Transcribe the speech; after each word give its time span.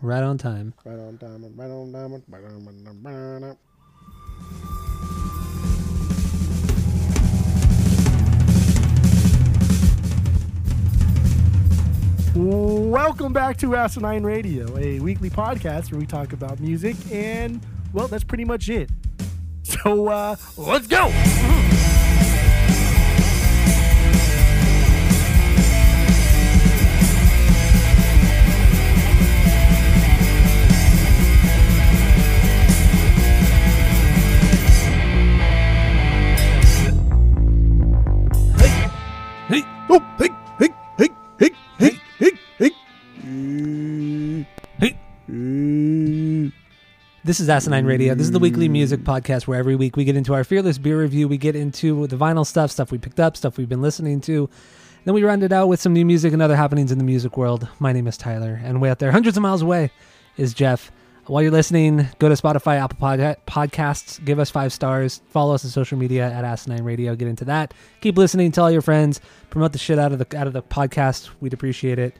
Right 0.00 0.22
on 0.22 0.38
time. 0.38 0.74
Right 0.84 0.98
on 0.98 1.18
time. 1.18 1.42
Right 1.56 1.70
on 1.70 1.92
time. 1.92 2.22
Right 3.02 3.14
on 3.14 3.40
time. 3.42 3.56
Welcome 12.34 13.32
back 13.32 13.56
to 13.58 13.74
Asinine 13.74 14.22
Radio, 14.22 14.78
a 14.78 15.00
weekly 15.00 15.30
podcast 15.30 15.90
where 15.90 15.98
we 15.98 16.06
talk 16.06 16.32
about 16.32 16.60
music, 16.60 16.94
and 17.10 17.60
well, 17.92 18.06
that's 18.06 18.22
pretty 18.22 18.44
much 18.44 18.68
it. 18.68 18.90
So 19.64 20.08
uh, 20.08 20.36
let's 20.56 20.86
go. 20.86 21.76
This 47.28 47.40
is 47.40 47.50
Asinine 47.50 47.84
Radio. 47.84 48.14
This 48.14 48.26
is 48.26 48.32
the 48.32 48.38
weekly 48.38 48.70
music 48.70 49.00
podcast 49.00 49.46
where 49.46 49.58
every 49.58 49.76
week 49.76 49.96
we 49.96 50.04
get 50.04 50.16
into 50.16 50.32
our 50.32 50.44
fearless 50.44 50.78
beer 50.78 50.98
review. 50.98 51.28
We 51.28 51.36
get 51.36 51.54
into 51.54 52.06
the 52.06 52.16
vinyl 52.16 52.46
stuff, 52.46 52.70
stuff 52.70 52.90
we 52.90 52.96
picked 52.96 53.20
up, 53.20 53.36
stuff 53.36 53.58
we've 53.58 53.68
been 53.68 53.82
listening 53.82 54.22
to. 54.22 54.48
Then 55.04 55.12
we 55.12 55.22
round 55.22 55.42
it 55.42 55.52
out 55.52 55.68
with 55.68 55.78
some 55.78 55.92
new 55.92 56.06
music 56.06 56.32
and 56.32 56.40
other 56.40 56.56
happenings 56.56 56.90
in 56.90 56.96
the 56.96 57.04
music 57.04 57.36
world. 57.36 57.68
My 57.78 57.92
name 57.92 58.06
is 58.06 58.16
Tyler, 58.16 58.58
and 58.64 58.80
way 58.80 58.88
out 58.88 58.98
there, 58.98 59.12
hundreds 59.12 59.36
of 59.36 59.42
miles 59.42 59.60
away, 59.60 59.90
is 60.38 60.54
Jeff. 60.54 60.90
While 61.28 61.42
you're 61.42 61.52
listening, 61.52 62.08
go 62.18 62.30
to 62.30 62.34
Spotify, 62.34 62.80
Apple 62.82 62.96
Pod- 62.98 63.36
Podcasts, 63.46 64.24
give 64.24 64.38
us 64.38 64.48
five 64.48 64.72
stars, 64.72 65.20
follow 65.28 65.54
us 65.54 65.62
on 65.62 65.70
social 65.70 65.98
media 65.98 66.26
at 66.30 66.42
Asinine 66.42 66.82
Radio. 66.84 67.14
Get 67.14 67.28
into 67.28 67.44
that. 67.44 67.74
Keep 68.00 68.16
listening. 68.16 68.50
Tell 68.50 68.64
all 68.64 68.70
your 68.70 68.80
friends. 68.80 69.20
Promote 69.50 69.72
the 69.72 69.78
shit 69.78 69.98
out 69.98 70.10
of 70.12 70.18
the 70.18 70.38
out 70.38 70.46
of 70.46 70.54
the 70.54 70.62
podcast. 70.62 71.28
We'd 71.40 71.52
appreciate 71.52 71.98
it. 71.98 72.16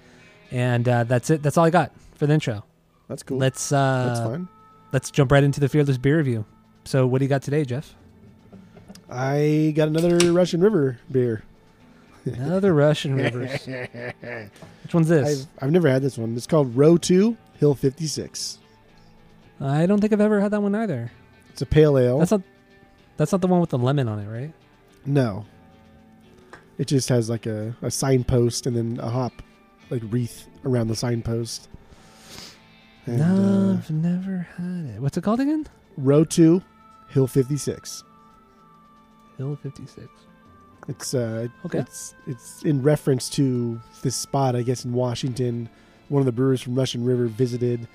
And 0.50 0.86
uh, 0.86 1.04
that's 1.04 1.30
it. 1.30 1.42
That's 1.42 1.56
all 1.56 1.64
I 1.64 1.70
got 1.70 1.90
for 2.16 2.26
the 2.26 2.34
intro. 2.34 2.64
That's 3.08 3.22
cool. 3.22 3.38
Let's 3.38 3.72
uh, 3.72 4.04
That's 4.08 4.20
fine. 4.20 4.48
let's 4.92 5.10
jump 5.10 5.32
right 5.32 5.42
into 5.42 5.58
the 5.60 5.70
fearless 5.70 5.96
beer 5.96 6.18
review. 6.18 6.44
So, 6.84 7.06
what 7.06 7.18
do 7.20 7.24
you 7.24 7.28
got 7.30 7.40
today, 7.42 7.64
Jeff? 7.64 7.94
I 9.10 9.72
got 9.74 9.88
another 9.88 10.18
Russian 10.32 10.60
River 10.60 10.98
beer. 11.10 11.42
Another 12.26 12.74
Russian 12.74 13.14
Rivers. 13.16 13.64
Which 13.66 14.92
one's 14.92 15.08
this? 15.08 15.46
I've, 15.56 15.64
I've 15.64 15.70
never 15.70 15.88
had 15.88 16.02
this 16.02 16.18
one. 16.18 16.36
It's 16.36 16.46
called 16.46 16.76
Row 16.76 16.98
2 16.98 17.34
Hill 17.58 17.74
56. 17.74 18.58
I 19.60 19.86
don't 19.86 20.00
think 20.00 20.12
I've 20.12 20.20
ever 20.20 20.40
had 20.40 20.50
that 20.52 20.62
one 20.62 20.74
either. 20.74 21.10
It's 21.50 21.62
a 21.62 21.66
pale 21.66 21.98
ale. 21.98 22.18
That's 22.18 22.30
not. 22.30 22.42
That's 23.16 23.32
not 23.32 23.40
the 23.40 23.48
one 23.48 23.60
with 23.60 23.70
the 23.70 23.78
lemon 23.78 24.08
on 24.08 24.18
it, 24.20 24.28
right? 24.28 24.52
no. 25.04 25.44
It 26.78 26.86
just 26.86 27.08
has 27.08 27.28
like 27.28 27.46
a, 27.46 27.74
a 27.82 27.90
signpost 27.90 28.64
and 28.68 28.76
then 28.76 29.00
a 29.04 29.10
hop 29.10 29.32
like 29.90 30.00
wreath 30.10 30.46
around 30.64 30.86
the 30.86 30.94
signpost. 30.94 31.68
And, 33.06 33.18
no, 33.18 33.72
uh, 33.72 33.74
I've 33.78 33.90
never 33.90 34.46
had 34.56 34.94
it. 34.94 35.00
What's 35.02 35.16
it 35.16 35.24
called 35.24 35.40
again? 35.40 35.66
Row 35.96 36.22
2 36.22 36.62
Hill 37.08 37.26
56. 37.26 38.04
Hill 39.38 39.58
Fifty 39.60 39.86
Six. 39.86 40.08
It's 40.86 41.14
uh 41.14 41.48
Okay. 41.64 41.78
it's 41.80 42.14
it's 42.28 42.62
in 42.62 42.80
reference 42.82 43.28
to 43.30 43.80
this 44.02 44.14
spot 44.14 44.54
I 44.54 44.62
guess 44.62 44.84
in 44.84 44.92
Washington 44.92 45.68
one 46.08 46.20
of 46.20 46.26
the 46.26 46.32
brewers 46.32 46.60
from 46.62 46.74
Russian 46.76 47.04
River 47.04 47.26
visited 47.26 47.88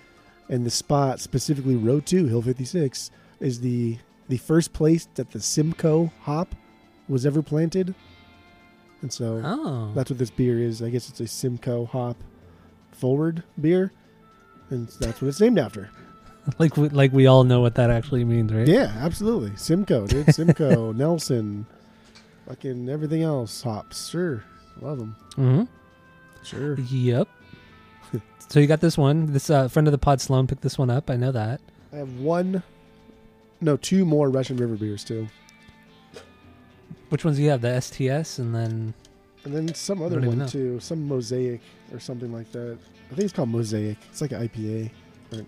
and 0.50 0.66
the 0.66 0.70
spot 0.72 1.20
specifically 1.20 1.76
row 1.76 2.00
2 2.00 2.28
Hill 2.28 2.42
56 2.42 3.12
is 3.40 3.62
the 3.62 3.98
the 4.30 4.38
first 4.38 4.74
place 4.74 5.08
that 5.16 5.32
the 5.32 5.42
Simcoe 5.42 6.12
hop 6.22 6.56
was 7.10 7.26
ever 7.26 7.42
planted. 7.42 7.94
And 9.02 9.12
so 9.12 9.42
Oh, 9.44 9.92
that's 9.94 10.10
what 10.10 10.18
this 10.18 10.30
beer 10.32 10.60
is. 10.60 10.82
I 10.82 10.90
guess 10.90 11.10
it's 11.10 11.20
a 11.20 11.28
Simcoe 11.28 11.86
hop 11.86 12.18
forward 12.92 13.44
beer 13.60 13.92
and 14.70 14.88
that's 15.00 15.22
what 15.22 15.28
it's 15.28 15.42
named 15.42 15.60
after. 15.60 15.90
like 16.60 16.76
we, 16.78 16.90
like 16.90 17.12
we 17.14 17.28
all 17.28 17.44
know 17.44 17.62
what 17.62 17.76
that 17.76 17.90
actually 17.90 18.24
means, 18.26 18.52
right? 18.52 18.68
Yeah, 18.68 18.94
absolutely. 19.00 19.56
Simcoe, 19.56 20.08
dude. 20.08 20.34
Simcoe, 20.36 20.92
Nelson, 20.92 21.66
fucking 22.48 22.90
everything 22.90 23.24
else 23.24 23.62
hops. 23.62 24.10
Sure. 24.10 24.44
Love 24.82 25.00
them. 25.00 25.16
Mm-hmm. 25.38 25.64
Sure. 26.44 26.80
Yep. 26.80 27.28
So 28.50 28.60
you 28.60 28.68
got 28.68 28.82
this 28.82 28.98
one. 28.98 29.34
This 29.34 29.50
uh, 29.50 29.68
friend 29.68 29.88
of 29.88 29.92
the 29.92 29.98
pod, 29.98 30.22
Sloan, 30.22 30.48
picked 30.48 30.62
this 30.62 30.78
one 30.78 30.90
up. 30.90 31.10
I 31.10 31.16
know 31.16 31.32
that. 31.32 31.60
I 31.92 31.98
have 31.98 32.20
one, 32.20 32.64
no, 33.62 33.78
two 33.78 34.06
more 34.06 34.30
Russian 34.30 34.58
River 34.58 34.76
beers 34.76 35.04
too, 35.04 35.28
Which 37.10 37.24
ones 37.24 37.38
do 37.38 37.44
you 37.44 37.50
have? 37.52 37.62
The 37.62 37.80
STS 37.80 38.40
and 38.40 38.54
then 38.54 38.94
and 39.46 39.54
then 39.54 39.74
some 39.76 40.02
other 40.02 40.16
don't 40.16 40.26
even 40.26 40.30
one 40.30 40.38
know. 40.40 40.48
too, 40.48 40.80
some 40.80 41.08
Mosaic 41.08 41.62
or 41.92 42.00
something 42.00 42.32
like 42.34 42.52
that. 42.54 42.78
I 43.12 43.16
think 43.16 43.26
it's 43.26 43.34
called 43.34 43.50
Mosaic. 43.50 43.98
It's 44.10 44.22
like 44.22 44.32
an 44.32 44.48
IPA 44.48 44.90
or 45.34 45.40
a 45.40 45.44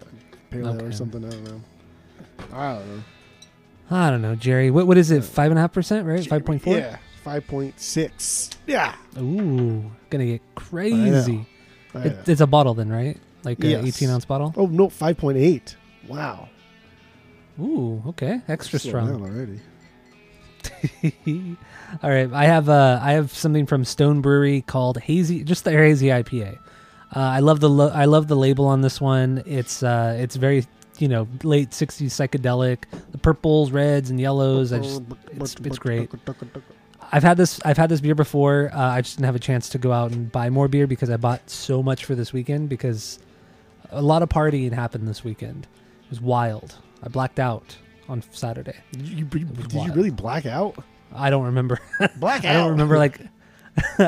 pale 0.51 0.67
ale 0.67 0.75
Okay. 0.75 0.85
or 0.85 0.91
something. 0.91 1.25
I 1.25 1.29
don't 1.29 1.43
know. 1.45 1.61
I 2.53 2.73
don't 2.73 2.87
know. 2.97 3.03
I 3.91 4.09
don't 4.09 4.21
know, 4.21 4.35
Jerry. 4.35 4.69
What 4.71 4.85
what 4.87 4.97
is 4.97 5.11
it? 5.11 5.23
Five 5.23 5.51
and 5.51 5.57
a 5.57 5.61
half 5.61 5.71
percent, 5.73 6.05
right? 6.07 6.25
Five 6.27 6.45
point 6.45 6.61
four. 6.61 6.75
Yeah, 6.77 6.97
five 7.23 7.47
point 7.47 7.79
six. 7.79 8.49
Yeah. 8.67 8.95
Ooh, 9.17 9.89
gonna 10.09 10.25
get 10.25 10.41
crazy. 10.55 11.45
It, 11.95 12.27
it's 12.27 12.41
a 12.41 12.47
bottle 12.47 12.73
then, 12.73 12.89
right? 12.89 13.17
Like 13.43 13.63
a 13.63 13.67
Yes. 13.67 13.85
18 13.85 14.09
ounce 14.09 14.25
bottle. 14.25 14.53
oh 14.57 14.65
no, 14.67 14.89
five 14.89 15.17
point 15.17 15.37
eight. 15.37 15.75
Wow. 16.07 16.49
Ooh, 17.59 18.03
okay, 18.07 18.41
extra 18.47 18.79
Slow 18.79 18.89
strong. 18.89 19.21
already. 19.23 19.59
All 22.03 22.09
right, 22.09 22.31
I 22.33 22.45
have 22.45 22.69
uh, 22.69 22.99
I 23.01 23.13
have 23.13 23.31
something 23.31 23.65
from 23.65 23.85
Stone 23.85 24.21
Brewery 24.21 24.61
called 24.61 24.97
Hazy, 24.97 25.43
just 25.43 25.63
their 25.63 25.83
Hazy 25.83 26.07
IPA. 26.07 26.57
Uh, 27.15 27.19
I 27.19 27.39
love 27.39 27.59
the 27.59 27.69
lo- 27.69 27.91
I 27.93 28.05
love 28.05 28.27
the 28.27 28.35
label 28.35 28.65
on 28.65 28.81
this 28.81 28.99
one. 28.99 29.43
It's 29.45 29.83
uh, 29.83 30.17
it's 30.19 30.35
very 30.35 30.65
you 30.97 31.07
know 31.07 31.27
late 31.43 31.69
'60s 31.69 32.07
psychedelic. 32.07 32.83
The 33.11 33.17
purples, 33.19 33.71
reds, 33.71 34.09
and 34.09 34.19
yellows. 34.19 34.73
I 34.73 34.79
just 34.79 35.01
it's, 35.31 35.55
it's 35.63 35.77
great. 35.79 36.09
I've 37.11 37.23
had 37.23 37.37
this 37.37 37.59
I've 37.65 37.77
had 37.77 37.89
this 37.89 38.01
beer 38.01 38.15
before. 38.15 38.69
Uh, 38.73 38.79
I 38.79 39.01
just 39.01 39.17
didn't 39.17 39.25
have 39.27 39.35
a 39.35 39.39
chance 39.39 39.69
to 39.69 39.77
go 39.77 39.91
out 39.91 40.11
and 40.11 40.31
buy 40.31 40.49
more 40.49 40.67
beer 40.67 40.87
because 40.87 41.09
I 41.09 41.17
bought 41.17 41.49
so 41.49 41.81
much 41.83 42.05
for 42.05 42.15
this 42.15 42.33
weekend 42.33 42.69
because 42.69 43.19
a 43.91 44.01
lot 44.01 44.21
of 44.23 44.29
partying 44.29 44.71
happened 44.73 45.07
this 45.07 45.23
weekend. 45.23 45.67
It 46.05 46.09
was 46.09 46.21
wild. 46.21 46.75
I 47.03 47.07
blacked 47.09 47.39
out 47.39 47.77
on 48.09 48.23
Saturday. 48.31 48.75
Did 48.91 49.07
you, 49.07 49.25
did 49.25 49.73
was 49.73 49.73
you 49.85 49.93
really 49.93 50.09
black 50.11 50.45
out? 50.45 50.75
I 51.13 51.29
don't 51.29 51.45
remember. 51.45 51.79
Black 52.17 52.43
out. 52.43 52.51
I 52.51 52.53
don't 52.59 52.71
remember 52.71 52.97
like 52.97 53.21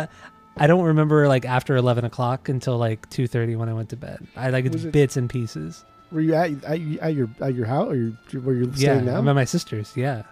I 0.58 0.66
don't 0.68 0.86
remember 0.86 1.28
like 1.28 1.46
after 1.46 1.76
eleven 1.76 2.04
o'clock 2.06 2.50
until 2.50 2.78
like 2.78 3.10
two 3.10 3.28
thirty 3.28 3.56
when 3.56 3.70
I 3.70 3.74
went 3.74 3.90
to 3.90 3.96
bed. 3.96 4.26
I 4.36 4.50
like 4.50 4.66
it's 4.66 4.84
it- 4.84 4.92
bits 4.92 5.16
and 5.18 5.30
pieces. 5.30 5.86
Were 6.12 6.22
you 6.22 6.34
at, 6.36 6.52
at, 6.64 6.80
at 7.02 7.14
your 7.14 7.30
at 7.42 7.54
your 7.54 7.66
house 7.66 7.90
or 7.92 7.96
you're 7.96 8.64
Yeah, 8.70 8.72
staying 8.76 9.06
now? 9.06 9.18
I'm 9.18 9.28
at 9.28 9.36
my 9.36 9.44
sister's. 9.46 9.92
Yeah, 9.96 10.24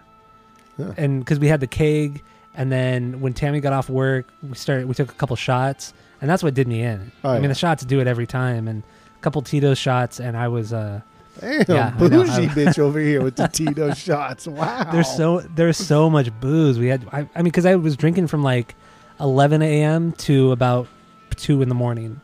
Huh. 0.78 0.92
and 0.96 1.20
because 1.20 1.38
we 1.38 1.48
had 1.48 1.60
the 1.60 1.66
keg, 1.66 2.22
and 2.56 2.72
then 2.72 3.20
when 3.20 3.34
Tammy 3.34 3.60
got 3.60 3.72
off 3.72 3.88
work, 3.88 4.26
we 4.42 4.54
started. 4.54 4.86
We 4.86 4.94
took 4.94 5.10
a 5.10 5.14
couple 5.14 5.36
shots, 5.36 5.92
and 6.20 6.28
that's 6.30 6.42
what 6.42 6.54
did 6.54 6.66
me 6.66 6.82
in. 6.82 7.12
Oh, 7.22 7.30
I 7.30 7.38
mean, 7.38 7.48
the 7.48 7.54
shots 7.54 7.84
do 7.84 8.00
it 8.00 8.06
every 8.06 8.26
time, 8.26 8.66
and 8.68 8.82
a 9.16 9.20
couple 9.20 9.42
Tito's 9.42 9.78
shots, 9.78 10.18
and 10.20 10.36
I 10.36 10.48
was. 10.48 10.72
uh 10.72 11.00
Damn, 11.38 11.64
Yeah, 11.68 11.90
bougie 11.98 12.46
bitch 12.48 12.78
over 12.78 12.98
here 12.98 13.22
with 13.22 13.36
the 13.36 13.46
Tito 13.46 13.92
shots. 13.94 14.46
Wow. 14.46 14.90
There's 14.90 15.14
so 15.14 15.40
there's 15.40 15.76
so 15.76 16.08
much 16.08 16.32
booze. 16.40 16.78
We 16.78 16.86
had. 16.86 17.06
I, 17.12 17.20
I 17.34 17.38
mean, 17.42 17.44
because 17.44 17.66
I 17.66 17.74
was 17.76 17.94
drinking 17.94 18.28
from 18.28 18.42
like 18.42 18.74
11 19.20 19.60
a.m. 19.60 20.12
to 20.12 20.52
about 20.52 20.88
two 21.36 21.60
in 21.60 21.68
the 21.68 21.74
morning. 21.74 22.22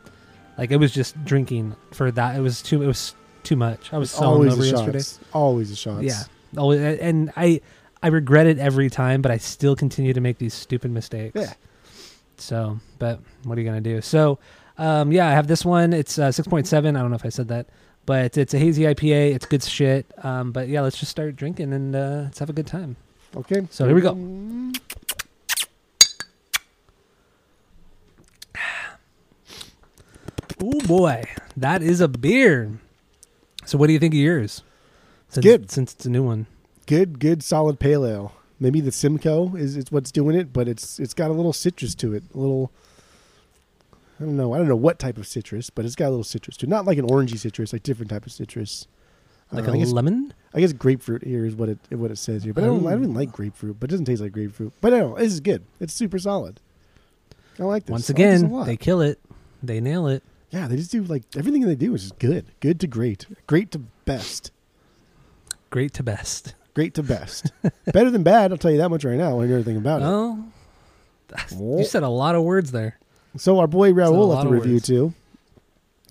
Like 0.57 0.71
it 0.71 0.77
was 0.77 0.91
just 0.91 1.23
drinking 1.25 1.75
for 1.91 2.09
that. 2.11 2.35
It 2.35 2.39
was 2.39 2.63
too. 2.63 2.81
It 2.81 2.87
was 2.87 3.13
too 3.43 3.55
much. 3.55 3.93
I 3.93 3.99
was 3.99 4.09
so 4.09 4.23
always 4.25 4.57
the 4.57 4.65
yesterday. 4.65 4.97
shots. 4.97 5.19
Always 5.31 5.69
the 5.69 5.75
shots. 5.75 6.03
Yeah. 6.03 6.23
Always, 6.57 6.81
and 6.99 7.31
I 7.37 7.61
I 8.03 8.07
regret 8.07 8.47
it 8.47 8.59
every 8.59 8.89
time, 8.89 9.21
but 9.21 9.31
I 9.31 9.37
still 9.37 9.77
continue 9.77 10.13
to 10.13 10.19
make 10.19 10.37
these 10.37 10.53
stupid 10.53 10.91
mistakes. 10.91 11.39
Yeah. 11.39 11.53
So, 12.35 12.79
but 12.99 13.21
what 13.43 13.57
are 13.57 13.61
you 13.61 13.65
gonna 13.65 13.79
do? 13.79 14.01
So, 14.01 14.39
um, 14.77 15.13
yeah, 15.13 15.27
I 15.27 15.31
have 15.31 15.47
this 15.47 15.63
one. 15.63 15.93
It's 15.93 16.19
uh, 16.19 16.29
six 16.31 16.45
point 16.45 16.67
seven. 16.67 16.97
I 16.97 16.99
don't 16.99 17.11
know 17.11 17.15
if 17.15 17.25
I 17.25 17.29
said 17.29 17.47
that, 17.47 17.67
but 18.05 18.37
it's 18.37 18.53
a 18.53 18.59
hazy 18.59 18.83
IPA. 18.83 19.35
It's 19.35 19.45
good 19.45 19.63
shit. 19.63 20.05
Um, 20.21 20.51
but 20.51 20.67
yeah, 20.67 20.81
let's 20.81 20.99
just 20.99 21.11
start 21.11 21.37
drinking 21.37 21.71
and 21.71 21.95
uh, 21.95 22.21
let's 22.25 22.39
have 22.39 22.49
a 22.49 22.53
good 22.53 22.67
time. 22.67 22.97
Okay. 23.37 23.65
So 23.71 23.85
here 23.85 23.95
we 23.95 24.01
go. 24.01 24.15
Oh 30.65 30.79
boy, 30.87 31.25
that 31.57 31.81
is 31.81 31.99
a 31.99 32.07
beer. 32.07 32.79
So, 33.65 33.77
what 33.77 33.87
do 33.87 33.93
you 33.93 33.99
think 33.99 34.13
of 34.13 34.19
yours? 34.19 34.63
Since, 35.27 35.43
good. 35.43 35.71
since 35.71 35.93
it's 35.93 36.05
a 36.05 36.09
new 36.09 36.23
one. 36.23 36.47
Good, 36.85 37.19
good, 37.19 37.43
solid 37.43 37.79
pale 37.79 38.05
ale. 38.05 38.33
Maybe 38.59 38.81
the 38.81 38.91
Simcoe 38.91 39.55
is, 39.55 39.75
is 39.77 39.85
what's 39.91 40.11
doing 40.11 40.35
it, 40.35 40.53
but 40.53 40.67
it's 40.67 40.99
it's 40.99 41.13
got 41.13 41.29
a 41.29 41.33
little 41.33 41.53
citrus 41.53 41.95
to 41.95 42.13
it. 42.13 42.23
A 42.33 42.37
little. 42.37 42.71
I 44.19 44.23
don't 44.25 44.37
know. 44.37 44.53
I 44.53 44.57
don't 44.57 44.67
know 44.67 44.75
what 44.75 44.99
type 44.99 45.17
of 45.17 45.27
citrus, 45.27 45.69
but 45.69 45.85
it's 45.85 45.95
got 45.95 46.07
a 46.07 46.09
little 46.11 46.23
citrus 46.23 46.55
to 46.57 46.65
it. 46.65 46.69
Not 46.69 46.85
like 46.85 46.97
an 46.97 47.07
orangey 47.07 47.37
citrus, 47.37 47.73
like 47.73 47.83
different 47.83 48.09
type 48.09 48.25
of 48.25 48.31
citrus. 48.31 48.87
Like 49.51 49.67
Uh, 49.67 49.71
a 49.71 49.73
I 49.75 49.77
guess, 49.79 49.91
lemon? 49.91 50.33
I 50.53 50.59
guess 50.61 50.71
grapefruit 50.73 51.23
here 51.23 51.45
is 51.45 51.55
what 51.55 51.69
it 51.69 51.77
what 51.91 52.11
it 52.11 52.17
says 52.17 52.43
here. 52.43 52.53
But 52.53 52.63
I 52.63 52.67
don't 52.67 52.85
I 52.85 52.91
don't 52.91 53.03
even 53.03 53.13
like 53.13 53.31
grapefruit. 53.31 53.79
But 53.79 53.89
it 53.89 53.91
doesn't 53.91 54.05
taste 54.05 54.21
like 54.21 54.31
grapefruit. 54.31 54.73
But 54.81 54.93
no, 54.93 55.15
this 55.17 55.33
is 55.33 55.39
good. 55.39 55.63
It's 55.79 55.93
super 55.93 56.19
solid. 56.19 56.59
I 57.59 57.63
like 57.63 57.85
this. 57.85 57.91
Once 57.91 58.09
I 58.09 58.13
like 58.13 58.17
this 58.17 58.41
again, 58.43 58.65
they 58.65 58.77
kill 58.77 59.01
it. 59.01 59.19
They 59.61 59.79
nail 59.79 60.07
it. 60.07 60.23
yeah, 60.51 60.67
they 60.67 60.75
just 60.75 60.91
do 60.91 61.03
like 61.03 61.23
everything 61.35 61.61
they 61.61 61.75
do 61.75 61.93
is 61.95 62.01
just 62.03 62.19
good. 62.19 62.45
Good 62.59 62.79
to 62.81 62.87
great. 62.87 63.25
Great 63.47 63.71
to 63.71 63.79
best. 64.05 64.51
Great 65.69 65.93
to 65.93 66.03
best. 66.03 66.55
Great 66.73 66.93
to 66.95 67.03
best. 67.03 67.51
Better 67.93 68.09
than 68.09 68.23
bad. 68.23 68.51
I'll 68.51 68.57
tell 68.57 68.71
you 68.71 68.77
that 68.77 68.89
much 68.89 69.03
right 69.05 69.17
now. 69.17 69.39
I 69.41 69.45
know 69.45 69.53
everything 69.53 69.77
about 69.77 70.01
it. 70.01 70.05
Oh, 70.05 70.43
Oh. 71.55 71.77
you 71.79 71.85
said 71.85 72.03
a 72.03 72.09
lot 72.09 72.35
of 72.35 72.43
words 72.43 72.71
there. 72.71 72.99
So 73.37 73.59
our 73.59 73.67
boy 73.67 73.91
Raul 73.91 74.27
left 74.29 74.45
a 74.45 74.49
review 74.49 74.73
words. 74.73 74.85
too. 74.87 75.13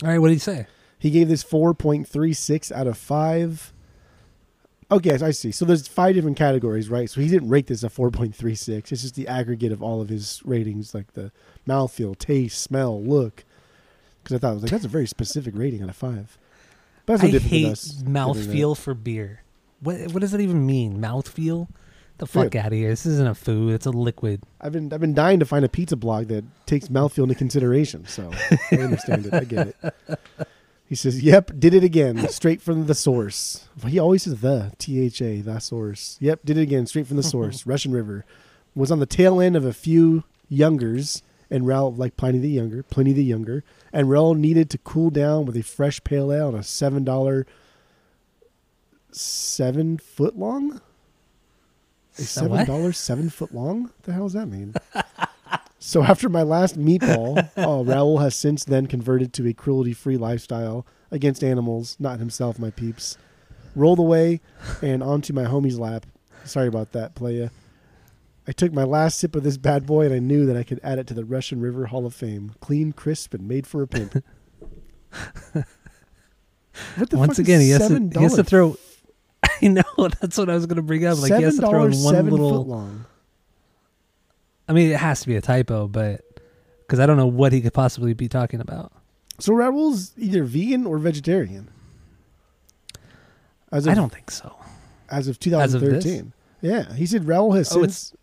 All 0.03 0.09
right, 0.09 0.19
what 0.19 0.29
did 0.29 0.35
he 0.35 0.41
say? 0.41 0.67
He 0.99 1.11
gave 1.11 1.29
this 1.29 1.44
4.36 1.44 2.73
out 2.73 2.87
of 2.88 2.97
5. 2.99 3.73
Okay, 4.91 5.14
I 5.23 5.31
see. 5.31 5.53
So 5.53 5.64
there's 5.64 5.87
five 5.88 6.14
different 6.14 6.37
categories, 6.37 6.88
right? 6.91 7.09
So 7.09 7.20
he 7.20 7.29
didn't 7.29 7.49
rate 7.49 7.67
this 7.69 7.82
a 7.82 7.88
4.36. 7.88 8.93
It's 8.93 9.03
just 9.03 9.14
the 9.14 9.26
aggregate 9.29 9.73
of 9.73 9.82
all 9.82 10.00
of 10.00 10.09
his 10.09 10.43
ratings, 10.44 10.94
like 10.94 11.12
the 11.14 11.31
mouthfeel, 11.67 12.19
taste, 12.19 12.61
smell, 12.61 13.00
look. 13.03 13.44
Because 14.23 14.37
I 14.37 14.38
thought, 14.38 14.50
I 14.50 14.55
was 14.55 14.62
like, 14.64 14.70
that's 14.73 14.85
a 14.85 14.88
very 14.88 15.06
specific 15.06 15.55
rating 15.56 15.82
out 15.82 15.88
of 15.88 15.97
5. 15.97 16.37
But 17.06 17.12
that's 17.14 17.23
no 17.23 17.29
I 17.29 17.32
different 17.32 17.50
hate 17.53 17.62
than 17.64 17.73
us. 17.73 17.88
giving 17.93 18.12
mouthfeel 18.12 18.76
for 18.76 18.94
beer. 18.94 19.43
What 19.82 20.12
what 20.12 20.20
does 20.20 20.31
that 20.32 20.40
even 20.40 20.64
mean? 20.64 21.00
Mouthfeel? 21.00 21.69
The 22.19 22.26
fuck 22.26 22.50
Dude. 22.50 22.56
out 22.56 22.67
of 22.67 22.73
here! 22.73 22.90
This 22.90 23.05
isn't 23.05 23.26
a 23.26 23.34
food; 23.34 23.75
it's 23.75 23.87
a 23.87 23.90
liquid. 23.90 24.43
I've 24.61 24.73
been 24.73 24.93
I've 24.93 25.00
been 25.00 25.14
dying 25.14 25.40
to 25.40 25.46
find 25.46 25.64
a 25.64 25.69
pizza 25.69 25.96
blog 25.96 26.29
that 26.29 26.44
takes 26.67 26.88
mouthfeel 26.88 27.25
into 27.25 27.34
consideration. 27.34 28.06
So 28.06 28.31
I 28.70 28.76
understand 28.76 29.26
it. 29.26 29.34
I 29.34 29.44
get 29.44 29.69
it. 29.69 29.94
He 30.93 30.96
says, 30.96 31.23
"Yep, 31.23 31.52
did 31.58 31.73
it 31.73 31.82
again, 31.82 32.29
straight 32.29 32.61
from 32.61 32.84
the 32.87 32.94
source." 32.94 33.67
He 33.87 33.99
always 33.99 34.25
says 34.25 34.40
the 34.43 34.73
T 34.76 35.00
H 35.00 35.23
A, 35.23 35.40
the 35.40 35.58
source. 35.58 36.19
Yep, 36.20 36.40
did 36.44 36.58
it 36.58 36.61
again, 36.61 36.85
straight 36.85 37.06
from 37.06 37.17
the 37.17 37.23
source. 37.23 37.67
Russian 37.67 37.93
River 37.93 38.26
was 38.75 38.90
on 38.90 38.99
the 38.99 39.06
tail 39.06 39.40
end 39.40 39.56
of 39.56 39.64
a 39.64 39.73
few 39.73 40.25
youngers, 40.50 41.23
and 41.50 41.64
Raul 41.64 41.96
like 41.96 42.19
Pliny 42.19 42.40
the 42.40 42.50
Younger, 42.50 42.82
Pliny 42.82 43.14
the 43.14 43.25
Younger, 43.25 43.64
and 43.90 44.08
Raul 44.08 44.37
needed 44.37 44.69
to 44.69 44.76
cool 44.76 45.08
down 45.08 45.46
with 45.46 45.56
a 45.56 45.62
fresh 45.62 46.05
pale 46.05 46.31
ale 46.31 46.49
on 46.49 46.55
a 46.56 46.62
seven 46.62 47.05
dollar, 47.05 47.46
seven 49.14 49.99
foot 49.99 50.38
long. 50.38 50.81
A 52.19 52.23
seven 52.23 52.67
dollars 52.67 52.99
seven 52.99 53.31
foot 53.31 53.55
long? 53.55 53.85
What 53.85 54.03
the 54.03 54.12
hell 54.12 54.25
does 54.25 54.35
that 54.35 54.47
mean? 54.47 54.75
so 55.79 56.03
after 56.03 56.29
my 56.29 56.43
last 56.43 56.79
meatball, 56.79 57.38
uh, 57.56 57.64
oh, 57.64 57.85
Raul 57.85 58.20
has 58.20 58.37
since 58.37 58.64
then 58.64 58.87
converted 58.87 59.32
to 59.35 59.49
a 59.49 59.53
cruelty-free 59.53 60.17
lifestyle 60.19 60.87
against 61.11 61.43
animals, 61.43 61.97
not 61.99 62.19
himself, 62.19 62.59
my 62.59 62.70
peeps. 62.70 63.17
Rolled 63.75 63.99
away 63.99 64.41
and 64.82 65.03
onto 65.03 65.32
my 65.32 65.44
homie's 65.44 65.79
lap. 65.79 66.05
Sorry 66.44 66.69
about 66.69 66.93
that, 66.93 67.14
playa. 67.14 67.50
I 68.47 68.53
took 68.53 68.73
my 68.73 68.85
last 68.85 69.19
sip 69.19 69.37
of 69.37 69.44
this 69.44 69.56
bad 69.56 69.87
boy 69.87 70.05
and 70.05 70.14
I 70.14 70.19
knew 70.19 70.47
that 70.47 70.56
I 70.56 70.64
could 70.64 70.81
add 70.82 70.99
it 70.99 71.06
to 71.09 71.14
the 71.14 71.25
Russian 71.25 71.61
River 71.61 71.87
Hall 71.87 72.05
of 72.05 72.14
Fame. 72.14 72.53
Clean, 72.61 72.93
crisp, 72.93 73.35
and 73.35 73.47
made 73.47 73.67
for 73.67 73.82
a 73.82 73.87
pimp. 73.87 74.14
what 76.97 77.11
the 77.11 77.17
Once 77.17 77.37
fuck 77.37 77.38
again, 77.38 77.61
is 77.61 77.67
he 77.67 77.70
has, 77.70 77.88
to, 77.88 77.94
$7? 77.94 78.17
he 78.17 78.23
has 78.23 78.35
to 78.35 78.44
throw. 78.44 78.76
I 79.64 79.69
know 79.69 80.09
that's 80.20 80.37
what 80.38 80.50
I 80.50 80.55
was 80.55 80.67
going 80.67 80.76
to 80.76 80.82
bring 80.82 81.05
up. 81.05 81.19
Like 81.19 81.35
he 81.35 81.43
has 81.43 81.56
to 81.59 81.67
throw 81.69 81.85
in 81.85 81.93
one 82.03 82.31
little. 82.31 82.50
foot 82.64 82.69
long. 82.69 83.05
I 84.69 84.73
mean, 84.73 84.91
it 84.91 84.99
has 84.99 85.20
to 85.23 85.26
be 85.26 85.37
a 85.37 85.41
typo, 85.41 85.88
but 85.88 86.23
because 86.81 87.00
I 87.00 87.06
don't 87.06 87.17
know 87.17 87.26
what 87.26 87.53
he 87.53 87.61
could 87.61 87.75
possibly 87.75 88.14
be 88.14 88.29
talking 88.29 88.61
about. 88.61 88.93
So 89.38 89.53
Raul's 89.55 90.12
either 90.19 90.44
vegan 90.44 90.87
or 90.87 90.99
vegetarian. 90.99 91.69
As 93.70 93.87
of, 93.87 93.93
I 93.93 93.94
don't 93.94 94.12
think 94.12 94.31
so. 94.31 94.55
as 95.11 95.26
of 95.29 95.38
As 95.50 95.75
of 95.75 95.81
2013. 95.81 96.32
yeah, 96.61 96.93
he 96.94 97.06
said 97.06 97.23
Raul 97.25 97.56
has 97.56 97.75
Oh, 97.75 97.81
since 97.82 98.14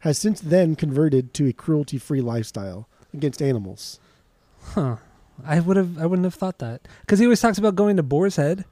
has 0.00 0.18
since 0.18 0.40
then 0.40 0.76
converted 0.76 1.34
to 1.34 1.46
a 1.48 1.52
cruelty-free 1.52 2.20
lifestyle 2.20 2.88
against 3.12 3.42
animals. 3.42 3.98
Huh? 4.62 4.96
I 5.44 5.60
would 5.60 5.76
have. 5.78 5.98
I 5.98 6.04
wouldn't 6.06 6.24
have 6.24 6.34
thought 6.34 6.58
that 6.58 6.82
because 7.00 7.18
he 7.18 7.24
always 7.26 7.40
talks 7.40 7.56
about 7.58 7.74
going 7.74 7.96
to 7.96 8.02
Boar's 8.02 8.36
Head, 8.36 8.64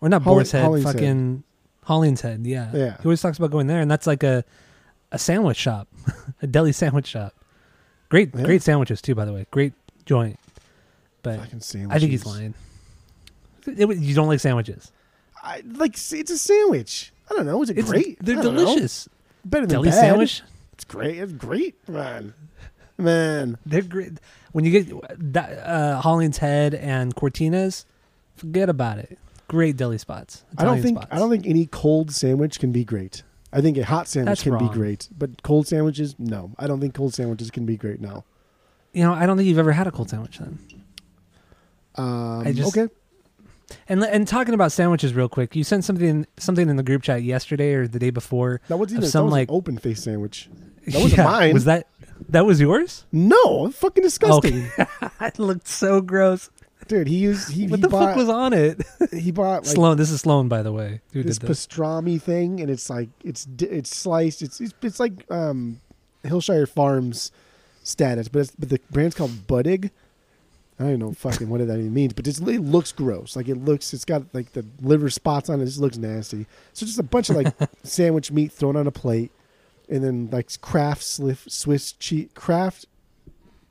or 0.00 0.08
not 0.08 0.22
Holly- 0.22 0.36
Boar's 0.36 0.52
Head, 0.52 0.62
Hollingshead. 0.62 0.92
fucking 0.94 1.42
Hollingshead. 1.84 2.46
Yeah, 2.46 2.70
Yeah. 2.74 2.96
He 2.98 3.04
always 3.04 3.20
talks 3.22 3.38
about 3.38 3.50
going 3.50 3.66
there, 3.66 3.80
and 3.80 3.90
that's 3.90 4.06
like 4.06 4.22
a 4.22 4.44
a 5.10 5.18
sandwich 5.18 5.56
shop, 5.56 5.88
a 6.42 6.46
deli 6.46 6.72
sandwich 6.72 7.06
shop. 7.06 7.34
Great, 8.10 8.30
Yeah. 8.34 8.42
great 8.44 8.62
sandwiches 8.62 9.00
too, 9.02 9.14
by 9.14 9.24
the 9.24 9.32
way. 9.32 9.46
Great 9.50 9.72
joint. 10.04 10.38
But 11.22 11.40
Fucking 11.40 11.60
sandwiches. 11.60 11.96
I 11.96 11.98
think 11.98 12.10
he's 12.12 12.26
lying. 12.26 12.54
It- 13.66 13.98
you 13.98 14.14
don't 14.14 14.28
like 14.28 14.40
sandwiches? 14.40 14.92
I, 15.42 15.62
like 15.74 15.92
it's 15.94 16.30
a 16.30 16.38
sandwich. 16.38 17.12
I 17.30 17.34
don't 17.34 17.46
know. 17.46 17.62
Is 17.62 17.70
it 17.70 17.78
It's 17.78 17.90
great? 17.90 18.18
They're 18.24 18.38
I 18.38 18.42
don't 18.42 18.54
know. 18.54 18.64
delicious. 18.66 19.08
Better 19.44 19.66
than 19.66 19.74
Deli 19.76 19.90
bad. 19.90 20.00
sandwich. 20.00 20.42
It's 20.72 20.84
great. 20.84 21.18
It's 21.18 21.32
great, 21.32 21.76
man. 21.88 22.34
Man, 22.96 23.58
They're 23.64 23.82
great. 23.82 24.12
When 24.52 24.64
you 24.64 24.70
get 24.82 25.32
that, 25.34 25.58
uh, 25.68 26.00
Hollings 26.00 26.38
Head 26.38 26.74
and 26.74 27.14
Cortinas, 27.14 27.84
forget 28.36 28.68
about 28.68 28.98
it. 28.98 29.18
Great 29.48 29.76
deli 29.76 29.98
spots. 29.98 30.44
I 30.56 30.64
don't 30.64 30.80
think 30.82 30.98
spots. 30.98 31.12
I 31.12 31.18
don't 31.18 31.30
think 31.30 31.46
any 31.46 31.66
cold 31.66 32.12
sandwich 32.12 32.60
can 32.60 32.70
be 32.70 32.84
great. 32.84 33.22
I 33.52 33.60
think 33.62 33.78
a 33.78 33.84
hot 33.84 34.06
sandwich 34.06 34.28
That's 34.28 34.42
can 34.42 34.58
be 34.58 34.68
great, 34.68 35.08
but 35.16 35.42
cold 35.42 35.66
sandwiches, 35.66 36.14
no. 36.18 36.52
I 36.58 36.66
don't 36.66 36.80
think 36.80 36.94
cold 36.94 37.14
sandwiches 37.14 37.50
can 37.50 37.64
be 37.64 37.76
great. 37.78 37.98
No. 38.00 38.24
You 38.92 39.02
know, 39.04 39.12
I 39.14 39.24
don't 39.26 39.36
think 39.38 39.48
you've 39.48 39.58
ever 39.58 39.72
had 39.72 39.86
a 39.86 39.90
cold 39.90 40.10
sandwich 40.10 40.38
then. 40.38 40.58
Um, 41.96 42.46
I 42.46 42.52
just- 42.52 42.76
okay. 42.76 42.92
And 43.86 44.02
and 44.02 44.26
talking 44.26 44.54
about 44.54 44.72
sandwiches 44.72 45.12
real 45.12 45.28
quick, 45.28 45.54
you 45.54 45.62
sent 45.62 45.84
something 45.84 46.26
something 46.38 46.68
in 46.70 46.76
the 46.76 46.82
group 46.82 47.02
chat 47.02 47.22
yesterday 47.22 47.74
or 47.74 47.86
the 47.86 47.98
day 47.98 48.08
before. 48.10 48.62
That 48.68 48.78
wasn't 48.78 49.00
even 49.00 49.10
some, 49.10 49.26
was 49.26 49.32
like- 49.32 49.50
open 49.50 49.78
face 49.78 50.02
sandwich. 50.02 50.48
That 50.86 51.02
wasn't 51.02 51.24
mine. 51.24 51.52
Was 51.52 51.64
that 51.66 51.86
that 52.30 52.46
was 52.46 52.60
yours? 52.62 53.04
No, 53.12 53.70
fucking 53.70 54.02
disgusting, 54.02 54.70
it 55.20 55.38
looked 55.38 55.68
so 55.68 56.00
gross. 56.00 56.48
Dude. 56.88 57.06
He 57.06 57.16
used 57.16 57.50
he, 57.50 57.66
What 57.66 57.78
he 57.78 57.82
the 57.82 57.88
bought 57.88 58.08
fuck 58.08 58.16
was 58.16 58.28
on 58.28 58.52
it? 58.52 58.82
he 59.12 59.30
bought 59.30 59.66
like 59.66 59.76
Sloan. 59.76 59.96
This 59.96 60.10
is 60.10 60.20
Sloan, 60.22 60.48
by 60.48 60.62
the 60.62 60.72
way. 60.72 61.00
Who 61.12 61.22
this 61.22 61.38
did 61.38 61.48
this? 61.48 61.66
pastrami 61.66 62.20
thing, 62.20 62.60
and 62.60 62.70
it's 62.70 62.88
like 62.90 63.08
it's 63.22 63.46
it's 63.60 63.94
sliced. 63.94 64.42
It's 64.42 64.60
it's, 64.60 64.74
it's 64.82 65.00
like 65.00 65.30
um, 65.30 65.80
Hillshire 66.24 66.68
Farms 66.68 67.30
status, 67.82 68.28
but 68.28 68.40
it's, 68.40 68.50
but 68.52 68.68
the 68.68 68.80
brand's 68.90 69.14
called 69.14 69.46
Buddig. 69.46 69.90
I 70.80 70.84
don't 70.84 71.00
know 71.00 71.12
fucking 71.12 71.48
what 71.48 71.58
that 71.66 71.78
even 71.78 71.92
means, 71.92 72.12
but 72.12 72.28
it 72.28 72.40
looks 72.40 72.92
gross. 72.92 73.34
Like 73.34 73.48
it 73.48 73.56
looks, 73.56 73.92
it's 73.92 74.04
got 74.04 74.22
like 74.32 74.52
the 74.52 74.64
liver 74.80 75.10
spots 75.10 75.50
on 75.50 75.58
it. 75.58 75.64
It 75.64 75.66
just 75.66 75.80
looks 75.80 75.96
nasty. 75.96 76.46
So 76.72 76.86
just 76.86 77.00
a 77.00 77.02
bunch 77.02 77.30
of 77.30 77.36
like 77.36 77.52
sandwich 77.82 78.30
meat 78.30 78.52
thrown 78.52 78.76
on 78.76 78.86
a 78.86 78.92
plate, 78.92 79.32
and 79.88 80.04
then 80.04 80.28
like 80.30 80.48
Kraft 80.60 81.02
Swiss, 81.02 81.40
Swiss 81.48 81.92
cheese, 81.92 82.28
Kraft 82.34 82.86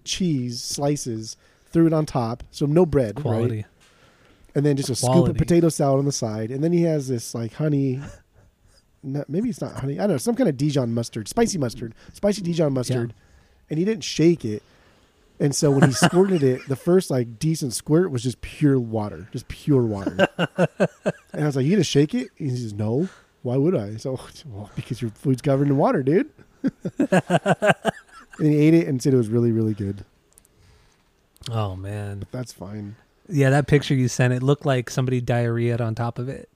cheese 0.03 0.61
slices, 0.61 1.37
threw 1.77 1.85
it 1.85 1.93
on 1.93 2.07
top. 2.07 2.43
So 2.49 2.65
no 2.65 2.85
bread, 2.87 3.17
right? 3.17 3.21
Quality. 3.21 3.65
and 4.55 4.65
then 4.65 4.75
just 4.77 4.89
a 4.89 4.95
scoop 4.95 5.11
Quality. 5.11 5.31
of 5.31 5.37
potato 5.37 5.69
salad 5.69 5.99
on 5.99 6.05
the 6.05 6.11
side, 6.11 6.49
and 6.49 6.63
then 6.63 6.71
he 6.73 6.81
has 6.83 7.07
this 7.07 7.35
like 7.35 7.53
honey. 7.53 8.01
No, 9.03 9.23
maybe 9.27 9.47
it's 9.47 9.61
not 9.61 9.73
honey. 9.73 9.99
I 9.99 10.01
don't 10.01 10.13
know, 10.13 10.17
some 10.17 10.35
kind 10.35 10.49
of 10.49 10.57
Dijon 10.57 10.91
mustard, 10.91 11.27
spicy 11.27 11.59
mustard, 11.59 11.93
spicy 12.13 12.41
Dijon 12.41 12.73
mustard, 12.73 13.13
and 13.69 13.77
he 13.77 13.85
didn't 13.85 14.03
shake 14.03 14.43
it. 14.43 14.63
And 15.39 15.55
so 15.55 15.69
when 15.69 15.83
he 15.83 15.91
squirted 15.93 16.41
it, 16.41 16.67
the 16.67 16.75
first 16.75 17.11
like 17.11 17.37
decent 17.37 17.73
squirt 17.73 18.09
was 18.09 18.23
just 18.23 18.41
pure 18.41 18.79
water, 18.79 19.29
just 19.31 19.47
pure 19.47 19.83
water. 19.83 20.27
and 20.37 21.43
I 21.43 21.45
was 21.45 21.55
like, 21.55 21.65
"You 21.65 21.73
gonna 21.73 21.83
shake 21.83 22.15
it?" 22.15 22.31
And 22.39 22.49
he 22.49 22.57
says, 22.57 22.73
"No. 22.73 23.07
Why 23.43 23.55
would 23.55 23.75
I?" 23.75 23.97
So, 23.97 24.19
well, 24.47 24.71
because 24.75 24.99
your 24.99 25.11
food's 25.11 25.43
covered 25.43 25.67
in 25.67 25.77
water, 25.77 26.01
dude. 26.01 26.31
and 26.97 27.81
he 28.39 28.57
ate 28.57 28.73
it 28.73 28.87
and 28.87 29.01
said 29.01 29.13
it 29.13 29.17
was 29.17 29.29
really, 29.29 29.51
really 29.51 29.75
good. 29.75 30.03
Oh 31.49 31.75
man. 31.75 32.25
That's 32.31 32.53
fine. 32.53 32.95
Yeah, 33.29 33.49
that 33.49 33.67
picture 33.67 33.93
you 33.93 34.07
sent, 34.07 34.33
it 34.33 34.43
looked 34.43 34.65
like 34.65 34.89
somebody 34.89 35.21
diarrheaed 35.21 35.81
on 35.81 35.95
top 35.95 36.17
of 36.19 36.29
it. 36.29 36.49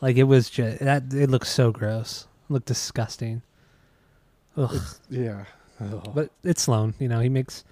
Like 0.00 0.16
it 0.16 0.24
was 0.24 0.50
just 0.50 0.80
that. 0.80 1.12
It 1.12 1.30
looked 1.30 1.46
so 1.46 1.70
gross. 1.70 2.26
It 2.48 2.52
looked 2.52 2.66
disgusting. 2.66 3.42
Ugh. 4.56 4.80
Yeah. 5.08 5.44
But 6.14 6.30
it's 6.44 6.62
Sloan. 6.62 6.94
You 6.98 7.08
know, 7.08 7.20
he 7.20 7.28
makes 7.28 7.64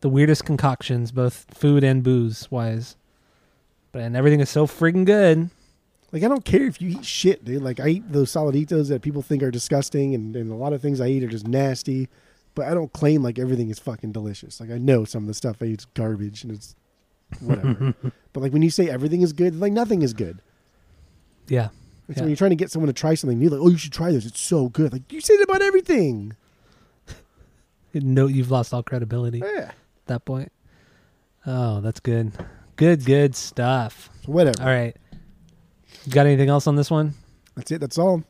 the 0.00 0.08
weirdest 0.08 0.44
concoctions, 0.44 1.12
both 1.12 1.46
food 1.54 1.82
and 1.82 2.02
booze 2.02 2.50
wise. 2.50 2.96
But 3.92 4.02
and 4.02 4.16
everything 4.16 4.40
is 4.40 4.50
so 4.50 4.66
friggin' 4.66 5.06
good. 5.06 5.50
Like 6.12 6.22
I 6.22 6.28
don't 6.28 6.44
care 6.44 6.66
if 6.66 6.80
you 6.80 6.90
eat 6.90 7.04
shit, 7.04 7.44
dude. 7.44 7.62
Like 7.62 7.80
I 7.80 7.88
eat 7.88 8.12
those 8.12 8.30
soliditos 8.30 8.88
that 8.88 9.02
people 9.02 9.22
think 9.22 9.42
are 9.42 9.50
disgusting, 9.50 10.14
and, 10.14 10.36
and 10.36 10.50
a 10.52 10.54
lot 10.54 10.72
of 10.72 10.82
things 10.82 11.00
I 11.00 11.08
eat 11.08 11.24
are 11.24 11.28
just 11.28 11.46
nasty. 11.46 12.08
But 12.54 12.68
I 12.68 12.74
don't 12.74 12.92
claim 12.92 13.22
like 13.22 13.38
everything 13.38 13.68
is 13.70 13.78
fucking 13.78 14.12
delicious. 14.12 14.60
Like 14.60 14.70
I 14.70 14.78
know 14.78 15.04
some 15.04 15.24
of 15.24 15.26
the 15.26 15.34
stuff 15.34 15.56
I 15.60 15.66
eat 15.66 15.80
is 15.80 15.84
garbage, 15.86 16.44
and 16.44 16.52
it's 16.52 16.76
whatever. 17.40 17.94
but 18.32 18.40
like 18.42 18.52
when 18.52 18.62
you 18.62 18.70
say 18.70 18.88
everything 18.88 19.22
is 19.22 19.32
good, 19.32 19.58
like 19.58 19.72
nothing 19.72 20.02
is 20.02 20.12
good. 20.14 20.40
Yeah. 21.48 21.68
And 21.70 21.70
Yeah. 22.08 22.14
so 22.16 22.20
when 22.22 22.28
you're 22.30 22.36
trying 22.36 22.50
to 22.50 22.56
get 22.56 22.70
someone 22.70 22.86
to 22.86 22.92
try 22.92 23.14
something 23.14 23.38
new, 23.38 23.48
like 23.50 23.60
oh 23.60 23.68
you 23.70 23.76
should 23.78 23.92
try 23.92 24.12
this, 24.12 24.24
it's 24.26 24.40
so 24.40 24.68
good. 24.68 24.92
Like 24.92 25.10
you 25.12 25.20
say 25.20 25.36
that 25.36 25.42
about 25.44 25.62
everything. 25.62 26.36
No, 27.94 28.26
you've 28.26 28.50
lost 28.50 28.74
all 28.74 28.82
credibility. 28.82 29.40
Oh, 29.42 29.46
yeah. 29.54 29.60
at 29.68 29.74
that 30.06 30.24
point. 30.24 30.50
Oh, 31.46 31.80
that's 31.80 32.00
good. 32.00 32.32
Good, 32.76 33.04
good 33.04 33.36
stuff. 33.36 34.10
Whatever. 34.26 34.60
All 34.62 34.66
right. 34.66 34.96
Got 36.10 36.26
anything 36.26 36.48
else 36.48 36.66
on 36.66 36.74
this 36.74 36.90
one? 36.90 37.14
That's 37.54 37.70
it. 37.70 37.80
That's 37.80 37.96
all. 37.98 38.24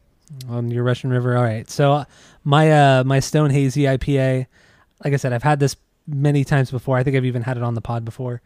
on 0.51 0.71
your 0.71 0.85
Russian 0.85 1.09
River. 1.11 1.35
All 1.37 1.43
right. 1.43 1.69
So 1.71 2.05
my 2.45 2.71
uh 2.71 3.05
my 3.05 3.21
Stone 3.21 3.51
Hazy 3.51 3.83
IPA, 3.83 4.47
like 5.03 5.13
I 5.13 5.17
said, 5.17 5.33
I've 5.33 5.43
had 5.43 5.61
this 5.61 5.77
many 6.07 6.45
times 6.45 6.71
before. 6.71 6.97
I 6.99 7.03
think 7.03 7.17
I've 7.17 7.25
even 7.25 7.43
had 7.43 7.57
it 7.57 7.63
on 7.63 7.75
the 7.75 7.81
pod 7.81 8.05
before. 8.05 8.43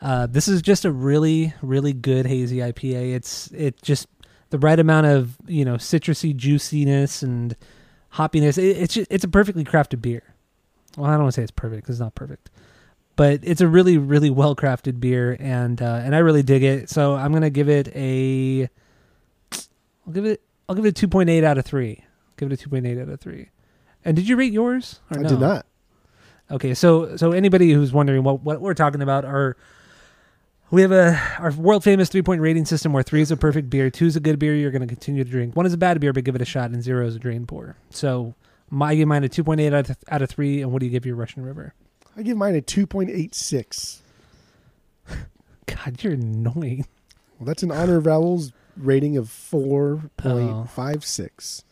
Uh, 0.00 0.26
this 0.26 0.48
is 0.48 0.62
just 0.62 0.84
a 0.84 0.90
really 0.90 1.54
really 1.62 1.92
good 1.92 2.26
hazy 2.26 2.58
IPA. 2.58 3.14
It's 3.14 3.50
it 3.52 3.80
just 3.82 4.08
the 4.50 4.58
right 4.58 4.78
amount 4.78 5.06
of 5.06 5.36
you 5.46 5.64
know 5.64 5.74
citrusy 5.74 6.34
juiciness 6.34 7.22
and 7.22 7.54
hoppiness. 8.14 8.58
It, 8.58 8.78
it's 8.78 8.94
just, 8.94 9.12
it's 9.12 9.24
a 9.24 9.28
perfectly 9.28 9.64
crafted 9.64 10.02
beer. 10.02 10.22
Well, 10.96 11.06
I 11.06 11.14
don't 11.14 11.22
want 11.22 11.34
to 11.34 11.40
say 11.40 11.42
it's 11.42 11.52
perfect 11.52 11.82
because 11.82 11.96
it's 11.96 12.00
not 12.00 12.14
perfect, 12.14 12.50
but 13.16 13.40
it's 13.42 13.60
a 13.60 13.68
really 13.68 13.98
really 13.98 14.30
well 14.30 14.56
crafted 14.56 14.98
beer, 14.98 15.36
and 15.38 15.80
uh, 15.80 16.00
and 16.02 16.14
I 16.14 16.18
really 16.18 16.42
dig 16.42 16.62
it. 16.62 16.90
So 16.90 17.14
I'm 17.14 17.32
gonna 17.32 17.50
give 17.50 17.68
it 17.68 17.88
a. 17.94 18.68
I'll 20.06 20.12
give 20.12 20.24
it. 20.24 20.42
I'll 20.68 20.74
give 20.74 20.84
it 20.84 20.88
a 20.88 20.92
two 20.92 21.08
point 21.08 21.30
eight 21.30 21.44
out 21.44 21.58
of 21.58 21.64
three. 21.64 22.04
Give 22.42 22.50
it 22.50 22.54
a 22.54 22.56
two 22.56 22.70
point 22.70 22.86
eight 22.86 22.98
out 22.98 23.08
of 23.08 23.20
three. 23.20 23.50
And 24.04 24.16
did 24.16 24.28
you 24.28 24.34
rate 24.34 24.52
yours? 24.52 24.98
Or 25.12 25.20
I 25.20 25.22
no? 25.22 25.28
did 25.28 25.38
not. 25.38 25.64
Okay, 26.50 26.74
so 26.74 27.16
so 27.16 27.30
anybody 27.30 27.70
who's 27.70 27.92
wondering 27.92 28.24
what 28.24 28.42
what 28.42 28.60
we're 28.60 28.74
talking 28.74 29.00
about 29.00 29.24
are 29.24 29.56
we 30.72 30.82
have 30.82 30.90
a 30.90 31.16
our 31.38 31.52
world 31.52 31.84
famous 31.84 32.08
three 32.08 32.22
point 32.22 32.40
rating 32.40 32.64
system 32.64 32.92
where 32.92 33.04
three 33.04 33.20
is 33.20 33.30
a 33.30 33.36
perfect 33.36 33.70
beer, 33.70 33.90
two 33.90 34.06
is 34.06 34.16
a 34.16 34.20
good 34.20 34.40
beer 34.40 34.56
you're 34.56 34.72
going 34.72 34.82
to 34.82 34.88
continue 34.88 35.22
to 35.22 35.30
drink, 35.30 35.54
one 35.54 35.66
is 35.66 35.72
a 35.72 35.78
bad 35.78 36.00
beer 36.00 36.12
but 36.12 36.24
give 36.24 36.34
it 36.34 36.42
a 36.42 36.44
shot, 36.44 36.72
and 36.72 36.82
zero 36.82 37.06
is 37.06 37.14
a 37.14 37.20
drain 37.20 37.46
pour. 37.46 37.76
So 37.90 38.34
my 38.70 38.90
I 38.90 38.96
give 38.96 39.06
mine 39.06 39.22
a 39.22 39.28
two 39.28 39.44
point 39.44 39.60
eight 39.60 39.72
out 39.72 39.88
of, 39.88 39.96
out 40.08 40.20
of 40.20 40.28
three, 40.28 40.62
and 40.62 40.72
what 40.72 40.80
do 40.80 40.86
you 40.86 40.90
give 40.90 41.06
your 41.06 41.14
Russian 41.14 41.44
River? 41.44 41.74
I 42.16 42.22
give 42.22 42.36
mine 42.36 42.56
a 42.56 42.60
2.86. 42.60 44.00
God, 45.66 46.02
you're 46.02 46.14
annoying. 46.14 46.86
Well, 47.38 47.46
that's 47.46 47.62
in 47.62 47.70
honor 47.70 47.96
of 47.96 48.06
Raoul's 48.06 48.52
rating 48.76 49.16
of 49.16 49.28
4.56. 49.28 51.62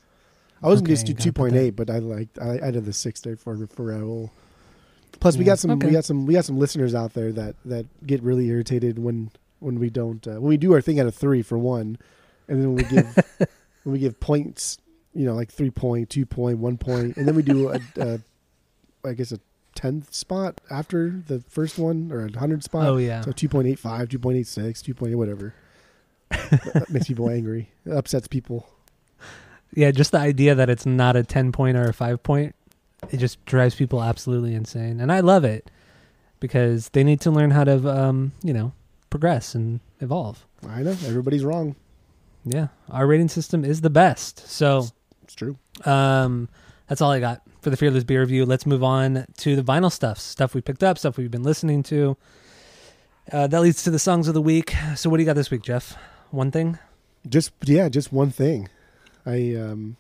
I 0.63 0.69
wasn't 0.69 0.89
Okay, 0.89 0.93
just 0.95 1.07
do 1.07 1.15
gotta 1.15 1.33
put 1.33 1.53
2.8, 1.53 1.77
but 1.77 1.91
I 1.91 1.99
liked 1.99 2.39
I 2.39 2.59
added 2.59 2.85
the 2.85 2.93
six 2.93 3.21
there 3.21 3.37
for 3.37 3.67
for 3.67 3.85
Raoul. 3.85 4.33
Plus, 5.19 5.37
we 5.37 5.45
got 5.45 5.59
some 5.59 5.73
okay. 5.73 5.87
we 5.87 5.93
got 5.93 6.05
some 6.05 6.27
we 6.27 6.35
got 6.35 6.45
some 6.45 6.59
listeners 6.59 6.95
out 6.95 7.15
there 7.15 7.33
that 7.33 7.57
that 7.65 7.87
get 8.07 8.23
really 8.23 8.49
irritated 8.49 8.99
when 8.99 9.31
when 9.59 9.79
we 9.79 9.91
don't 9.91 10.27
uh, 10.27 10.33
when 10.33 10.49
we 10.49 10.57
do 10.57 10.73
our 10.73 10.81
thing 10.81 11.01
out 11.01 11.07
of 11.07 11.15
three 11.15 11.43
for 11.43 11.59
one, 11.59 11.99
and 12.49 12.63
then 12.63 12.75
we 12.75 12.83
give 12.85 13.15
when 13.85 13.93
we 13.93 13.99
give 13.99 14.21
points, 14.21 14.79
you 15.15 15.25
know, 15.27 15.35
like 15.35 15.51
three 15.51 15.71
point, 15.71 16.11
two 16.11 16.27
point, 16.27 16.59
one 16.59 16.77
point, 16.79 17.17
and 17.17 17.27
then 17.27 17.35
we 17.35 17.43
do 17.43 17.69
a, 17.69 17.81
a 17.97 18.21
I 19.05 19.13
guess 19.15 19.33
a 19.33 19.41
tenth 19.75 20.13
spot 20.13 20.61
after 20.71 21.23
the 21.27 21.41
first 21.41 21.79
one 21.79 22.11
or 22.13 22.27
a 22.27 22.39
hundred 22.39 22.65
spot. 22.65 22.87
Oh 22.87 22.97
yeah, 22.97 23.23
So 23.23 23.33
2.85, 23.33 24.09
2.86, 24.09 24.95
2.8, 24.95 25.15
whatever. 25.15 25.55
that 26.31 26.51
that 26.75 26.91
makes 26.91 27.07
people 27.07 27.31
angry. 27.31 27.71
It 27.87 27.93
upsets 27.93 28.29
people. 28.29 28.69
Yeah. 29.75 29.91
Just 29.91 30.13
the 30.13 30.19
idea 30.19 30.55
that 30.55 30.69
it's 30.71 30.87
not 30.87 31.17
a 31.17 31.23
ten 31.23 31.53
point 31.53 31.77
or 31.77 31.85
a 31.89 31.93
five 31.93 32.23
point, 32.23 32.55
it 33.11 33.19
just 33.19 33.45
drives 33.47 33.75
people 33.75 34.03
absolutely 34.03 34.55
insane, 34.55 35.01
and 35.01 35.11
I 35.13 35.21
love 35.21 35.45
it 35.45 35.71
because 36.41 36.89
they 36.91 37.05
need 37.05 37.21
to 37.23 37.31
learn 37.31 37.51
how 37.51 37.65
to 37.65 37.89
um 37.89 38.33
you 38.43 38.53
know 38.53 38.73
progress 39.11 39.55
and 39.55 39.81
evolve. 40.01 40.47
I 40.69 40.83
know. 40.83 40.91
Everybody's 40.91 41.45
wrong. 41.45 41.75
Yeah, 42.45 42.69
our 42.91 43.07
rating 43.07 43.29
system 43.29 43.65
is 43.65 43.81
the 43.83 43.91
best. 43.91 44.47
So, 44.49 44.87
It's 45.25 45.35
true. 45.35 45.59
um, 45.85 46.49
that's 46.87 47.03
all 47.03 47.11
I 47.11 47.21
got 47.21 47.43
for 47.61 47.69
the 47.71 47.77
Fearless 47.77 48.05
Beer 48.05 48.21
Review. 48.21 48.47
Let's 48.47 48.65
move 48.65 48.83
on 48.83 49.27
to 49.39 49.57
the 49.57 49.63
vinyl 49.63 49.93
stuff, 49.93 50.19
stuff 50.19 50.55
we 50.55 50.61
picked 50.63 50.83
up, 50.83 50.97
stuff 50.97 51.19
we've 51.19 51.31
been 51.31 51.43
listening 51.43 51.83
to. 51.85 52.17
Uh, 53.31 53.47
that 53.47 53.61
leads 53.61 53.83
to 53.85 53.91
the 53.91 53.99
songs 53.99 54.27
of 54.27 54.33
the 54.35 54.41
week. 54.41 54.75
So, 54.97 55.11
what 55.11 55.19
do 55.19 55.23
you 55.23 55.27
got 55.27 55.37
this 55.37 55.51
week, 55.51 55.63
Jeff? 55.63 55.97
One 56.31 56.51
thing? 56.51 56.79
Just, 57.29 57.53
yeah, 57.65 57.89
just 57.91 58.11
one 58.13 58.31
thing. 58.31 58.69
I, 59.27 59.55
um, 59.57 59.97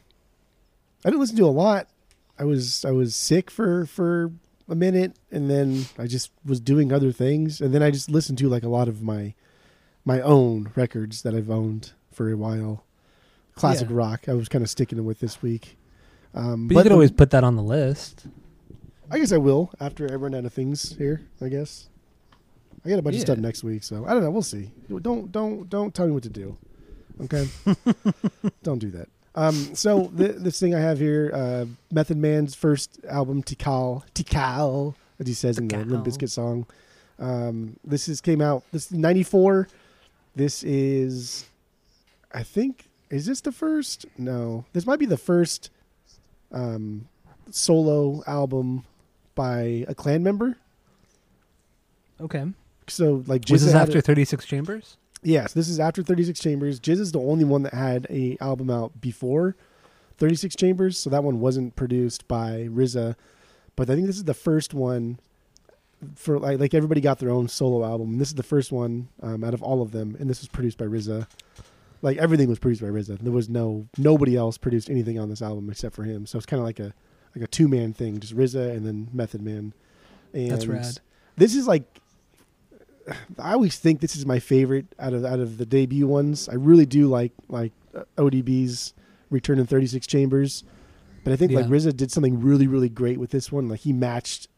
I 1.05 1.11
didn't 1.11 1.21
listen 1.21 1.37
to 1.37 1.47
a 1.47 1.49
lot. 1.49 1.89
I 2.39 2.45
was, 2.45 2.85
I 2.85 2.91
was 2.91 3.15
sick 3.15 3.50
for, 3.50 3.87
for 3.87 4.33
a 4.69 4.75
minute 4.75 5.17
and 5.31 5.50
then 5.50 5.85
I 5.99 6.07
just 6.07 6.31
was 6.45 6.61
doing 6.61 6.93
other 6.93 7.12
things. 7.12 7.61
And 7.61 7.75
then 7.75 7.83
I 7.83 7.91
just 7.91 8.11
listened 8.11 8.39
to 8.39 8.49
like 8.49 8.62
a 8.62 8.69
lot 8.69 8.89
of 8.89 9.03
my, 9.03 9.35
my 10.05 10.21
own 10.21 10.71
records 10.75 11.23
that 11.23 11.35
I've 11.35 11.50
owned 11.50 11.93
for 12.12 12.31
a 12.31 12.37
while. 12.37 12.85
Classic 13.55 13.89
Yeah. 13.91 13.97
rock. 13.97 14.29
I 14.29 14.33
was 14.35 14.49
kind 14.49 14.62
of 14.65 14.71
sticking 14.71 15.05
with 15.05 15.21
this 15.21 15.43
week. 15.43 15.77
Um, 16.35 16.69
But, 16.69 16.77
you 16.77 16.83
could 16.85 16.93
always 16.93 17.11
put 17.11 17.31
that 17.31 17.45
on 17.45 17.57
the 17.57 17.62
list. 17.62 18.27
I 19.11 19.19
guess 19.19 19.33
I 19.33 19.39
will 19.39 19.71
after 19.81 20.11
I 20.11 20.15
run 20.15 20.35
out 20.35 20.45
of 20.45 20.53
things 20.53 20.95
here. 20.97 21.23
I 21.43 21.49
guess 21.49 21.89
I 22.85 22.89
got 22.89 23.00
a 23.00 23.03
bunch 23.03 23.15
Yeah. 23.17 23.23
of 23.23 23.27
stuff 23.27 23.39
next 23.39 23.65
week, 23.65 23.83
so 23.83 24.07
I 24.07 24.15
don't 24.15 24.23
know. 24.23 24.31
We'll 24.31 24.43
see. 24.43 24.71
Don't 25.03 25.31
don't 25.33 25.69
don't 25.69 25.93
tell 25.93 26.07
me 26.07 26.12
what 26.12 26.23
to 26.23 26.29
do. 26.31 26.57
Okay, 27.25 27.49
don't 28.62 28.79
do 28.79 28.91
that. 28.91 29.09
Um, 29.35 29.55
so 29.75 30.09
th- 30.17 30.37
this 30.37 30.59
thing 30.59 30.75
I 30.75 30.81
have 30.81 30.99
here, 30.99 31.31
uh, 31.33 31.67
Method 31.93 32.17
Man's 32.17 32.55
first 32.55 32.99
album, 33.09 33.43
Tical, 33.43 34.03
Tical, 34.15 34.95
as 35.21 35.27
he 35.29 35.35
says 35.35 35.59
in 35.59 35.69
the 35.69 35.77
Limp 35.77 36.05
Tical. 36.05 36.07
Bizkit 36.19 36.31
song. 36.31 36.67
Um, 37.19 37.77
this 37.85 38.09
is 38.09 38.21
came 38.21 38.41
out 38.41 38.65
this 38.73 38.91
'94. 38.91 39.69
This 40.35 40.62
is, 40.62 41.45
I 42.33 42.43
think, 42.43 42.89
is 43.11 43.27
this 43.27 43.41
the 43.41 43.53
first? 43.53 44.07
No, 44.17 44.65
this 44.73 44.87
might 44.87 44.99
be 44.99 45.07
the 45.07 45.17
first 45.19 45.71
um, 46.53 47.09
solo 47.50 48.23
album 48.27 48.85
by 49.35 49.85
a 49.89 49.95
clan 49.95 50.23
member. 50.23 50.57
Okay. 52.21 52.45
So 52.89 53.23
like, 53.27 53.45
Was 53.50 53.65
this 53.65 53.73
had 53.73 53.83
after 53.83 53.99
a- 53.99 54.03
36 54.03 54.45
Chambers? 54.47 54.97
Yes, 55.23 55.53
this 55.53 55.69
is 55.69 55.79
after 55.79 56.03
36 56.03 56.41
Chambers. 56.41 56.81
GZA 56.81 57.00
is 57.00 57.12
the 57.12 57.21
only 57.21 57.45
one 57.45 57.62
that 57.62 57.75
had 57.75 58.07
a 58.09 58.37
album 58.41 58.71
out 58.71 59.00
before 59.00 59.55
36 60.19 60.57
Chambers, 60.57 60.99
so 60.99 61.11
that 61.11 61.25
one 61.25 61.41
wasn't 61.41 61.77
produced 61.77 62.27
by 62.27 62.69
RZA. 62.71 63.17
But 63.77 63.91
I 63.91 63.95
think 63.95 64.07
this 64.07 64.17
is 64.17 64.25
the 64.25 64.35
first 64.35 64.75
one 64.75 65.19
for 66.15 66.39
like 66.39 66.59
like 66.59 66.75
everybody 66.75 67.00
got 67.00 67.19
their 67.19 67.31
own 67.31 67.49
solo 67.49 67.85
album. 67.85 68.19
This 68.19 68.29
is 68.29 68.35
the 68.35 68.43
first 68.43 68.73
one 68.73 69.09
um, 69.23 69.45
out 69.45 69.55
of 69.55 69.62
all 69.62 69.83
of 69.83 69.93
them, 69.93 70.17
and 70.19 70.29
this 70.29 70.41
was 70.41 70.49
produced 70.49 70.79
by 70.79 70.87
RZA. 70.87 71.27
Like 72.03 72.17
everything 72.17 72.49
was 72.49 72.59
produced 72.59 72.83
by 72.83 72.89
RZA. 72.89 73.19
There 73.21 73.33
was 73.33 73.49
no 73.49 73.87
nobody 73.99 74.37
else 74.37 74.57
produced 74.57 74.89
anything 74.89 75.19
on 75.19 75.29
this 75.29 75.43
album 75.43 75.69
except 75.71 75.95
for 75.95 76.05
him. 76.05 76.27
So 76.27 76.39
it's 76.39 76.47
kind 76.47 76.61
of 76.61 76.65
like 76.65 76.81
a 76.81 76.95
like 77.35 77.45
a 77.45 77.47
two 77.47 77.69
man 77.69 77.93
thing, 77.93 78.21
just 78.21 78.37
RZA 78.37 78.71
and 78.71 78.87
then 78.87 79.09
Method 79.12 79.43
Man. 79.43 79.75
And 80.33 80.50
That's 80.50 80.67
rad. 80.67 81.00
This 81.37 81.55
is 81.55 81.67
like 81.67 82.00
I 83.38 83.52
always 83.52 83.76
think 83.78 84.00
this 84.00 84.14
is 84.16 84.26
my 84.26 84.38
favorite 84.38 84.87
out 84.99 85.12
of 85.12 85.25
out 85.25 85.40
of 85.40 85.59
the 85.59 85.66
debut 85.66 86.07
ones. 86.07 86.49
I 86.49 86.54
really 86.54 86.87
do 86.87 87.09
like 87.09 87.33
like 87.49 87.73
uh, 87.95 88.04
ODB's 88.19 88.95
Return 89.30 89.59
in 89.59 89.66
36 89.66 90.07
Chambers, 90.07 90.64
but 91.25 91.33
I 91.33 91.37
think 91.37 91.52
like 91.52 91.64
Yeah. 91.66 91.71
RZA 91.71 91.97
did 91.97 92.11
something 92.12 92.40
really 92.40 92.66
really 92.66 92.88
great 92.88 93.19
with 93.19 93.30
this 93.30 93.50
one. 93.50 93.69
Like 93.69 93.80
he 93.80 93.92
matched 93.92 94.49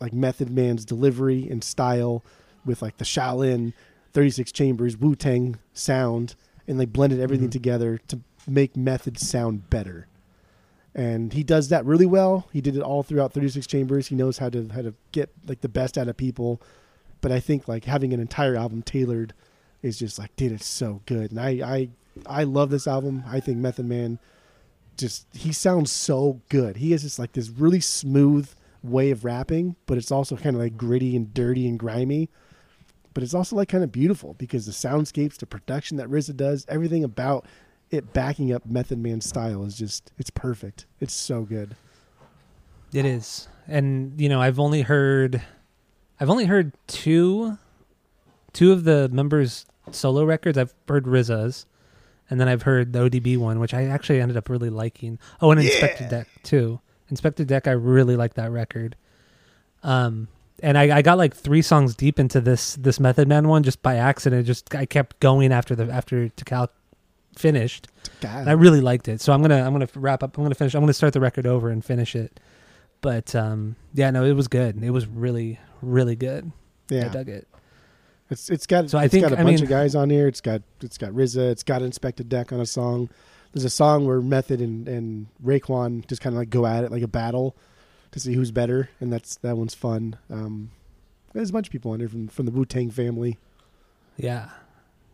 like 0.00 0.12
Method 0.12 0.50
Man's 0.50 0.84
delivery 0.84 1.48
and 1.48 1.62
style 1.62 2.22
with 2.66 2.82
like 2.82 2.96
the 2.98 3.04
Shaolin 3.04 3.72
36 4.12 4.52
Chambers 4.52 4.96
Wu 4.96 5.14
Tang 5.14 5.56
sound, 5.72 6.34
and 6.68 6.78
they 6.80 6.86
blended 6.86 7.20
everything 7.20 7.48
Mhm. 7.48 7.52
together 7.52 7.98
to 8.08 8.20
make 8.46 8.76
Method 8.76 9.18
sound 9.18 9.70
better. 9.70 10.06
And 10.94 11.32
he 11.32 11.42
does 11.42 11.68
that 11.70 11.84
really 11.84 12.06
well. 12.06 12.46
He 12.52 12.60
did 12.60 12.76
it 12.76 12.82
all 12.82 13.02
throughout 13.02 13.32
36 13.32 13.66
Chambers. 13.66 14.06
He 14.08 14.14
knows 14.14 14.38
how 14.38 14.48
to 14.50 14.68
how 14.68 14.82
to 14.82 14.94
get 15.12 15.30
like 15.46 15.60
the 15.60 15.68
best 15.68 15.96
out 15.98 16.08
of 16.08 16.16
people 16.16 16.60
but 17.24 17.32
I 17.32 17.40
think 17.40 17.66
like 17.66 17.86
having 17.86 18.12
an 18.12 18.20
entire 18.20 18.54
album 18.54 18.82
tailored 18.82 19.32
is 19.80 19.98
just 19.98 20.18
like, 20.18 20.36
dude, 20.36 20.52
it's 20.52 20.66
so 20.66 21.00
good. 21.06 21.30
And 21.30 21.40
I, 21.40 21.48
I, 21.64 21.88
I 22.26 22.44
love 22.44 22.68
this 22.68 22.86
album. 22.86 23.24
I 23.26 23.40
think 23.40 23.56
Method 23.56 23.86
Man 23.86 24.18
just 24.98 25.26
he 25.32 25.50
sounds 25.50 25.90
so 25.90 26.42
good. 26.50 26.76
He 26.76 26.92
has 26.92 27.00
just 27.00 27.18
like 27.18 27.32
this 27.32 27.48
really 27.48 27.80
smooth 27.80 28.46
way 28.82 29.10
of 29.10 29.24
rapping, 29.24 29.74
but 29.86 29.96
it's 29.96 30.12
also 30.12 30.36
kind 30.36 30.54
of 30.54 30.60
like 30.60 30.76
gritty 30.76 31.16
and 31.16 31.32
dirty 31.32 31.66
and 31.66 31.78
grimy. 31.78 32.28
But 33.14 33.22
it's 33.22 33.32
also 33.32 33.56
like 33.56 33.70
kind 33.70 33.82
of 33.82 33.90
beautiful 33.90 34.34
because 34.34 34.66
the 34.66 34.72
soundscapes, 34.72 35.38
the 35.38 35.46
production 35.46 35.96
that 35.96 36.10
RZA 36.10 36.36
does, 36.36 36.66
everything 36.68 37.04
about 37.04 37.46
it 37.90 38.12
backing 38.12 38.52
up 38.52 38.66
Method 38.66 38.98
Man's 38.98 39.26
style 39.26 39.64
is 39.64 39.78
just 39.78 40.12
it's 40.18 40.28
perfect. 40.28 40.84
It's 41.00 41.14
so 41.14 41.44
good. 41.44 41.74
It 42.92 43.06
is. 43.06 43.48
And 43.66 44.20
you 44.20 44.28
know, 44.28 44.42
I've 44.42 44.58
only 44.60 44.82
heard 44.82 45.42
I've 46.24 46.30
only 46.30 46.46
heard 46.46 46.72
two 46.86 47.58
two 48.54 48.72
of 48.72 48.84
the 48.84 49.10
members 49.10 49.66
solo 49.90 50.24
records. 50.24 50.56
I've 50.56 50.72
heard 50.88 51.04
RZA's 51.04 51.66
and 52.30 52.40
then 52.40 52.48
I've 52.48 52.62
heard 52.62 52.94
the 52.94 53.00
ODB 53.00 53.36
one, 53.36 53.60
which 53.60 53.74
I 53.74 53.84
actually 53.84 54.22
ended 54.22 54.38
up 54.38 54.48
really 54.48 54.70
liking. 54.70 55.18
Oh, 55.42 55.50
and 55.50 55.60
Inspectah 55.60 56.00
Yeah. 56.00 56.08
Deck 56.08 56.28
too. 56.42 56.80
Inspectah 57.12 57.46
Deck 57.46 57.68
I 57.68 57.72
really 57.72 58.16
like 58.16 58.34
that 58.34 58.50
record. 58.50 58.96
Um 59.82 60.28
and 60.62 60.78
I, 60.78 60.96
I 60.96 61.02
got 61.02 61.18
like 61.18 61.36
three 61.36 61.60
songs 61.60 61.94
deep 61.94 62.18
into 62.18 62.40
this 62.40 62.76
this 62.76 62.98
Method 62.98 63.28
Man 63.28 63.46
one 63.46 63.62
just 63.62 63.82
by 63.82 63.96
accident. 63.96 64.46
Just 64.46 64.74
I 64.74 64.86
kept 64.86 65.20
going 65.20 65.52
after 65.52 65.76
the 65.76 65.92
after 65.92 66.30
Tical 66.30 66.68
finished. 67.36 67.88
And 68.40 68.48
I 68.48 68.52
really 68.54 68.80
liked 68.80 69.08
it. 69.08 69.20
So 69.20 69.34
I'm 69.34 69.42
gonna 69.42 69.62
I'm 69.62 69.74
gonna 69.74 69.88
wrap 69.94 70.22
up. 70.22 70.38
I'm 70.38 70.44
gonna 70.44 70.54
finish. 70.54 70.74
I'm 70.74 70.80
gonna 70.80 70.94
start 70.94 71.12
the 71.12 71.20
record 71.20 71.46
over 71.46 71.68
and 71.68 71.84
finish 71.84 72.16
it. 72.16 72.40
But 73.02 73.34
um, 73.34 73.76
yeah, 73.92 74.10
no, 74.10 74.24
it 74.24 74.32
was 74.32 74.48
good. 74.48 74.82
It 74.82 74.88
was 74.88 75.06
really 75.06 75.58
really 75.84 76.16
good. 76.16 76.50
Yeah, 76.88 77.06
I 77.06 77.08
dug 77.08 77.28
it. 77.28 77.46
it's 78.30 78.50
it's 78.50 78.66
got 78.66 78.90
So 78.90 78.98
I 78.98 79.08
think- 79.08 79.22
got 79.22 79.32
a 79.32 79.40
I 79.40 79.42
bunch 79.44 79.56
mean- 79.56 79.64
of 79.64 79.68
guys 79.68 79.94
on 79.94 80.10
here. 80.10 80.26
It's 80.28 80.40
got 80.40 80.62
it's 80.80 80.98
got 80.98 81.12
RZA. 81.12 81.50
It's 81.50 81.62
got 81.62 81.82
Inspectah 81.82 82.28
Deck 82.28 82.52
on 82.52 82.60
a 82.60 82.66
song. 82.66 83.08
There's 83.52 83.64
a 83.64 83.70
song 83.70 84.06
where 84.06 84.20
Method 84.20 84.60
and 84.60 84.88
and 84.88 85.26
Raekwon 85.44 86.06
just 86.08 86.20
kind 86.20 86.34
of 86.34 86.38
like 86.38 86.50
go 86.50 86.66
at 86.66 86.84
it 86.84 86.90
like 86.90 87.02
a 87.02 87.08
battle 87.08 87.56
to 88.12 88.20
see 88.20 88.34
who's 88.34 88.50
better, 88.50 88.90
and 89.00 89.12
that's 89.12 89.36
that 89.36 89.56
one's 89.56 89.74
fun. 89.74 90.16
Um, 90.30 90.70
there's 91.32 91.50
a 91.50 91.52
bunch 91.52 91.68
of 91.68 91.72
people 91.72 91.92
on 91.92 92.00
here 92.00 92.08
from 92.08 92.28
from 92.28 92.46
the 92.46 92.52
Wu 92.52 92.64
Tang 92.64 92.90
family. 92.90 93.38
Yeah. 94.16 94.50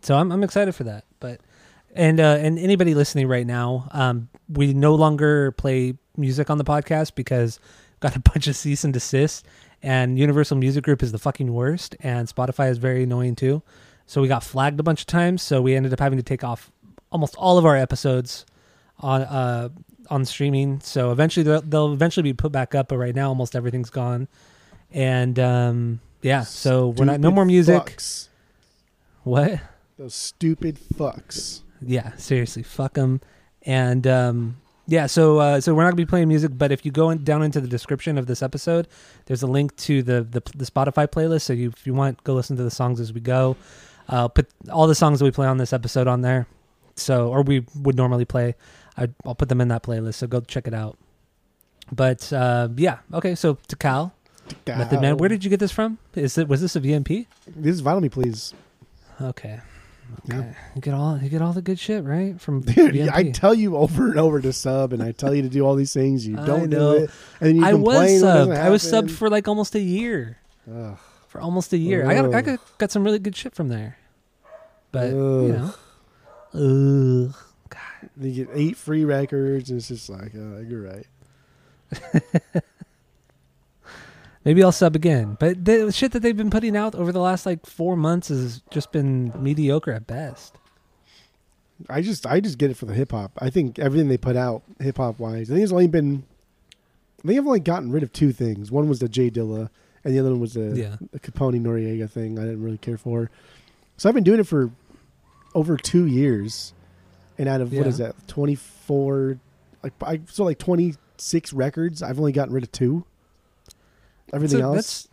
So 0.02 0.16
I'm 0.16 0.32
I'm 0.32 0.42
excited 0.42 0.74
for 0.74 0.84
that. 0.84 1.04
But 1.20 1.40
and 1.94 2.20
uh 2.20 2.38
and 2.40 2.58
anybody 2.58 2.94
listening 2.94 3.28
right 3.28 3.46
now, 3.46 3.88
um 3.92 4.28
we 4.48 4.72
no 4.74 4.94
longer 4.94 5.52
play 5.52 5.94
music 6.16 6.50
on 6.50 6.58
the 6.58 6.64
podcast 6.64 7.14
because 7.14 7.58
got 8.00 8.16
a 8.16 8.20
bunch 8.32 8.46
of 8.46 8.56
cease 8.56 8.84
and 8.84 8.92
desist 8.94 9.44
and 9.82 10.18
Universal 10.18 10.56
Music 10.58 10.84
Group 10.84 11.02
is 11.02 11.12
the 11.12 11.18
fucking 11.18 11.52
worst 11.52 11.96
and 12.00 12.28
Spotify 12.28 12.70
is 12.70 12.78
very 12.78 13.02
annoying 13.04 13.34
too. 13.36 13.62
So 14.06 14.20
we 14.20 14.28
got 14.28 14.42
flagged 14.42 14.80
a 14.80 14.82
bunch 14.82 15.02
of 15.02 15.06
times, 15.06 15.40
so 15.42 15.62
we 15.62 15.74
ended 15.76 15.92
up 15.92 16.00
having 16.00 16.18
to 16.18 16.22
take 16.22 16.42
off 16.42 16.70
almost 17.12 17.34
all 17.36 17.58
of 17.58 17.64
our 17.66 17.76
episodes 17.76 18.44
on 18.98 19.22
uh 19.22 19.68
on 20.08 20.24
streaming. 20.24 20.80
So 20.80 21.12
eventually 21.12 21.44
they'll, 21.44 21.62
they'll 21.62 21.92
eventually 21.92 22.24
be 22.24 22.32
put 22.32 22.50
back 22.52 22.74
up, 22.74 22.88
but 22.88 22.98
right 22.98 23.14
now 23.14 23.28
almost 23.28 23.54
everything's 23.54 23.90
gone. 23.90 24.28
And 24.90 25.38
um 25.38 26.00
yeah, 26.22 26.42
so 26.42 26.88
we're 26.88 27.04
not 27.06 27.20
no 27.20 27.30
more 27.30 27.44
music. 27.44 27.82
fucks. 27.82 28.28
What? 29.22 29.60
Those 29.98 30.14
stupid 30.14 30.78
fucks. 30.94 31.60
yeah 31.82 32.14
seriously 32.16 32.62
fuck 32.62 32.94
them 32.94 33.20
and 33.62 34.06
um 34.06 34.56
yeah 34.90 35.06
so 35.06 35.38
uh 35.38 35.60
so 35.60 35.72
we're 35.72 35.84
not 35.84 35.90
gonna 35.90 35.96
be 35.96 36.04
playing 36.04 36.26
music 36.26 36.50
but 36.54 36.72
if 36.72 36.84
you 36.84 36.90
go 36.90 37.10
in, 37.10 37.22
down 37.22 37.42
into 37.42 37.60
the 37.60 37.68
description 37.68 38.18
of 38.18 38.26
this 38.26 38.42
episode 38.42 38.88
there's 39.26 39.42
a 39.42 39.46
link 39.46 39.74
to 39.76 40.02
the 40.02 40.22
the, 40.22 40.42
the 40.56 40.64
spotify 40.64 41.06
playlist. 41.06 41.42
So 41.42 41.52
you 41.52 41.68
if 41.68 41.86
you 41.86 41.94
want 41.94 42.22
go 42.24 42.34
listen 42.34 42.56
to 42.56 42.64
the 42.64 42.70
songs 42.70 42.98
as 43.00 43.12
we 43.12 43.20
go. 43.20 43.56
Uh 44.08 44.26
put 44.26 44.48
all 44.72 44.88
the 44.88 44.94
songs 44.94 45.20
that 45.20 45.24
we 45.24 45.30
play 45.30 45.46
on 45.46 45.58
this 45.58 45.72
episode 45.72 46.08
on 46.08 46.22
there. 46.22 46.46
So 46.96 47.28
or 47.28 47.42
we 47.42 47.64
would 47.76 47.96
normally 47.96 48.24
play. 48.24 48.56
I, 48.96 49.08
i'll 49.24 49.36
put 49.36 49.48
them 49.48 49.60
in 49.60 49.68
that 49.68 49.84
playlist 49.84 50.14
so 50.14 50.26
go 50.26 50.40
check 50.40 50.66
it 50.66 50.74
out. 50.74 50.98
But 51.92 52.32
uh 52.32 52.68
yeah 52.76 52.98
okay 53.14 53.36
so 53.36 53.54
Tical. 53.68 54.10
Method 54.66 55.00
man 55.00 55.16
where 55.18 55.28
did 55.28 55.44
you 55.44 55.50
get 55.50 55.60
this 55.60 55.70
from? 55.70 55.98
Is 56.16 56.36
it 56.36 56.48
was 56.48 56.60
this 56.60 56.74
a 56.74 56.80
vmp 56.80 57.26
this 57.46 57.76
is 57.76 57.82
Vinyl 57.82 58.10
Please? 58.10 58.52
okay 59.20 59.60
Yeah. 60.26 60.54
you 60.74 60.80
get 60.80 60.94
all 60.94 61.18
you 61.18 61.28
get 61.28 61.42
all 61.42 61.52
the 61.52 61.62
good 61.62 61.78
shit 61.78 62.04
right 62.04 62.40
from 62.40 62.60
Dude. 62.62 63.08
I 63.08 63.30
tell 63.30 63.54
you 63.54 63.76
over 63.76 64.10
and 64.10 64.18
over 64.18 64.40
to 64.40 64.52
sub, 64.52 64.92
and 64.92 65.02
I 65.02 65.12
tell 65.12 65.34
you 65.34 65.42
to 65.42 65.48
do 65.48 65.64
all 65.64 65.74
these 65.74 65.92
things. 65.92 66.26
You 66.26 66.36
don't 66.36 66.70
know. 66.70 66.98
do 66.98 67.04
it, 67.04 67.10
and 67.40 67.56
you 67.56 67.64
I 67.64 67.74
was 67.74 67.82
complain 67.82 68.22
when 68.22 68.48
subbed. 68.48 68.56
I 68.56 68.70
was 68.70 68.82
subbed 68.82 69.10
for 69.10 69.28
like 69.28 69.48
almost 69.48 69.74
a 69.74 69.80
year. 69.80 70.38
Ugh. 70.72 70.98
For 71.28 71.40
almost 71.40 71.72
a 71.72 71.78
year. 71.78 72.06
I 72.06 72.14
got 72.14 72.34
I 72.34 72.42
got, 72.42 72.78
got 72.78 72.90
some 72.90 73.04
really 73.04 73.18
good 73.18 73.36
shit 73.36 73.54
from 73.54 73.68
there. 73.68 73.98
But 74.92 75.10
Ugh. 75.10 75.14
you 75.14 75.52
know. 75.52 75.74
Ugh. 76.54 77.34
You 78.20 78.44
get 78.44 78.48
eight 78.54 78.76
free 78.76 79.04
records, 79.04 79.70
and 79.70 79.78
it's 79.78 79.88
just 79.88 80.08
like, 80.08 80.34
uh, 80.34 80.58
you're 80.60 80.82
right. 80.82 81.06
Maybe 84.44 84.62
I'll 84.62 84.72
sub 84.72 84.96
again. 84.96 85.36
But 85.38 85.64
the 85.64 85.92
shit 85.92 86.12
that 86.12 86.20
they've 86.20 86.36
been 86.36 86.50
putting 86.50 86.76
out 86.76 86.94
over 86.94 87.12
the 87.12 87.20
last 87.20 87.44
like 87.44 87.66
four 87.66 87.96
months 87.96 88.28
has 88.28 88.62
just 88.70 88.90
been 88.92 89.32
mediocre 89.36 89.92
at 89.92 90.06
best. 90.06 90.56
I 91.88 92.02
just, 92.02 92.26
I 92.26 92.40
just 92.40 92.58
get 92.58 92.70
it 92.70 92.76
for 92.76 92.86
the 92.86 92.94
hip 92.94 93.12
hop. 93.12 93.32
I 93.38 93.50
think 93.50 93.78
everything 93.78 94.08
they 94.08 94.18
put 94.18 94.36
out, 94.36 94.62
hip 94.80 94.96
hop 94.98 95.18
wise, 95.18 95.50
I 95.50 95.54
think 95.54 95.62
it's 95.64 95.72
only 95.72 95.86
been, 95.88 96.24
they 97.24 97.36
I've 97.38 97.46
only 97.46 97.60
gotten 97.60 97.90
rid 97.90 98.02
of 98.02 98.12
two 98.12 98.32
things. 98.32 98.70
One 98.70 98.88
was 98.88 98.98
the 98.98 99.08
Jay 99.08 99.30
Dilla, 99.30 99.70
and 100.04 100.14
the 100.14 100.18
other 100.20 100.30
one 100.30 100.40
was 100.40 100.54
the, 100.54 100.74
Yeah. 100.76 100.96
the 101.12 101.20
Capone 101.20 101.60
Noriega 101.62 102.08
thing. 102.10 102.38
I 102.38 102.42
didn't 102.42 102.62
really 102.62 102.78
care 102.78 102.98
for. 102.98 103.30
So 103.96 104.08
I've 104.08 104.14
been 104.14 104.24
doing 104.24 104.40
it 104.40 104.46
for 104.46 104.70
over 105.54 105.76
two 105.76 106.06
years, 106.06 106.72
and 107.38 107.48
out 107.48 107.60
of 107.60 107.72
what 107.72 107.82
Yeah. 107.82 107.88
is 107.88 107.98
that, 107.98 108.14
twenty 108.28 108.54
four, 108.54 109.38
like 109.82 109.92
I 110.02 110.20
so 110.30 110.44
like 110.44 110.58
twenty 110.58 110.94
six 111.18 111.52
records. 111.52 112.02
I've 112.02 112.18
only 112.18 112.32
gotten 112.32 112.52
rid 112.54 112.62
of 112.64 112.72
two. 112.72 113.04
Everything 114.32 114.60
else, 114.60 115.08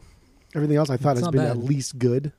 everything 0.55 0.77
else, 0.77 0.89
I 0.89 0.97
thought 0.97 1.17
has 1.17 1.27
been 1.27 1.41
bad. 1.41 1.51
at 1.51 1.57
least 1.57 1.97
good. 1.97 2.31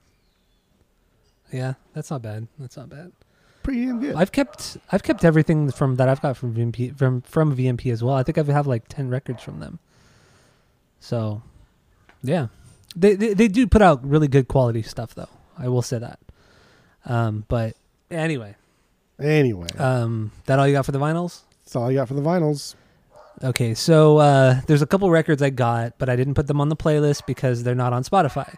yeah, 1.53 1.75
that's 1.95 2.11
not 2.11 2.23
bad. 2.23 2.47
That's 2.59 2.77
not 2.77 2.89
bad. 2.89 3.13
Pretty 3.63 3.87
damn 3.87 4.01
good. 4.01 4.15
I've 4.15 4.33
kept 4.33 4.79
I've 4.91 5.03
kept 5.03 5.25
everything 5.25 5.71
from 5.71 5.97
that 5.97 6.09
I've 6.09 6.23
got 6.23 6.37
from 6.37 6.55
VMP 6.55 6.97
from 6.97 7.23
from 7.23 7.57
VMP 7.57 7.93
as 7.93 8.03
well. 8.03 8.15
I 8.15 8.23
think 8.23 8.39
I 8.39 8.43
have 8.45 8.67
like 8.67 8.89
ten 8.89 9.09
records 9.11 9.43
from 9.43 9.61
them. 9.61 9.79
So, 11.01 11.43
yeah, 12.23 12.49
they, 12.97 13.15
they 13.15 13.35
they 13.35 13.49
do 13.49 13.67
put 13.67 13.83
out 13.83 14.05
really 14.05 14.29
good 14.29 14.49
quality 14.49 14.83
stuff 14.83 15.15
though. 15.15 15.29
I 15.59 15.69
will 15.69 15.83
say 15.83 15.99
that. 15.99 16.19
Um, 17.05 17.45
but 17.49 17.77
anyway, 18.11 18.57
anyway, 19.21 19.69
um, 19.79 20.33
that 20.47 20.59
all 20.59 20.67
you 20.67 20.73
got 20.73 20.87
for 20.87 20.93
the 20.93 20.99
vinyls? 20.99 21.43
that's 21.65 21.77
all 21.77 21.89
I 21.89 21.95
got 21.95 22.09
for 22.09 22.15
the 22.15 22.23
vinyls. 22.23 22.75
Okay, 23.43 23.75
so 23.75 24.19
uh, 24.19 24.61
there's 24.67 24.83
a 24.83 24.87
couple 24.87 25.09
records 25.11 25.43
I 25.43 25.51
got, 25.51 25.97
but 25.99 26.09
I 26.09 26.17
didn't 26.17 26.35
put 26.35 26.49
them 26.49 26.61
on 26.61 26.69
the 26.69 26.77
playlist 26.77 27.25
because 27.25 27.63
they're 27.63 27.77
not 27.77 27.93
on 27.93 28.03
Spotify. 28.03 28.57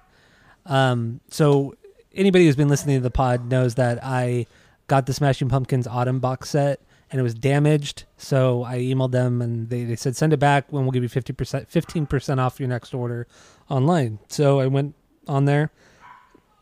Um, 0.65 1.21
so 1.29 1.75
anybody 2.15 2.47
who's 2.47 2.57
been 2.57 2.69
listening 2.69 2.97
to 2.97 3.03
the 3.03 3.11
pod 3.11 3.51
knows 3.51 3.75
that 3.75 4.03
I 4.03 4.47
got 4.87 5.05
the 5.05 5.13
Smashing 5.13 5.51
Pumpkins 5.51 5.87
Autumn 5.87 6.19
box 6.19 6.51
set 6.51 6.81
and 7.11 7.21
it 7.21 7.23
was 7.23 7.35
damaged. 7.35 8.05
So 8.17 8.65
I 8.65 8.79
emailed 8.79 9.13
them 9.13 9.43
and 9.43 9.69
they, 9.69 9.85
they 9.85 9.97
said 9.97 10.17
send 10.17 10.33
it 10.33 10.39
back 10.39 10.73
and 10.73 10.83
we'll 10.83 10.93
give 10.93 11.03
you 11.03 11.09
fifty 11.09 11.33
percent, 11.33 11.71
fifteen 11.71 12.07
percent 12.07 12.41
off 12.41 12.59
your 12.59 12.69
next 12.69 12.95
order 12.95 13.27
online. 13.69 14.19
So 14.29 14.61
I 14.61 14.67
went 14.67 14.95
on 15.29 15.45
there 15.45 15.71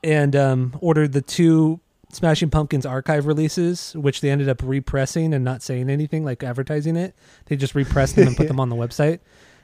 and 0.02 0.34
um, 0.34 0.76
ordered 0.80 1.12
the 1.12 1.22
two 1.22 1.80
Smashing 2.10 2.50
Pumpkins 2.50 2.86
archive 2.86 3.26
releases, 3.26 3.92
which 3.94 4.22
they 4.22 4.30
ended 4.30 4.48
up 4.48 4.62
repressing 4.62 5.34
and 5.34 5.44
not 5.44 5.62
saying 5.62 5.90
anything 5.90 6.24
like 6.24 6.42
advertising 6.42 6.96
it. 6.96 7.14
They 7.46 7.56
just 7.56 7.74
repressed 7.74 8.16
them 8.16 8.28
and 8.28 8.36
put 8.36 8.48
them 8.48 8.58
on 8.58 8.70
the 8.70 8.76
website. 8.84 9.20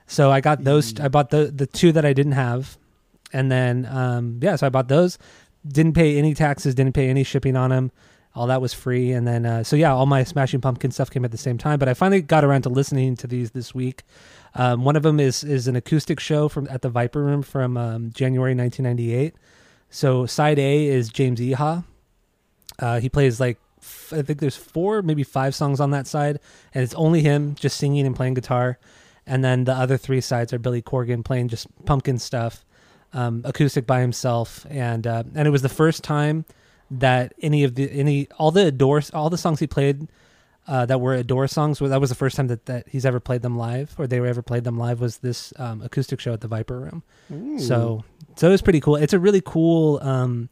So 0.07 0.31
I 0.31 0.41
got 0.41 0.65
those. 0.65 0.99
I 1.01 1.09
bought 1.09 1.31
the 1.31 1.47
the 1.47 1.67
two 1.67 1.93
that 1.93 2.05
I 2.05 2.13
didn't 2.13 2.33
have, 2.33 2.77
and 3.33 3.51
then 3.51 3.87
um, 3.87 4.39
yeah, 4.43 4.57
so 4.57 4.67
I 4.67 4.71
bought 4.71 4.89
those. 4.89 5.19
Didn't 5.67 5.95
pay 5.95 6.19
any 6.19 6.35
taxes. 6.35 6.75
Didn't 6.75 6.95
pay 6.95 7.09
any 7.09 7.25
shipping 7.25 7.57
on 7.57 7.71
them. 7.71 7.91
All 8.35 8.49
that 8.49 8.61
was 8.61 8.75
free. 8.75 9.13
And 9.13 9.27
then 9.27 9.47
uh, 9.47 9.63
so 9.63 9.77
yeah, 9.77 9.95
all 9.95 10.05
my 10.05 10.25
Smashing 10.25 10.61
Pumpkin 10.61 10.91
stuff 10.91 11.11
came 11.11 11.25
at 11.25 11.31
the 11.31 11.39
same 11.39 11.57
time. 11.57 11.79
But 11.79 11.89
I 11.89 11.95
finally 11.95 12.21
got 12.21 12.45
around 12.45 12.63
to 12.63 12.69
listening 12.69 13.17
to 13.17 13.27
these 13.27 13.53
this 13.53 13.75
week. 13.75 14.03
Um, 14.55 14.85
one 14.85 14.97
of 14.97 15.03
them 15.03 15.19
is 15.19 15.43
is 15.43 15.67
an 15.67 15.77
acoustic 15.77 16.21
show 16.21 16.49
from 16.51 16.69
at 16.69 16.83
the 16.83 16.91
Viper 16.91 17.23
Room 17.23 17.43
from 17.43 17.79
um, 17.79 18.11
January 18.13 18.55
1998. 18.55 19.35
So 19.89 20.27
side 20.27 20.59
A 20.59 20.87
is 20.87 21.09
James 21.09 21.41
Iha. 21.41 21.85
Uh, 22.79 23.01
he 23.01 23.09
plays 23.09 23.41
like 23.41 23.59
f- 23.81 24.13
I 24.13 24.23
think 24.23 24.41
there's 24.41 24.57
four, 24.57 25.03
maybe 25.03 25.23
five 25.23 25.55
songs 25.55 25.81
on 25.81 25.91
that 25.91 26.07
side, 26.07 26.41
and 26.73 26.83
it's 26.83 26.95
only 26.95 27.23
him 27.23 27.55
just 27.55 27.77
singing 27.77 28.07
and 28.07 28.17
playing 28.17 28.35
guitar. 28.35 28.79
And 29.27 29.43
then 29.43 29.65
the 29.65 29.73
other 29.73 29.97
three 29.97 30.21
sides 30.21 30.53
are 30.53 30.59
Billy 30.59 30.83
Corgan 30.83 31.25
playing 31.25 31.49
just 31.49 31.67
pumpkin 31.87 32.19
stuff, 32.19 32.65
um, 33.13 33.43
acoustic 33.45 33.87
by 33.87 34.01
himself, 34.01 34.67
and 34.69 35.07
uh, 35.07 35.23
and 35.35 35.47
it 35.47 35.51
was 35.51 35.63
the 35.63 35.69
first 35.69 36.05
time 36.05 36.45
that 36.91 37.33
any 37.41 37.65
of 37.65 37.75
the 37.75 37.91
any 37.91 38.29
all 38.39 38.51
the 38.51 38.67
adore 38.67 39.03
all 39.13 39.31
the 39.31 39.39
songs 39.39 39.61
he 39.61 39.67
played 39.67 40.09
uh, 40.67 40.87
that 40.87 41.01
were 41.01 41.15
adore 41.15 41.47
songs 41.47 41.79
that 41.79 42.01
was 42.01 42.11
the 42.11 42.17
first 42.17 42.37
time 42.37 42.47
that, 42.49 42.67
that 42.67 42.89
he's 42.89 43.05
ever 43.05 43.21
played 43.21 43.43
them 43.43 43.57
live 43.57 43.95
or 43.99 44.07
they 44.07 44.21
were 44.21 44.27
ever 44.27 44.43
played 44.43 44.65
them 44.65 44.79
live 44.79 45.01
was 45.01 45.19
this 45.19 45.53
um, 45.57 45.83
acoustic 45.83 46.21
show 46.21 46.33
at 46.33 46.41
the 46.41 46.49
Viper 46.49 46.81
Room. 46.81 47.03
Ooh. 47.33 47.59
So 47.59 48.05
so 48.37 48.49
it 48.49 48.51
was 48.51 48.63
pretty 48.63 48.81
cool. 48.81 48.97
It's 48.97 49.13
a 49.13 49.19
really 49.19 49.43
cool, 49.45 50.01
um, 50.03 50.49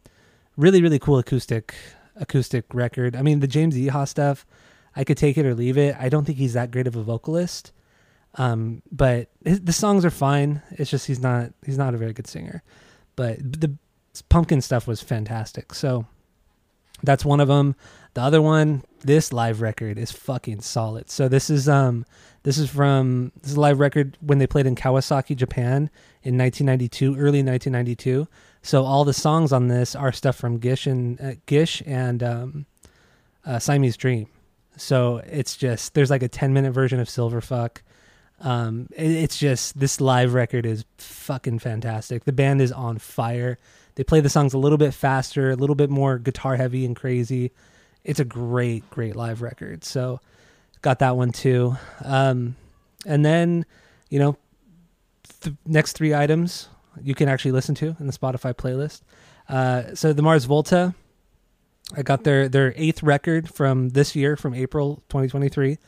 really 0.57 0.83
really 0.83 0.99
cool 0.99 1.19
acoustic 1.19 1.75
acoustic 2.17 2.65
record. 2.73 3.17
I 3.17 3.23
mean 3.23 3.41
the 3.41 3.47
James 3.47 3.77
Iha 3.77 4.07
stuff, 4.07 4.47
I 4.95 5.05
could 5.05 5.17
take 5.17 5.39
it 5.39 5.47
or 5.47 5.55
leave 5.55 5.79
it. 5.79 5.97
I 5.99 6.09
don't 6.09 6.25
think 6.25 6.39
he's 6.39 6.53
that 6.53 6.71
great 6.71 6.87
of 6.87 6.97
a 6.97 7.03
vocalist, 7.03 7.73
um, 8.35 8.83
but 8.91 9.29
his, 9.45 9.61
the 9.61 9.73
songs 9.73 10.05
are 10.05 10.11
fine. 10.11 10.63
It's 10.73 10.91
just 10.91 11.07
he's 11.07 11.21
not 11.21 11.53
he's 11.65 11.79
not 11.79 11.95
a 11.95 11.99
very 11.99 12.13
good 12.13 12.27
singer. 12.27 12.63
But 13.17 13.39
the 13.61 13.77
pumpkin 14.29 14.61
stuff 14.61 14.87
was 14.87 15.01
fantastic. 15.01 15.75
So 15.75 16.07
that's 17.03 17.25
one 17.25 17.41
of 17.41 17.49
them. 17.49 17.75
The 18.15 18.21
other 18.21 18.43
one, 18.43 18.85
this 19.01 19.33
live 19.33 19.61
record 19.61 19.99
is 19.99 20.13
fucking 20.13 20.61
solid. 20.61 21.11
So 21.11 21.29
this 21.29 21.49
is 21.51 21.69
um 21.69 22.05
this 22.43 22.59
is 22.59 22.71
from 22.71 23.33
this 23.41 23.53
is 23.53 23.57
a 23.57 23.61
live 23.61 23.81
record 23.81 24.19
when 24.21 24.39
they 24.39 24.47
played 24.47 24.67
in 24.67 24.75
Kawasaki, 24.75 25.37
Japan 25.37 25.91
in 26.23 26.37
1992, 26.39 27.15
early 27.15 27.43
1992. 27.43 28.29
So 28.63 28.85
all 28.85 29.05
the 29.05 29.13
songs 29.13 29.53
on 29.53 29.69
this 29.69 29.95
are 29.97 30.13
stuff 30.13 30.37
from 30.37 30.59
Gish 30.59 30.87
and 30.87 31.21
uh, 31.21 31.35
Gish 31.47 31.83
and 31.85 32.23
um, 32.23 32.67
uh, 33.45 33.59
Siamese 33.59 33.97
Dream. 33.97 34.29
So 34.77 35.19
it's 35.27 35.57
just 35.57 35.95
there's 35.95 36.11
like 36.11 36.23
a 36.23 36.29
10 36.29 36.53
minute 36.53 36.73
version 36.73 37.01
of 37.01 37.09
Silverfuck. 37.09 37.79
Um, 38.41 38.89
it, 38.95 39.11
it's 39.11 39.39
just 39.39 39.79
this 39.79 40.01
live 40.01 40.33
record 40.33 40.65
is 40.65 40.85
fucking 40.99 41.59
fantastic. 41.59 42.25
The 42.25 42.33
band 42.33 42.61
is 42.61 42.73
on 42.73 42.99
fire. 42.99 43.59
They 43.97 44.05
play 44.05 44.21
the 44.21 44.31
songs 44.31 44.55
a 44.55 44.59
little 44.59 44.79
bit 44.79 44.95
faster, 44.95 45.51
a 45.51 45.57
little 45.57 45.77
bit 45.77 45.91
more 45.91 46.19
guitar 46.19 46.57
heavy 46.57 46.87
and 46.87 46.97
crazy. 46.97 47.53
It's 48.05 48.21
a 48.21 48.25
great, 48.25 48.89
great 48.91 49.17
live 49.17 49.43
record. 49.43 49.85
So 49.85 50.21
got 50.83 51.01
that 51.01 51.17
one 51.17 51.33
too. 51.33 51.77
Um, 52.05 52.57
and 53.05 53.25
then, 53.25 53.67
you 54.09 54.19
know, 54.19 54.37
the 55.41 55.57
next 55.67 55.93
three 55.93 56.15
items 56.15 56.69
you 57.01 57.15
can 57.15 57.29
actually 57.29 57.53
listen 57.53 57.75
to 57.77 57.97
in 57.99 58.07
the 58.07 58.13
Spotify 58.13 58.55
playlist. 58.55 59.03
Uh, 59.49 59.95
so 59.95 60.13
the 60.13 60.23
Mars 60.23 60.45
Volta, 60.45 60.95
I 61.97 62.03
got 62.03 62.25
their 62.25 62.49
their 62.49 62.73
eighth 62.77 63.03
record 63.03 63.53
from 63.53 63.91
this 63.91 64.15
year, 64.17 64.37
from 64.37 64.55
April 64.55 64.97
2023. 65.09 65.79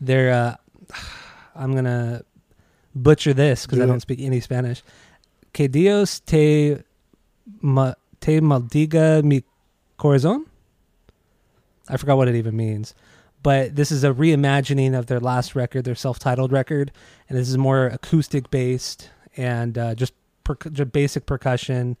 They're 0.00 0.32
uh, 0.32 0.56
I'm 1.54 1.74
gonna 1.74 2.22
butcher 2.94 3.32
this 3.32 3.66
because 3.66 3.78
Do 3.78 3.84
I 3.84 3.86
don't 3.86 4.00
speak 4.00 4.20
any 4.20 4.40
Spanish. 4.40 4.82
Que 5.52 5.68
Dios 5.68 6.20
te 6.20 6.76
ma, 7.60 7.94
te 8.20 8.40
maldiga 8.40 9.22
mi 9.22 9.44
corazón. 9.98 10.46
I 11.88 11.96
forgot 11.96 12.16
what 12.16 12.28
it 12.28 12.34
even 12.34 12.56
means, 12.56 12.94
but 13.42 13.76
this 13.76 13.92
is 13.92 14.04
a 14.04 14.10
reimagining 14.10 14.98
of 14.98 15.06
their 15.06 15.20
last 15.20 15.54
record, 15.54 15.84
their 15.84 15.94
self-titled 15.94 16.50
record, 16.50 16.92
and 17.28 17.38
this 17.38 17.48
is 17.48 17.58
more 17.58 17.86
acoustic 17.86 18.50
based 18.50 19.10
and 19.36 19.76
uh, 19.76 19.94
just, 19.94 20.14
per- 20.44 20.84
basic 20.84 21.26
percussion, 21.26 21.96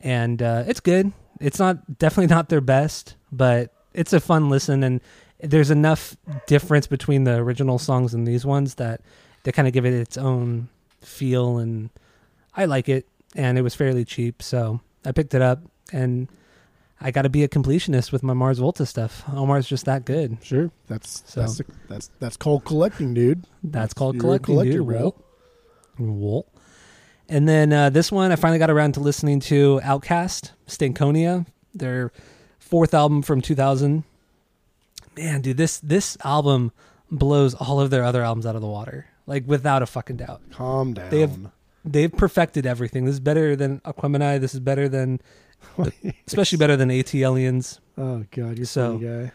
and 0.00 0.42
uh, 0.42 0.64
it's 0.66 0.80
good. 0.80 1.12
It's 1.40 1.58
not 1.58 1.98
definitely 1.98 2.34
not 2.34 2.48
their 2.48 2.60
best, 2.60 3.16
but 3.32 3.72
it's 3.92 4.12
a 4.12 4.20
fun 4.20 4.48
listen, 4.50 4.82
and 4.82 5.00
there's 5.40 5.70
enough 5.70 6.16
difference 6.46 6.86
between 6.86 7.24
the 7.24 7.36
original 7.36 7.78
songs 7.78 8.14
and 8.14 8.26
these 8.26 8.44
ones 8.46 8.76
that 8.76 9.00
they 9.42 9.52
kind 9.52 9.68
of 9.68 9.74
give 9.74 9.84
it 9.84 9.92
its 9.94 10.16
own 10.16 10.68
feel, 11.00 11.58
and 11.58 11.90
I 12.56 12.64
like 12.64 12.88
it. 12.88 13.06
And 13.36 13.58
it 13.58 13.62
was 13.62 13.74
fairly 13.74 14.04
cheap, 14.04 14.42
so 14.42 14.80
I 15.04 15.10
picked 15.12 15.34
it 15.34 15.42
up, 15.42 15.60
and 15.92 16.28
I 17.00 17.10
got 17.10 17.22
to 17.22 17.28
be 17.28 17.42
a 17.42 17.48
completionist 17.48 18.12
with 18.12 18.22
my 18.22 18.32
Mars 18.32 18.60
Volta 18.60 18.86
stuff. 18.86 19.24
Omar's 19.34 19.66
just 19.68 19.86
that 19.86 20.04
good. 20.04 20.38
Sure, 20.40 20.70
that's 20.86 21.24
So- 21.26 21.40
that's 21.40 21.60
that's 21.88 22.10
that's 22.20 22.36
called 22.36 22.64
collecting, 22.64 23.12
dude. 23.12 23.44
That's 23.64 23.92
called 23.92 24.20
collecting, 24.20 24.54
collector, 24.54 24.78
dude. 24.78 24.86
bro. 24.86 25.14
Wool. 25.98 26.16
Wool. 26.20 26.46
And 27.28 27.48
then 27.48 27.72
uh, 27.72 27.90
this 27.90 28.12
one, 28.12 28.32
I 28.32 28.36
finally 28.36 28.58
got 28.58 28.70
around 28.70 28.92
to 28.94 29.00
listening 29.00 29.40
to 29.40 29.80
OutKast, 29.82 30.50
Stankonia, 30.66 31.46
their 31.74 32.12
fourth 32.58 32.92
album 32.94 33.22
from 33.22 33.40
2000. 33.40 34.04
Man, 35.16 35.40
dude, 35.40 35.56
this 35.56 35.78
this 35.78 36.16
album 36.24 36.72
blows 37.10 37.54
all 37.54 37.80
of 37.80 37.90
their 37.90 38.04
other 38.04 38.22
albums 38.22 38.44
out 38.46 38.56
of 38.56 38.60
the 38.62 38.66
water, 38.68 39.06
like 39.26 39.44
without 39.46 39.82
a 39.82 39.86
fucking 39.86 40.16
doubt. 40.16 40.42
Calm 40.52 40.92
down. 40.94 41.10
They 41.10 41.20
have- 41.20 41.50
They've 41.86 42.10
perfected 42.10 42.64
everything. 42.64 43.04
This 43.04 43.14
is 43.14 43.20
better 43.20 43.54
than 43.56 43.80
Aquemini. 43.80 44.40
This 44.40 44.54
is 44.54 44.60
better 44.60 44.88
than, 44.88 45.20
especially 46.26 46.56
better 46.56 46.78
than 46.78 46.88
ATLiens. 46.88 47.78
oh 47.98 48.24
god, 48.30 48.56
you're 48.56 48.64
So- 48.66 48.96
guy. 48.98 49.32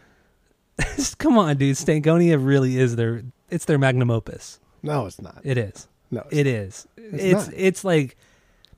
Come 1.18 1.38
on, 1.38 1.56
dude. 1.58 1.76
Stankonia 1.76 2.44
really 2.44 2.76
is 2.78 2.96
their. 2.96 3.22
It's 3.50 3.64
their 3.66 3.78
magnum 3.78 4.10
opus. 4.10 4.58
No, 4.82 5.06
it's 5.06 5.20
not. 5.20 5.40
It 5.44 5.58
is. 5.58 5.86
No, 6.10 6.22
it's 6.22 6.36
It 6.36 6.46
is. 6.46 6.88
It's 6.96 7.22
It's 7.22 7.50
it's 7.56 7.84
like 7.84 8.16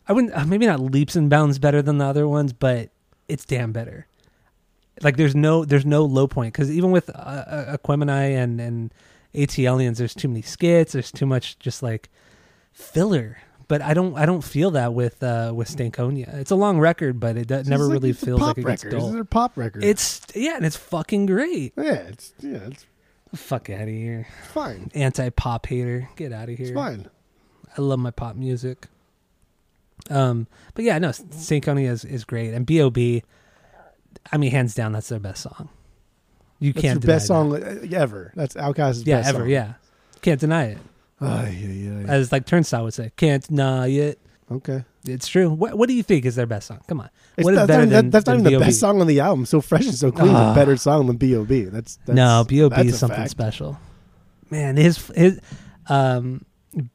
I 0.08 0.12
wouldn't 0.12 0.34
uh, 0.34 0.44
maybe 0.44 0.66
not 0.66 0.80
leaps 0.80 1.16
and 1.16 1.30
bounds 1.30 1.58
better 1.58 1.82
than 1.82 1.98
the 1.98 2.04
other 2.04 2.26
ones, 2.28 2.52
but 2.52 2.90
it's 3.28 3.44
damn 3.44 3.72
better. 3.72 4.06
Like 5.02 5.16
there's 5.16 5.34
no 5.34 5.64
there's 5.64 5.86
no 5.86 6.04
low 6.04 6.26
point 6.26 6.52
because 6.52 6.70
even 6.70 6.90
with 6.90 7.08
uh, 7.10 7.12
uh, 7.12 7.76
Aquemini 7.76 8.36
and 8.36 8.60
and 8.60 8.94
ATLiens, 9.34 9.96
there's 9.96 10.14
too 10.14 10.28
many 10.28 10.42
skits. 10.42 10.92
There's 10.92 11.10
too 11.10 11.26
much 11.26 11.58
just 11.58 11.82
like 11.82 12.10
filler. 12.72 13.38
But 13.68 13.80
I 13.80 13.94
don't 13.94 14.16
I 14.18 14.26
don't 14.26 14.42
feel 14.42 14.72
that 14.72 14.92
with 14.92 15.22
uh 15.22 15.52
with 15.54 15.74
Stankonia. 15.74 16.34
It's 16.34 16.50
a 16.50 16.56
long 16.56 16.78
record, 16.78 17.18
but 17.18 17.38
it 17.38 17.48
does, 17.48 17.68
never 17.68 17.84
like- 17.84 17.92
really 17.94 18.10
it's 18.10 18.22
feels 18.22 18.40
pop 18.40 18.48
like 18.48 18.58
it 18.58 18.68
gets 18.68 18.84
record. 18.84 18.96
This 18.98 19.02
is 19.02 19.08
dull. 19.08 19.14
their 19.14 19.24
pop 19.24 19.56
record. 19.56 19.82
It's 19.84 20.20
yeah, 20.34 20.56
and 20.56 20.66
it's 20.66 20.76
fucking 20.76 21.26
great. 21.26 21.72
yeah, 21.76 21.92
it's 21.92 22.34
yeah, 22.40 22.58
it's 22.66 22.84
Fuck 23.34 23.70
out 23.70 23.82
of 23.82 23.88
here, 23.88 24.26
fine. 24.52 24.90
anti 24.94 25.30
pop 25.30 25.64
hater. 25.64 26.10
Get 26.16 26.32
out 26.34 26.50
of 26.50 26.58
here. 26.58 26.66
It's 26.66 26.74
fine. 26.74 27.08
I 27.76 27.80
love 27.80 27.98
my 27.98 28.10
pop 28.10 28.36
music. 28.36 28.86
Um, 30.10 30.46
but 30.74 30.84
yeah, 30.84 30.98
no, 30.98 31.08
Stankonia 31.10 31.88
is, 31.90 32.04
is 32.04 32.24
great, 32.24 32.52
and 32.54 32.66
B.O.B. 32.66 33.22
I 34.32 34.36
mean, 34.36 34.50
hands 34.50 34.74
down, 34.74 34.92
that's 34.92 35.08
their 35.08 35.18
best 35.20 35.42
song. 35.42 35.68
You 36.58 36.72
That's 36.72 36.82
can't 36.82 37.00
the 37.00 37.06
best 37.06 37.26
deny 37.28 37.38
song 37.40 37.54
uh, 37.62 37.86
ever. 37.96 38.32
That's 38.36 38.54
Outkast's 38.54 39.04
that. 39.04 39.10
Yeah, 39.10 39.16
best 39.18 39.28
ever. 39.30 39.38
song. 39.40 39.48
Yeah, 39.48 39.72
can't 40.20 40.40
deny 40.40 40.64
it. 40.66 40.78
Ay, 41.20 41.56
ay, 41.64 41.88
ay. 41.88 42.04
As 42.08 42.30
like 42.32 42.46
Turnstile 42.46 42.84
would 42.84 42.94
say, 42.94 43.10
can't 43.16 43.46
deny 43.46 43.88
it. 43.88 44.20
okay. 44.50 44.84
It's 45.04 45.26
true. 45.26 45.50
What 45.50 45.76
What 45.76 45.88
do 45.88 45.94
you 45.94 46.02
think 46.04 46.24
is 46.24 46.36
their 46.36 46.46
best 46.46 46.68
song? 46.68 46.80
Come 46.86 47.00
on. 47.00 47.10
It's 47.36 47.44
What 47.44 47.54
is 47.54 47.58
not- 47.60 47.66
better 47.68 47.80
that's 47.86 47.90
not, 47.90 47.96
than- 47.96 48.04
that- 48.06 48.12
that's 48.12 48.26
not 48.26 48.32
than 48.32 48.40
even 48.40 48.44
the 48.44 48.50
B.O.B.? 48.58 48.64
best 48.66 48.78
song 48.80 49.00
on 49.00 49.06
the 49.08 49.18
album. 49.20 49.46
So 49.46 49.60
fresh 49.60 49.86
and 49.86 49.94
so 49.96 50.12
clean 50.12 50.28
is 50.30 50.34
Ah. 50.36 50.52
a 50.52 50.54
better 50.54 50.76
song 50.76 51.06
than 51.08 51.16
B.O.B. 51.16 51.64
That's, 51.64 51.96
that's 52.06 52.16
no, 52.16 52.44
B.O.B. 52.46 52.76
is 52.88 52.98
something 53.00 53.16
fact. 53.18 53.30
special. 53.30 53.78
Man, 54.50 54.76
his 54.76 55.04
his 55.16 55.40
um, 55.88 56.44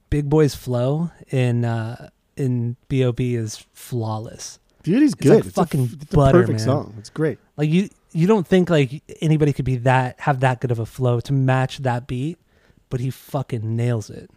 Big 0.10 0.30
Boy's 0.30 0.56
flow 0.56 1.12
in 1.30 1.66
uh, 1.66 2.10
in 2.36 2.76
B.O.B. 2.88 3.36
is 3.36 3.66
flawless. 3.74 4.60
Dude, 4.84 5.02
he's 5.02 5.14
It's 5.14 5.22
good. 5.22 5.36
like 5.38 5.46
a 5.46 5.50
fucking 5.52 5.84
f- 5.86 5.94
it's 6.02 6.14
a 6.14 6.16
butter, 6.16 6.40
perfect 6.42 6.60
man. 6.60 6.66
song. 6.66 6.96
It's 6.98 7.10
great. 7.10 7.40
Like 7.58 7.70
you, 7.70 7.90
you 8.14 8.26
don't 8.28 8.48
think 8.48 8.70
like 8.70 9.04
anybody 9.22 9.52
could 9.54 9.66
be 9.66 9.76
that 9.78 10.20
have 10.22 10.40
that 10.40 10.62
good 10.62 10.72
of 10.72 10.80
a 10.80 10.86
flow 10.86 11.20
to 11.22 11.34
match 11.34 11.80
that 11.80 12.08
beat, 12.08 12.38
but 12.90 13.00
he 13.00 13.10
fucking 13.10 13.76
nails 13.76 14.10
it. 14.10 14.30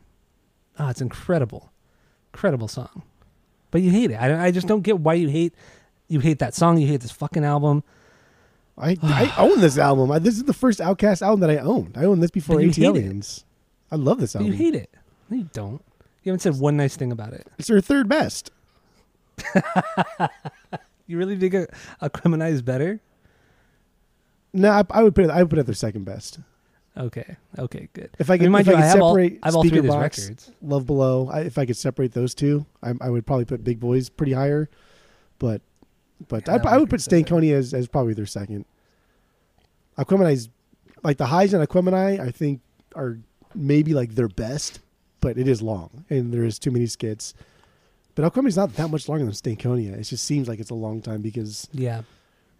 Ah, 0.78 0.90
it's 0.90 1.00
incredible, 1.00 1.70
incredible 2.32 2.68
song. 2.68 3.02
But 3.70 3.82
you 3.82 3.90
hate 3.90 4.10
it. 4.10 4.14
I, 4.14 4.46
I 4.46 4.50
just 4.50 4.66
don't 4.66 4.82
get 4.82 4.98
why 4.98 5.14
you 5.14 5.28
hate 5.28 5.54
you 6.08 6.18
hate 6.20 6.40
that 6.40 6.54
song. 6.54 6.78
You 6.78 6.88
hate 6.88 7.00
this 7.02 7.12
fucking 7.12 7.44
album. 7.44 7.84
I 8.76 8.96
I 9.02 9.32
own 9.38 9.60
this 9.60 9.78
album. 9.78 10.10
I, 10.10 10.18
this 10.18 10.36
is 10.36 10.44
the 10.44 10.52
first 10.54 10.80
OutKast 10.80 11.22
album 11.22 11.40
that 11.40 11.50
I 11.50 11.58
owned. 11.58 11.96
I 11.96 12.04
owned 12.04 12.22
this 12.22 12.30
before 12.32 12.56
But 12.56 12.64
AT 12.64 12.74
hate 12.76 12.82
it. 12.84 12.86
Aliens. 12.88 13.44
I 13.92 13.96
love 13.96 14.18
this 14.18 14.32
But 14.32 14.40
album. 14.40 14.52
you 14.52 14.58
hate 14.58 14.74
it. 14.74 14.90
No, 15.30 15.38
you 15.38 15.48
don't. 15.52 15.82
You 16.22 16.32
haven't 16.32 16.40
said 16.40 16.58
one 16.58 16.76
nice 16.76 16.96
thing 16.96 17.12
about 17.12 17.32
it. 17.32 17.46
it's 17.58 17.68
their 17.68 17.80
third 17.80 18.08
best. 18.08 18.50
You 21.10 21.18
really 21.18 21.36
think 21.36 21.54
a, 21.54 21.66
Aquemini 22.00 22.52
is 22.52 22.62
better? 22.62 23.00
No, 24.52 24.70
I, 24.70 24.84
I 24.90 25.02
would 25.02 25.12
put 25.12 25.24
it. 25.24 25.30
I 25.30 25.42
would 25.42 25.50
put 25.50 25.58
it 25.58 25.62
at 25.62 25.66
their 25.66 25.74
second 25.74 26.04
best. 26.04 26.38
Okay, 26.96 27.36
okay, 27.58 27.88
good. 27.94 28.10
If 28.20 28.30
I 28.30 28.38
could, 28.38 28.44
if 28.46 28.50
you, 28.50 28.56
I 28.56 28.60
I 28.60 28.62
could 28.62 28.74
all, 29.00 29.10
separate 29.14 29.40
I 29.42 29.46
have 29.48 29.56
all 29.56 29.64
Speakerboxxx, 29.64 30.00
records. 30.00 30.52
Love 30.62 30.86
Below. 30.86 31.28
I, 31.28 31.40
if 31.40 31.58
I 31.58 31.66
could 31.66 31.76
separate 31.76 32.12
those 32.12 32.32
two, 32.32 32.64
I, 32.80 32.92
I 33.00 33.10
would 33.10 33.26
probably 33.26 33.44
put 33.44 33.64
Big 33.64 33.80
Boys 33.80 34.08
pretty 34.08 34.34
higher. 34.34 34.70
But 35.40 35.62
but 36.28 36.46
Yeah, 36.46 36.58
I, 36.64 36.74
I 36.74 36.76
would 36.78 36.88
put. 36.88 37.00
Stankonia 37.00 37.54
as, 37.54 37.74
as 37.74 37.88
probably 37.88 38.14
their 38.14 38.24
second. 38.24 38.64
Aquemini's 39.98 40.48
like 41.02 41.16
the 41.16 41.26
highs 41.26 41.52
on 41.54 41.66
Aquemini. 41.66 42.20
I 42.20 42.30
think 42.30 42.60
are 42.94 43.18
maybe 43.52 43.94
like 43.94 44.14
their 44.14 44.28
best, 44.28 44.78
but 45.20 45.38
it 45.38 45.46
is 45.48 45.62
long 45.62 46.04
and 46.10 46.32
there 46.32 46.44
is 46.44 46.58
too 46.58 46.70
many 46.70 46.86
skits. 46.86 47.34
But 48.14 48.30
Aquemini's 48.32 48.56
not 48.56 48.74
that 48.74 48.88
much 48.90 49.08
longer 49.08 49.24
than 49.24 49.32
Stankonia. 49.34 49.94
It 49.98 50.02
just 50.04 50.24
seems 50.24 50.48
like 50.48 50.58
it's 50.60 50.70
a 50.70 50.74
long 50.74 51.00
time 51.00 51.22
because 51.22 51.68
Yeah, 51.72 52.02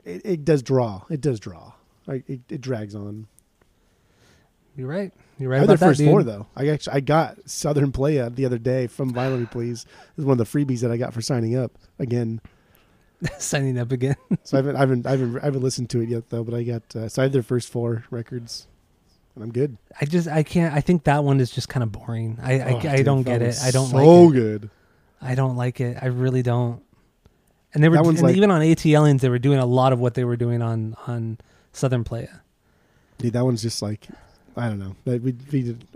it, 0.05 0.23
it 0.25 0.45
does 0.45 0.63
draw. 0.63 1.03
It 1.11 1.21
does 1.21 1.41
draw. 1.41 1.73
Like 2.07 2.29
it, 2.29 2.41
it 2.49 2.61
drags 2.61 2.95
on. 2.95 3.27
you're 4.77 4.89
right. 4.89 5.13
You're 5.39 5.51
right 5.51 5.59
had 5.59 5.65
about 5.65 5.79
their 5.79 5.89
that, 5.89 5.93
first 5.93 5.99
dude. 5.99 6.09
four 6.11 6.23
though. 6.23 6.47
I 6.57 6.69
actually 6.69 6.95
I 6.95 7.01
got 7.01 7.49
Southern 7.49 7.93
Playa 7.93 8.31
the 8.31 8.45
other 8.47 8.59
day 8.59 8.87
from 8.87 9.13
Violently 9.13 9.47
Please. 9.47 9.85
This 9.85 10.23
is 10.23 10.25
one 10.25 10.39
of 10.39 10.51
the 10.51 10.59
freebies 10.59 10.81
that 10.81 10.91
I 10.91 10.97
got 10.97 11.13
for 11.13 11.21
signing 11.23 11.57
up 11.57 11.73
again. 11.99 12.41
Signing 13.39 13.79
up 13.79 13.93
again. 13.93 14.17
So 14.45 14.57
I 14.57 14.59
haven't 14.63 14.77
I 14.77 14.81
haven't 14.81 15.07
I 15.07 15.11
haven't, 15.11 15.39
I 15.41 15.45
haven't 15.45 15.61
listened 15.63 15.91
to 15.91 16.01
it 16.01 16.09
yet 16.09 16.31
though. 16.31 16.43
But 16.43 16.55
I 16.55 16.63
got 16.63 16.97
uh, 16.97 17.07
so 17.07 17.21
I 17.21 17.25
had 17.25 17.33
their 17.33 17.43
first 17.43 17.69
four 17.69 18.05
records, 18.11 18.67
I'm 19.41 19.53
good. 19.53 19.77
I 20.01 20.05
just 20.05 20.29
I 20.29 20.43
can't. 20.43 20.75
I 20.75 20.81
think 20.81 21.05
that 21.05 21.25
one 21.25 21.41
is 21.41 21.51
just 21.51 21.69
kind 21.69 21.83
of 21.83 21.93
boring. 21.93 22.39
I 22.43 22.61
I, 22.61 22.73
Oh, 22.73 22.79
I 22.79 22.97
dude, 22.97 23.07
don't 23.07 23.23
get 23.23 23.43
it. 23.43 23.57
I 23.63 23.71
don't 23.71 23.89
so 23.89 23.97
like 23.97 24.05
it. 24.05 24.07
So 24.07 24.31
good. 24.31 24.71
I 25.23 25.35
don't 25.35 25.57
like 25.57 25.81
it. 25.81 25.99
I 26.01 26.07
really 26.07 26.43
don't. 26.43 26.83
And 27.73 27.83
they 27.85 27.89
were 27.89 27.99
and 27.99 28.21
like- 28.23 28.37
even 28.37 28.51
on 28.51 28.61
ATLiens, 28.61 29.21
they 29.21 29.29
were 29.29 29.39
doing 29.39 29.59
a 29.59 29.67
lot 29.67 29.93
of 29.93 30.01
what 30.01 30.15
they 30.15 30.25
were 30.25 30.37
doing 30.37 30.63
on 30.63 30.97
on 31.07 31.39
Southern 31.73 32.05
Playa. 32.05 32.41
Dude, 33.19 33.35
that 33.35 33.45
one's 33.45 33.63
just 33.63 33.83
like 33.83 34.09
I 34.57 34.69
don't 34.69 34.79
know. 34.79 34.97
That 35.05 35.23
we, 35.23 35.35
we 35.53 35.63
did, 35.63 35.87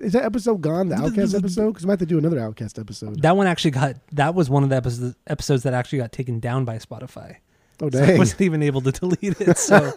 is 0.00 0.12
that 0.12 0.24
episode 0.24 0.60
gone? 0.60 0.88
The 0.88 0.96
OutKast 0.96 1.36
episode? 1.36 1.68
Because 1.72 1.84
we 1.84 1.88
might 1.88 1.92
have 1.94 1.98
to 2.00 2.06
do 2.06 2.18
another 2.18 2.38
OutKast 2.38 2.78
episode. 2.78 3.20
That 3.22 3.36
one 3.36 3.46
actually 3.46 3.72
got 3.72 3.96
that 4.12 4.34
was 4.34 4.48
one 4.48 4.62
of 4.62 4.68
the 4.70 4.76
episodes 4.76 5.16
episodes 5.26 5.64
that 5.64 5.74
actually 5.74 5.98
got 5.98 6.12
taken 6.12 6.38
down 6.38 6.64
by 6.64 6.76
Spotify. 6.78 7.36
Oh 7.80 7.90
So 7.90 8.02
I 8.02 8.16
wasn't 8.18 8.40
even 8.42 8.62
able 8.62 8.80
to 8.82 8.92
delete 9.00 9.40
it. 9.40 9.58
So, 9.58 9.92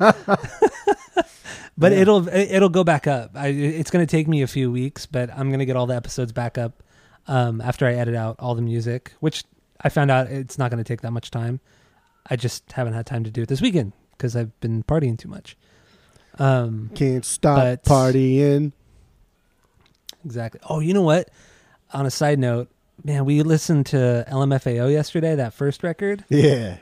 but 1.78 1.92
Yeah. 1.92 2.00
it'll 2.00 2.28
it'll 2.30 2.70
go 2.70 2.84
back 2.84 3.08
up. 3.08 3.32
I, 3.36 3.48
it's 3.48 3.92
going 3.92 4.06
to 4.06 4.10
take 4.10 4.28
me 4.28 4.42
a 4.42 4.48
few 4.48 4.72
weeks, 4.72 5.06
but 5.06 5.30
I'm 5.32 5.50
going 5.50 5.60
to 5.60 5.66
get 5.66 5.76
all 5.76 5.86
the 5.88 5.96
episodes 5.96 6.32
back 6.32 6.58
up 6.58 6.84
um, 7.28 7.62
after 7.62 7.86
I 7.86 7.94
edit 7.94 8.16
out 8.16 8.36
all 8.40 8.56
the 8.56 8.62
music, 8.62 9.13
which 9.20 9.44
I 9.82 9.90
found 9.90 10.10
out 10.12 10.28
it's 10.28 10.58
not 10.58 10.72
going 10.72 10.84
to 10.84 10.88
take 10.88 11.02
that 11.02 11.12
much 11.12 11.30
time. 11.32 11.60
I 12.30 12.36
just 12.36 12.72
haven't 12.72 12.94
had 12.94 13.06
time 13.06 13.24
to 13.24 13.32
do 13.32 13.42
it 13.44 13.48
this 13.48 13.62
weekend 13.62 13.94
because 14.12 14.36
I've 14.36 14.58
been 14.60 14.84
partying 14.84 15.18
too 15.18 15.30
much. 15.30 15.56
Um, 16.40 16.92
Can't 16.96 17.24
stop 17.26 17.58
But- 17.58 17.84
partying. 17.84 18.72
exactly. 20.26 20.60
Oh, 20.70 20.80
you 20.80 20.94
know 20.94 21.02
what? 21.04 21.30
On 21.94 22.06
a 22.06 22.12
side 22.12 22.38
note, 22.40 22.70
man, 23.04 23.24
we 23.26 23.42
listened 23.44 23.86
to 23.88 24.26
LMFAO 24.30 24.92
yesterday. 24.92 25.36
That 25.36 25.54
first 25.54 25.84
record. 25.84 26.26
Yeah, 26.30 26.78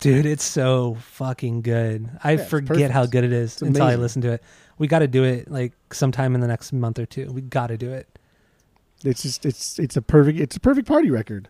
Dude, 0.00 0.26
it's 0.26 0.44
so 0.44 0.96
fucking 1.00 1.62
good. 1.62 2.10
I 2.24 2.32
Yeah, 2.32 2.44
forget 2.44 2.90
how 2.90 3.06
good 3.06 3.22
it 3.24 3.32
is 3.32 3.52
It's 3.52 3.62
until 3.62 3.84
I 3.84 3.96
listen 3.96 4.22
to 4.22 4.32
it. 4.32 4.42
We 4.78 4.86
got 4.86 5.00
to 5.00 5.08
do 5.08 5.24
it 5.24 5.50
like 5.50 5.74
sometime 5.92 6.34
in 6.34 6.40
the 6.40 6.46
next 6.48 6.72
month 6.72 6.98
or 6.98 7.04
two. 7.06 7.30
We 7.30 7.42
got 7.42 7.66
to 7.66 7.76
do 7.76 7.92
it. 7.92 8.08
it's 9.04 9.22
just 9.22 9.44
it's 9.44 9.78
it's 9.78 9.96
a 9.96 10.02
perfect 10.02 10.38
it's 10.40 10.56
a 10.56 10.60
perfect 10.60 10.88
party 10.88 11.10
record. 11.10 11.48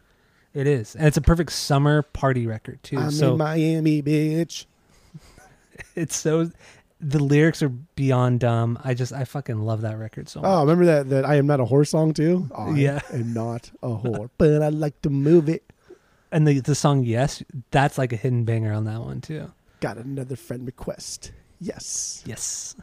It 0.52 0.66
is, 0.66 0.96
and 0.96 1.06
it's 1.06 1.16
a 1.16 1.20
perfect 1.20 1.52
summer 1.52 2.02
party 2.02 2.46
record 2.48 2.82
too. 2.82 2.98
I'm 2.98 3.12
so 3.12 3.32
in 3.32 3.38
Miami, 3.38 4.02
bitch. 4.02 4.66
it's 5.94 6.16
so 6.16 6.50
the 7.00 7.22
lyrics 7.22 7.62
are 7.62 7.68
beyond 7.68 8.40
dumb. 8.40 8.78
I 8.82 8.94
just 8.94 9.12
I 9.12 9.24
fucking 9.24 9.60
love 9.60 9.82
that 9.82 9.96
record 9.96 10.28
so 10.28 10.40
oh, 10.40 10.42
much. 10.42 10.50
Oh, 10.50 10.60
remember 10.62 10.84
that 10.86 11.08
that 11.10 11.24
I 11.24 11.36
am 11.36 11.46
not 11.46 11.60
a 11.60 11.64
whore 11.64 11.86
song 11.86 12.12
too? 12.12 12.48
I 12.54 12.70
Yeah. 12.70 13.00
am 13.12 13.32
not 13.32 13.70
a 13.80 13.88
whore, 13.90 14.30
but 14.38 14.60
I 14.60 14.68
like 14.70 15.00
to 15.02 15.10
move 15.10 15.48
it. 15.48 15.62
And 16.32 16.46
the 16.46 16.60
the 16.60 16.74
song 16.74 17.04
Yes, 17.04 17.42
that's 17.70 17.98
like 17.98 18.12
a 18.12 18.16
hidden 18.16 18.44
banger 18.44 18.72
on 18.72 18.84
that 18.84 19.00
one 19.00 19.20
too. 19.20 19.50
Got 19.80 19.98
another 19.98 20.36
friend 20.36 20.66
request. 20.66 21.32
Yes. 21.60 22.22
Yes. 22.26 22.76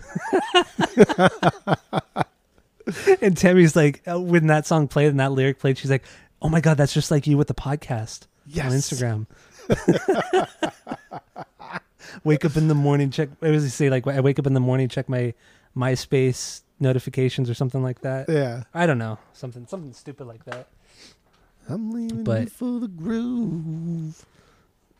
and 3.21 3.36
Tammy's 3.38 3.75
like, 3.75 4.01
uh, 4.07 4.19
when 4.19 4.47
that 4.47 4.65
song 4.67 4.88
played 4.88 5.10
and 5.10 5.19
that 5.19 5.31
lyric 5.31 5.60
played, 5.60 5.77
she's 5.77 5.91
like, 5.91 6.03
"Oh 6.41 6.49
my 6.49 6.62
god, 6.62 6.77
that's 6.77 6.93
just 6.93 7.12
like 7.12 7.27
you 7.27 7.38
with 7.38 7.47
the 7.47 7.53
podcast 7.53 8.27
Yes. 8.45 8.65
on 8.65 8.71
Instagram." 8.71 9.27
wake 12.23 12.45
up 12.45 12.55
in 12.55 12.67
the 12.67 12.75
morning, 12.75 13.12
check. 13.12 13.29
Does 13.41 13.63
he 13.63 13.69
say? 13.69 13.89
Like, 13.89 14.07
I 14.07 14.21
wake 14.21 14.39
up 14.39 14.47
in 14.47 14.53
the 14.53 14.60
morning, 14.60 14.89
check 14.89 15.10
my 15.10 15.33
MySpace 15.75 16.62
notifications 16.79 17.49
or 17.49 17.53
something 17.53 17.83
like 17.83 18.01
that. 18.01 18.29
Yeah. 18.29 18.63
I 18.73 18.86
don't 18.86 18.97
know, 18.97 19.17
something 19.33 19.67
something 19.67 19.93
stupid 19.93 20.27
like 20.27 20.45
that. 20.45 20.67
I'm 21.69 21.91
leaving 21.91 22.23
But- 22.23 22.51
for 22.51 22.80
the 22.80 22.88
groove. 22.88 24.25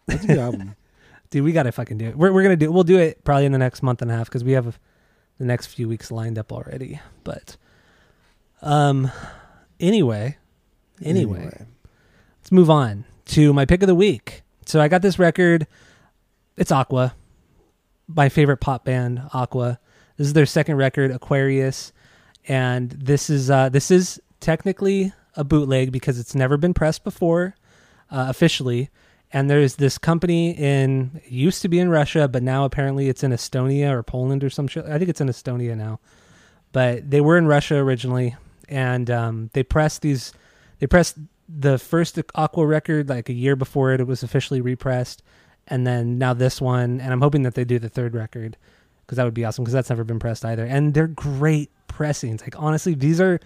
That's 0.08 0.24
a 0.24 0.28
good 0.28 0.38
album. 0.40 0.76
Dude, 1.30 1.44
we 1.44 1.52
gotta 1.52 1.72
fucking 1.72 1.98
do 1.98 2.08
it. 2.08 2.18
We're 2.18 2.32
we're 2.32 2.44
gonna 2.44 2.56
do. 2.56 2.72
We'll 2.72 2.84
do 2.86 2.98
it 2.98 3.24
probably 3.26 3.46
in 3.46 3.52
the 3.52 3.58
next 3.58 3.84
month 3.84 4.02
and 4.02 4.10
a 4.10 4.16
half 4.16 4.28
because 4.28 4.44
we 4.46 4.54
have 4.54 4.80
the 5.38 5.46
next 5.46 5.68
few 5.68 5.88
weeks 5.90 6.10
lined 6.10 6.40
up 6.40 6.52
already. 6.54 7.00
But, 7.26 7.58
um, 8.62 9.12
anyway, 9.80 10.38
anyway, 11.04 11.66
let's 12.40 12.52
move 12.52 12.70
on 12.70 13.04
to 13.26 13.52
my 13.54 13.66
pick 13.66 13.84
of 13.84 13.88
the 13.88 13.96
week. 13.96 14.44
So 14.66 14.80
I 14.80 14.88
got 14.88 15.02
this 15.02 15.20
record. 15.20 15.68
It's 16.56 16.72
Aqua, 16.72 17.14
my 18.08 18.30
favorite 18.30 18.58
pop 18.58 18.86
band, 18.86 19.22
Aqua. 19.34 19.80
This 20.16 20.28
is 20.28 20.34
their 20.34 20.46
second 20.48 20.78
record, 20.78 21.12
Aquarius, 21.12 21.92
and 22.48 22.90
this 22.92 23.30
is 23.30 23.52
uh, 23.52 23.68
this 23.70 23.92
is 23.92 24.20
technically 24.40 25.12
a 25.38 25.44
bootleg 25.44 25.92
because 25.92 26.20
it's 26.20 26.36
never 26.36 26.58
been 26.58 26.74
pressed 26.74 27.04
before 27.04 27.56
uh, 28.12 28.26
officially. 28.28 28.90
And 29.32 29.50
there's 29.50 29.76
this 29.76 29.98
company 29.98 30.52
in 30.52 31.22
used 31.28 31.62
to 31.62 31.70
be 31.70 31.80
in 31.80 31.90
Russia, 31.90 32.28
but 32.28 32.44
now 32.44 32.66
apparently 32.66 33.10
it's 33.10 33.24
in 33.24 33.32
Estonia 33.32 33.92
or 33.92 34.04
Poland 34.04 34.44
or 34.44 34.50
some 34.50 34.68
shit. 34.68 34.86
I 34.86 34.98
think 34.98 35.10
it's 35.10 35.22
in 35.22 35.28
Estonia 35.28 35.76
now, 35.76 36.00
but 36.72 37.10
they 37.10 37.20
were 37.20 37.38
in 37.38 37.46
Russia 37.46 37.76
originally, 37.76 38.36
and 38.70 39.10
um, 39.12 39.50
they 39.54 39.64
pressed 39.64 40.02
these. 40.02 40.34
They 40.80 40.88
pressed 40.88 41.18
the 41.50 41.78
first 41.78 42.20
Aqua 42.36 42.66
record 42.66 43.10
like 43.10 43.28
a 43.28 43.34
year 43.34 43.56
before 43.56 43.94
it, 43.94 44.00
it 44.00 44.08
was 44.08 44.24
officially 44.24 44.62
repressed, 44.62 45.24
and 45.68 45.86
then 45.86 46.18
now 46.18 46.34
this 46.34 46.62
one. 46.62 47.02
And 47.02 47.12
I'm 47.12 47.22
hoping 47.22 47.44
that 47.44 47.56
they 47.56 47.66
do 47.66 47.80
the 47.80 47.90
third 47.90 48.14
record 48.14 48.56
because 49.06 49.18
that 49.18 49.26
would 49.26 49.34
be 49.34 49.44
awesome 49.44 49.66
because 49.66 49.74
that's 49.74 49.90
never 49.90 50.06
been 50.06 50.20
pressed 50.20 50.46
either. 50.46 50.66
And 50.66 50.94
they're 50.94 51.08
great 51.08 51.70
pressings. 51.90 52.42
Like 52.42 52.58
honestly, 52.58 52.94
these 52.94 53.20
are 53.20 53.42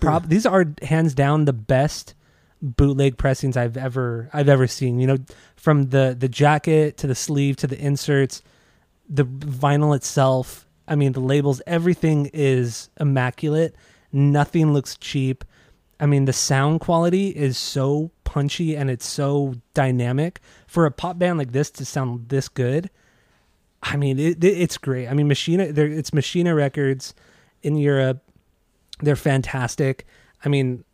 prob 0.00 0.28
these 0.28 0.46
are 0.46 0.66
hands 0.82 1.14
down 1.14 1.44
the 1.44 1.52
best 1.52 2.14
bootleg 2.60 3.16
pressings 3.16 3.56
I've 3.56 3.76
ever 3.76 4.30
I've 4.32 4.48
ever 4.48 4.66
seen. 4.66 4.98
You 4.98 5.06
know, 5.06 5.18
from 5.56 5.90
the 5.90 6.16
the 6.18 6.28
jacket 6.28 6.96
to 6.98 7.06
the 7.06 7.14
sleeve 7.14 7.56
to 7.56 7.66
the 7.66 7.78
inserts, 7.78 8.42
the 9.08 9.24
vinyl 9.24 9.94
itself. 9.94 10.66
I 10.86 10.94
mean, 10.94 11.12
the 11.12 11.20
labels, 11.20 11.60
everything 11.66 12.30
is 12.32 12.88
immaculate. 12.98 13.76
Nothing 14.10 14.72
looks 14.72 14.96
cheap. 14.96 15.44
I 16.00 16.06
mean, 16.06 16.24
the 16.24 16.32
sound 16.32 16.80
quality 16.80 17.28
is 17.28 17.58
so 17.58 18.10
punchy 18.24 18.74
and 18.74 18.88
it's 18.88 19.04
so 19.04 19.54
dynamic 19.74 20.40
for 20.66 20.86
a 20.86 20.90
pop 20.90 21.18
band 21.18 21.38
like 21.38 21.52
this 21.52 21.70
to 21.72 21.84
sound 21.84 22.28
this 22.30 22.48
good. 22.48 22.88
I 23.82 23.96
mean, 23.96 24.18
it, 24.18 24.42
it, 24.42 24.58
it's 24.58 24.78
great. 24.78 25.08
I 25.08 25.14
mean, 25.14 25.28
Machina, 25.28 25.64
it's 25.64 26.12
Machina 26.14 26.54
Records 26.54 27.14
in 27.62 27.76
Europe. 27.76 28.22
They're 29.00 29.16
fantastic. 29.16 30.06
I 30.44 30.48
mean, 30.48 30.84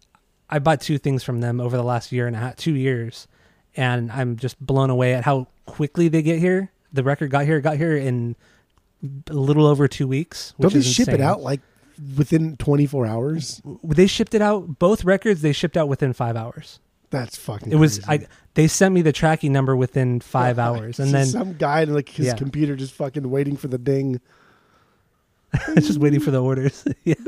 I 0.50 0.58
bought 0.58 0.80
two 0.80 0.98
things 0.98 1.22
from 1.22 1.40
them 1.40 1.60
over 1.60 1.76
the 1.76 1.82
last 1.82 2.12
year 2.12 2.26
and 2.26 2.36
a 2.36 2.38
half, 2.38 2.56
two 2.56 2.74
years, 2.74 3.26
and 3.76 4.10
I'm 4.12 4.36
just 4.36 4.58
blown 4.64 4.90
away 4.90 5.14
at 5.14 5.24
how 5.24 5.48
quickly 5.66 6.08
they 6.08 6.22
get 6.22 6.38
here. 6.38 6.70
The 6.92 7.02
record 7.02 7.30
got 7.30 7.44
here, 7.44 7.60
got 7.60 7.76
here 7.76 7.96
in 7.96 8.36
a 9.28 9.32
little 9.34 9.66
over 9.66 9.88
two 9.88 10.06
weeks. 10.06 10.54
Don't 10.60 10.72
they 10.72 10.80
ship 10.82 11.08
it 11.08 11.20
out 11.20 11.42
like 11.42 11.60
within 12.16 12.56
24 12.56 13.06
hours? 13.06 13.60
They 13.82 14.06
shipped 14.06 14.34
it 14.34 14.42
out. 14.42 14.78
Both 14.78 15.04
records 15.04 15.42
they 15.42 15.52
shipped 15.52 15.76
out 15.76 15.88
within 15.88 16.12
five 16.12 16.36
hours. 16.36 16.78
That's 17.10 17.36
fucking. 17.36 17.72
It 17.72 17.76
was 17.76 17.98
crazy. 18.00 18.24
I. 18.24 18.28
They 18.54 18.68
sent 18.68 18.94
me 18.94 19.02
the 19.02 19.12
tracking 19.12 19.52
number 19.52 19.74
within 19.76 20.20
five 20.20 20.58
hours, 20.58 20.98
and 21.00 21.12
then 21.12 21.26
some 21.26 21.54
guy 21.54 21.82
in 21.82 21.92
like 21.94 22.08
his 22.08 22.26
Yeah. 22.26 22.34
computer 22.34 22.76
just 22.76 22.92
fucking 22.94 23.28
waiting 23.28 23.56
for 23.56 23.68
the 23.68 23.78
ding. 23.78 24.20
just 25.74 25.98
waiting 25.98 26.20
for 26.20 26.30
the 26.30 26.42
orders. 26.42 26.84
yeah. 27.04 27.14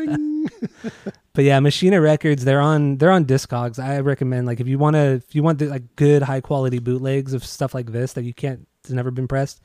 But 1.32 1.44
yeah, 1.44 1.60
Machina 1.60 2.00
Records, 2.00 2.46
they're 2.46 2.62
on 2.62 2.96
they're 2.96 3.10
on 3.10 3.26
Discogs. 3.26 3.78
I 3.78 4.00
recommend 4.00 4.46
like 4.46 4.58
if 4.58 4.66
you 4.66 4.78
want 4.78 4.94
to 4.96 5.16
if 5.16 5.34
you 5.34 5.42
want 5.42 5.58
the, 5.58 5.66
like 5.66 5.94
good 5.94 6.22
high 6.22 6.40
quality 6.40 6.78
bootlegs 6.78 7.34
of 7.34 7.44
stuff 7.44 7.74
like 7.74 7.92
this 7.92 8.14
that 8.14 8.22
you 8.22 8.32
can't 8.32 8.66
has 8.84 8.94
never 8.94 9.10
been 9.10 9.28
pressed, 9.28 9.60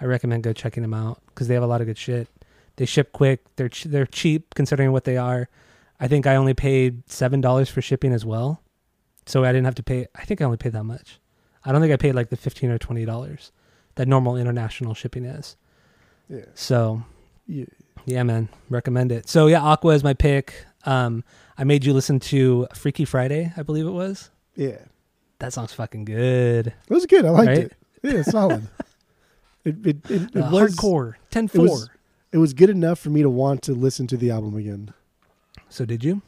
I 0.00 0.06
recommend 0.06 0.42
go 0.42 0.52
checking 0.52 0.82
them 0.82 0.94
out 0.94 1.22
because 1.28 1.46
they 1.46 1.54
have 1.54 1.62
a 1.62 1.68
lot 1.68 1.80
of 1.80 1.86
good 1.86 1.96
shit. 1.96 2.26
They 2.74 2.86
ship 2.86 3.12
quick. 3.12 3.44
They're 3.54 3.68
ch- 3.68 3.84
they're 3.84 4.04
cheap 4.04 4.56
considering 4.56 4.90
what 4.90 5.04
they 5.04 5.16
are. 5.16 5.48
I 6.00 6.08
think 6.08 6.26
I 6.26 6.34
only 6.34 6.54
paid 6.54 7.08
seven 7.08 7.40
dollars 7.40 7.70
for 7.70 7.80
shipping 7.80 8.12
as 8.12 8.24
well, 8.24 8.60
so 9.24 9.44
I 9.44 9.52
didn't 9.52 9.66
have 9.66 9.76
to 9.76 9.84
pay. 9.84 10.08
I 10.16 10.24
think 10.24 10.40
I 10.40 10.44
only 10.44 10.56
paid 10.56 10.72
that 10.72 10.82
much. 10.82 11.20
I 11.64 11.70
don't 11.70 11.80
think 11.80 11.92
I 11.92 11.98
paid 11.98 12.16
like 12.16 12.30
the 12.30 12.36
fifteen 12.36 12.72
or 12.72 12.78
twenty 12.78 13.04
dollars 13.04 13.52
that 13.94 14.08
normal 14.08 14.36
international 14.36 14.94
shipping 14.94 15.24
is. 15.24 15.56
Yeah. 16.28 16.46
So 16.54 17.04
yeah. 17.46 17.66
Yeah, 18.04 18.22
man, 18.22 18.48
recommend 18.68 19.12
it. 19.12 19.28
So 19.28 19.46
yeah, 19.46 19.60
Aqua 19.62 19.94
is 19.94 20.04
my 20.04 20.14
pick. 20.14 20.64
Um, 20.84 21.24
I 21.58 21.64
made 21.64 21.84
you 21.84 21.92
listen 21.92 22.18
to 22.20 22.66
Freaky 22.74 23.04
Friday, 23.04 23.52
I 23.56 23.62
believe 23.62 23.86
it 23.86 23.90
was. 23.90 24.30
Yeah. 24.56 24.78
That 25.38 25.52
song's 25.52 25.72
fucking 25.72 26.04
good. 26.04 26.68
It 26.68 26.90
was 26.90 27.06
good. 27.06 27.24
I 27.24 27.30
liked 27.30 27.48
Right? 27.48 27.58
it. 27.58 27.72
Yeah, 28.02 28.22
solid. 28.22 28.68
it 29.64 29.86
it, 29.86 30.10
it, 30.10 30.22
it 30.34 30.36
Uh, 30.36 30.50
was 30.50 30.74
hardcore, 30.76 31.14
10 31.30 31.44
it 31.52 31.54
was- 31.58 31.88
It 32.32 32.38
was 32.38 32.52
good 32.54 32.70
enough 32.70 32.98
for 32.98 33.10
me 33.10 33.22
to 33.22 33.30
want 33.30 33.62
to 33.62 33.72
listen 33.74 34.06
to 34.08 34.16
the 34.16 34.30
album 34.30 34.56
again. 34.56 34.92
So 35.68 35.84
did 35.84 36.02
you? 36.04 36.22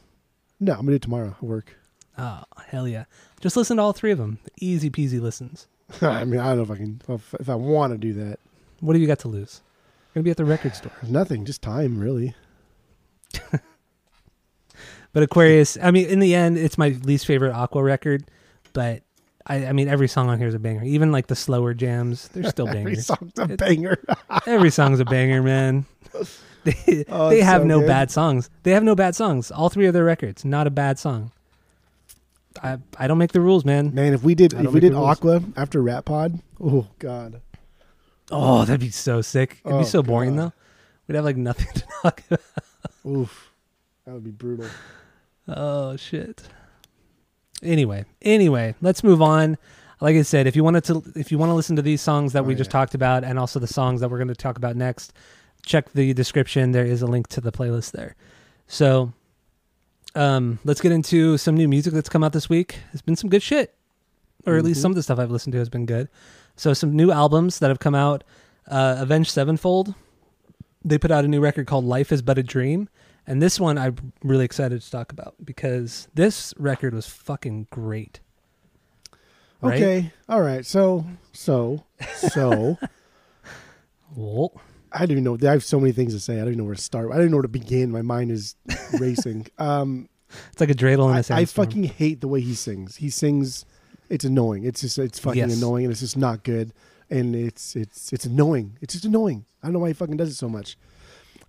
No, 0.60 0.72
I'm 0.72 0.80
gonna 0.80 0.92
do 0.92 0.96
it 0.96 1.02
tomorrow 1.02 1.30
at 1.36 1.42
work. 1.42 1.76
Oh, 2.16 2.42
hell 2.68 2.86
yeah. 2.86 3.04
Just 3.40 3.56
listen 3.56 3.76
to 3.78 3.82
all 3.82 3.92
three 3.92 4.12
of 4.12 4.18
them. 4.18 4.38
Easy 4.60 4.88
peasy 4.90 5.20
listens. 5.20 5.66
I 6.00 6.24
mean, 6.24 6.38
I 6.40 6.48
don't 6.54 6.58
know 6.58 6.62
if 6.62 6.70
I 6.70 6.76
can 6.76 7.00
if, 7.08 7.34
if 7.40 7.48
I 7.48 7.54
want 7.56 7.92
to 7.92 7.98
do 7.98 8.12
that. 8.14 8.38
What 8.80 8.92
do 8.94 9.00
you 9.00 9.06
got 9.06 9.18
to 9.20 9.28
lose? 9.28 9.62
To 10.14 10.22
be 10.22 10.30
at 10.30 10.36
the 10.36 10.44
record 10.44 10.74
store. 10.76 10.92
Nothing, 11.08 11.44
just 11.44 11.60
time, 11.62 11.98
really. 11.98 12.34
But 15.12 15.22
Aquarius, 15.22 15.78
I 15.80 15.92
mean, 15.92 16.06
in 16.08 16.18
the 16.18 16.34
end, 16.34 16.58
it's 16.58 16.76
my 16.76 16.88
least 17.04 17.24
favorite 17.24 17.52
Aqua 17.52 17.84
record. 17.84 18.24
But 18.72 19.02
I, 19.46 19.66
I 19.66 19.72
mean, 19.72 19.86
every 19.86 20.08
song 20.08 20.28
on 20.28 20.38
here 20.38 20.48
is 20.48 20.54
a 20.54 20.58
banger. 20.58 20.82
Even 20.82 21.12
like 21.12 21.28
the 21.28 21.36
slower 21.36 21.72
jams, 21.72 22.26
they're 22.30 22.50
still 22.50 22.66
bangers. 22.72 23.08
Every 23.08 23.30
song's 23.30 23.38
a 23.38 23.56
banger. 23.56 23.98
Every 24.48 24.70
song's 24.70 24.98
a 24.98 25.04
banger, 25.04 25.40
man. 25.40 25.84
They, 26.64 27.04
Oh, 27.08 27.30
they 27.30 27.42
have 27.42 27.62
so 27.62 27.66
no 27.68 27.78
good. 27.78 27.86
bad 27.86 28.10
songs. 28.10 28.50
They 28.64 28.72
have 28.72 28.82
no 28.82 28.96
bad 28.96 29.14
songs. 29.14 29.52
All 29.52 29.68
three 29.68 29.86
of 29.86 29.94
their 29.94 30.04
records, 30.04 30.44
not 30.44 30.66
a 30.66 30.70
bad 30.70 30.98
song. 30.98 31.30
I 32.60 32.78
I 32.98 33.06
don't 33.06 33.18
make 33.18 33.30
the 33.30 33.40
rules, 33.40 33.64
man. 33.64 33.94
Man, 33.94 34.14
if 34.14 34.24
we 34.24 34.34
did 34.34 34.52
if 34.52 34.72
we 34.72 34.80
did. 34.80 34.94
Aqua 34.94 35.44
after 35.56 35.80
Rat 35.80 36.04
Pod, 36.06 36.40
oh 36.60 36.88
god. 36.98 37.40
Oh, 38.30 38.64
that'd 38.64 38.80
be 38.80 38.90
so 38.90 39.20
sick. 39.20 39.60
It'd 39.64 39.74
Oh, 39.76 39.78
be 39.80 39.84
so 39.84 40.02
boring 40.02 40.36
God. 40.36 40.46
though. 40.46 40.52
We'd 41.06 41.14
have 41.16 41.24
like 41.24 41.36
nothing 41.36 41.66
to 41.74 41.82
talk 42.02 42.22
about. 42.28 42.40
Oof. 43.06 43.50
That 44.06 44.14
would 44.14 44.24
be 44.24 44.30
brutal. 44.30 44.66
Oh 45.48 45.96
shit. 45.96 46.42
Anyway, 47.62 48.04
anyway, 48.22 48.74
let's 48.82 49.02
move 49.02 49.22
on. 49.22 49.56
Like 50.00 50.16
I 50.16 50.22
said, 50.22 50.46
if 50.46 50.56
you 50.56 50.64
wanted 50.64 50.84
to, 50.84 51.02
if 51.16 51.30
you 51.32 51.38
want 51.38 51.50
to 51.50 51.54
listen 51.54 51.76
to 51.76 51.82
these 51.82 52.02
songs 52.02 52.32
that 52.32 52.40
Oh, 52.40 52.46
we 52.46 52.54
just 52.54 52.68
yeah. 52.68 52.72
talked 52.72 52.94
about, 52.94 53.24
and 53.24 53.38
also 53.38 53.58
the 53.58 53.66
songs 53.66 54.00
that 54.00 54.10
we're 54.10 54.18
going 54.18 54.28
to 54.28 54.34
talk 54.34 54.56
about 54.58 54.76
next, 54.76 55.12
check 55.64 55.92
the 55.92 56.12
description. 56.12 56.72
There 56.72 56.84
is 56.84 57.00
a 57.00 57.06
link 57.06 57.28
to 57.28 57.40
the 57.40 57.52
playlist 57.52 57.92
there. 57.92 58.16
So, 58.66 59.12
um, 60.14 60.58
let's 60.64 60.80
get 60.80 60.92
into 60.92 61.38
some 61.38 61.56
new 61.56 61.68
music 61.68 61.94
that's 61.94 62.08
come 62.08 62.22
out 62.24 62.32
this 62.32 62.48
week. 62.50 62.76
It's 62.92 63.02
been 63.02 63.16
some 63.16 63.30
good 63.30 63.42
shit, 63.42 63.74
or 64.46 64.56
at 64.56 64.64
least 64.64 64.78
Mhm. 64.80 64.82
some 64.82 64.92
of 64.92 64.96
the 64.96 65.02
stuff 65.02 65.18
I've 65.18 65.30
listened 65.30 65.52
to 65.52 65.58
has 65.58 65.68
been 65.70 65.86
good. 65.86 66.08
So, 66.56 66.72
some 66.72 66.94
new 66.94 67.10
albums 67.10 67.58
that 67.58 67.68
have 67.68 67.80
come 67.80 67.94
out. 67.94 68.24
Uh, 68.66 68.96
Avenged 68.98 69.30
Sevenfold, 69.30 69.94
they 70.82 70.96
put 70.96 71.10
out 71.10 71.24
a 71.24 71.28
new 71.28 71.40
record 71.40 71.66
called 71.66 71.84
"Life 71.84 72.12
Is 72.12 72.22
But 72.22 72.38
a 72.38 72.42
Dream." 72.42 72.88
And 73.26 73.40
this 73.40 73.58
one 73.58 73.78
I'm 73.78 74.12
really 74.22 74.44
excited 74.44 74.80
to 74.82 74.90
talk 74.90 75.12
about 75.12 75.34
because 75.42 76.08
this 76.14 76.52
record 76.58 76.94
was 76.94 77.06
fucking 77.06 77.68
great. 77.70 78.20
Right? 79.62 79.82
Okay. 79.82 80.12
All 80.28 80.42
right. 80.42 80.64
So 80.64 81.06
so 81.32 81.84
so 82.16 82.78
Well, 84.16 84.52
I 84.92 85.00
don't 85.00 85.12
even 85.12 85.24
know. 85.24 85.38
I 85.42 85.52
have 85.52 85.64
so 85.64 85.80
many 85.80 85.92
things 85.92 86.14
to 86.14 86.20
say. 86.20 86.34
I 86.34 86.38
don't 86.38 86.48
even 86.48 86.58
know 86.58 86.64
where 86.64 86.74
to 86.74 86.80
start. 86.80 87.10
I 87.10 87.14
don't 87.14 87.22
even 87.22 87.30
know 87.32 87.38
where 87.38 87.42
to 87.42 87.48
begin. 87.48 87.90
My 87.90 88.02
mind 88.02 88.30
is 88.30 88.56
racing. 88.98 89.46
Um, 89.58 90.08
it's 90.50 90.60
like 90.60 90.70
a 90.70 90.74
dreidel 90.74 91.10
in 91.10 91.16
a 91.16 91.36
I, 91.36 91.42
I 91.42 91.44
fucking 91.44 91.84
hate 91.84 92.20
the 92.20 92.26
way 92.26 92.40
he 92.40 92.54
sings. 92.54 92.96
He 92.96 93.08
sings 93.08 93.64
it's 94.14 94.24
annoying. 94.24 94.64
It's 94.64 94.80
just 94.80 94.98
it's 94.98 95.18
fucking 95.18 95.38
Yes. 95.48 95.56
annoying, 95.58 95.84
and 95.84 95.92
it's 95.92 96.00
just 96.00 96.16
not 96.16 96.42
good. 96.44 96.72
And 97.10 97.34
it's 97.36 97.76
it's 97.76 98.12
it's 98.12 98.24
annoying. 98.24 98.78
It's 98.80 98.94
just 98.94 99.04
annoying. 99.04 99.44
I 99.62 99.66
don't 99.66 99.74
know 99.74 99.80
why 99.80 99.88
he 99.88 99.94
fucking 99.94 100.16
does 100.16 100.30
it 100.30 100.34
so 100.34 100.48
much. 100.48 100.76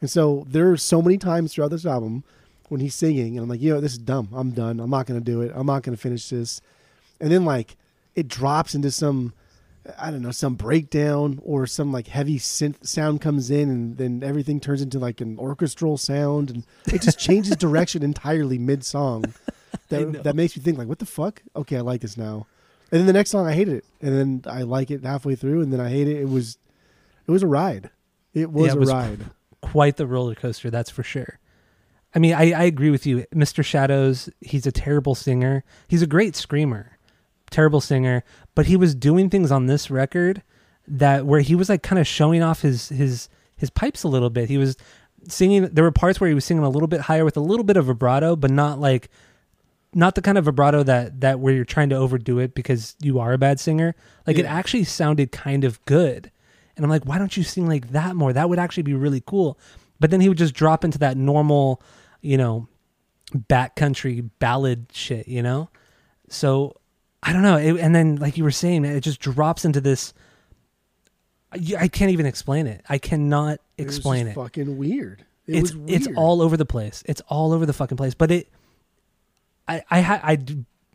And 0.01 0.09
so 0.09 0.45
there 0.49 0.69
are 0.71 0.77
so 0.77 1.01
many 1.01 1.17
times 1.17 1.53
throughout 1.53 1.71
this 1.71 1.85
album 1.85 2.23
when 2.69 2.81
he's 2.81 2.95
singing, 2.95 3.37
and 3.37 3.43
I'm 3.43 3.49
like, 3.49 3.61
you 3.61 3.73
know, 3.73 3.79
this 3.81 3.93
is 3.93 3.97
dumb. 3.99 4.29
I'm 4.33 4.51
done. 4.51 4.79
I'm 4.79 4.89
not 4.89 5.05
gonna 5.05 5.21
do 5.21 5.41
it. 5.41 5.51
I'm 5.55 5.65
not 5.67 5.83
gonna 5.83 5.97
finish 5.97 6.27
this. 6.29 6.59
And 7.21 7.31
then 7.31 7.45
like 7.45 7.77
it 8.15 8.27
drops 8.27 8.75
into 8.75 8.91
some 8.91 9.33
I 9.99 10.09
don't 10.09 10.23
know, 10.23 10.31
some 10.31 10.55
breakdown 10.55 11.39
or 11.43 11.67
some 11.67 11.91
like 11.91 12.07
heavy 12.07 12.39
synth 12.39 12.87
sound 12.87 13.21
comes 13.21 13.51
in 13.51 13.69
and 13.69 13.97
then 13.97 14.23
everything 14.23 14.59
turns 14.59 14.81
into 14.81 14.97
like 14.97 15.21
an 15.21 15.37
orchestral 15.37 15.97
sound 15.97 16.49
and 16.49 16.63
it 16.87 17.03
just 17.03 17.19
changes 17.19 17.55
direction 17.65 18.01
entirely 18.01 18.57
mid 18.57 18.83
song. 18.83 19.33
That 19.89 20.23
that 20.23 20.35
makes 20.35 20.57
me 20.57 20.63
think 20.63 20.77
like, 20.79 20.87
what 20.87 20.97
the 20.99 21.05
fuck? 21.05 21.43
Okay, 21.55 21.77
I 21.77 21.81
like 21.81 22.01
this 22.01 22.17
now. 22.17 22.47
And 22.95 23.01
then 23.01 23.07
the 23.07 23.13
next 23.13 23.31
song 23.31 23.45
I 23.45 23.51
hated 23.51 23.75
it. 23.75 23.85
And 23.99 24.17
then 24.17 24.51
I 24.51 24.61
like 24.61 24.89
it 24.89 25.03
halfway 25.03 25.35
through 25.35 25.59
and 25.61 25.73
then 25.73 25.81
I 25.81 25.89
hate 25.89 26.07
it. 26.07 26.15
It 26.15 26.29
was 26.29 26.57
it 27.27 27.31
was 27.31 27.43
a 27.43 27.47
ride. 27.47 27.89
It 28.33 28.49
was 28.49 28.67
Yeah, 28.67 28.71
it 28.71 28.77
a 28.77 28.79
was 28.79 28.89
ride. 28.89 29.19
Quite 29.59 29.97
the 29.97 30.07
roller 30.07 30.33
coaster, 30.33 30.69
that's 30.69 30.89
for 30.89 31.03
sure. 31.03 31.39
I 32.13 32.19
mean, 32.19 32.33
I, 32.33 32.53
I 32.53 32.63
agree 32.63 32.91
with 32.91 33.05
you. 33.05 33.25
Mr. 33.35 33.65
Shadows, 33.65 34.29
he's 34.39 34.65
a 34.65 34.71
terrible 34.71 35.13
singer. 35.13 35.65
He's 35.89 36.01
a 36.01 36.07
great 36.07 36.37
screamer. 36.37 36.97
Terrible 37.49 37.81
singer, 37.81 38.23
but 38.55 38.67
he 38.67 38.77
was 38.77 38.95
doing 38.95 39.29
things 39.29 39.51
on 39.51 39.65
this 39.65 39.91
record 39.91 40.41
that 40.87 41.25
where 41.25 41.41
he 41.41 41.53
was 41.53 41.67
like 41.67 41.83
kind 41.83 41.99
of 41.99 42.07
showing 42.07 42.41
off 42.41 42.61
his 42.61 42.87
his 42.89 43.27
his 43.57 43.69
pipes 43.69 44.03
a 44.03 44.07
little 44.07 44.29
bit. 44.29 44.47
He 44.47 44.57
was 44.57 44.77
singing 45.27 45.63
there 45.65 45.83
were 45.83 45.91
parts 45.91 46.21
where 46.21 46.29
he 46.29 46.33
was 46.33 46.45
singing 46.45 46.63
a 46.63 46.69
little 46.69 46.87
bit 46.87 47.01
higher 47.01 47.25
with 47.25 47.35
a 47.35 47.41
little 47.41 47.65
bit 47.65 47.75
of 47.75 47.85
vibrato, 47.87 48.37
but 48.37 48.51
not 48.51 48.79
like 48.79 49.09
not 49.95 50.13
the 50.13 50.21
kind 50.21 50.37
of 50.37 50.45
vibrato 50.45 50.83
that 50.83 51.21
that 51.21 51.39
where 51.39 51.53
you're 51.53 51.65
trying 51.65 51.89
to 51.89 51.95
overdo 51.95 52.37
it 52.37 52.53
because 52.53 52.95
you 53.01 53.19
are 53.19 53.33
a 53.33 53.37
bad 53.37 53.59
singer. 53.59 53.95
Like 54.27 54.37
it 54.37 54.45
actually 54.45 54.83
sounded 54.83 55.31
kind 55.31 55.63
of 55.63 55.83
good. 55.85 56.31
And 56.75 56.85
I'm 56.85 56.89
like, 56.89 57.05
why 57.05 57.17
don't 57.17 57.35
you 57.35 57.43
sing 57.43 57.67
like 57.67 57.91
that 57.91 58.15
more? 58.15 58.33
That 58.33 58.49
would 58.49 58.59
actually 58.59 58.83
be 58.83 58.93
really 58.93 59.23
cool. 59.25 59.57
But 59.99 60.11
then 60.11 60.19
he 60.19 60.27
would 60.27 60.37
just 60.37 60.53
drop 60.53 60.83
into 60.83 60.97
that 60.99 61.15
normal, 61.15 61.81
you 62.21 62.37
know, 62.37 62.67
backcountry 63.33 64.29
ballad 64.39 64.87
shit, 64.91 65.27
you 65.27 65.41
know? 65.41 65.69
So 66.27 66.75
I 67.23 67.33
don't 67.33 67.43
know. 67.43 67.57
It, 67.57 67.77
and 67.77 67.95
then, 67.95 68.17
like 68.17 68.37
you 68.37 68.43
were 68.43 68.51
saying, 68.51 68.85
it 68.85 69.01
just 69.01 69.19
drops 69.19 69.65
into 69.65 69.81
this. 69.81 70.13
I 71.51 71.87
can't 71.87 72.11
even 72.11 72.25
explain 72.25 72.67
it. 72.67 72.83
I 72.89 72.97
cannot 72.97 73.59
It 73.77 73.83
explain 73.83 74.25
just 74.25 74.37
it. 74.37 74.41
Fucking 74.41 74.77
weird. 74.77 75.25
It 75.47 75.55
It's 75.59 75.73
was 75.73 75.91
it's 75.91 76.07
all 76.17 76.41
over 76.41 76.57
the 76.57 76.65
place. 76.65 77.03
It's 77.05 77.21
all 77.27 77.53
over 77.53 77.65
the 77.65 77.73
fucking 77.73 77.97
place. 77.97 78.13
But 78.13 78.31
it, 78.31 78.49
I 79.67 79.83
I 79.89 80.01
I 80.33 80.37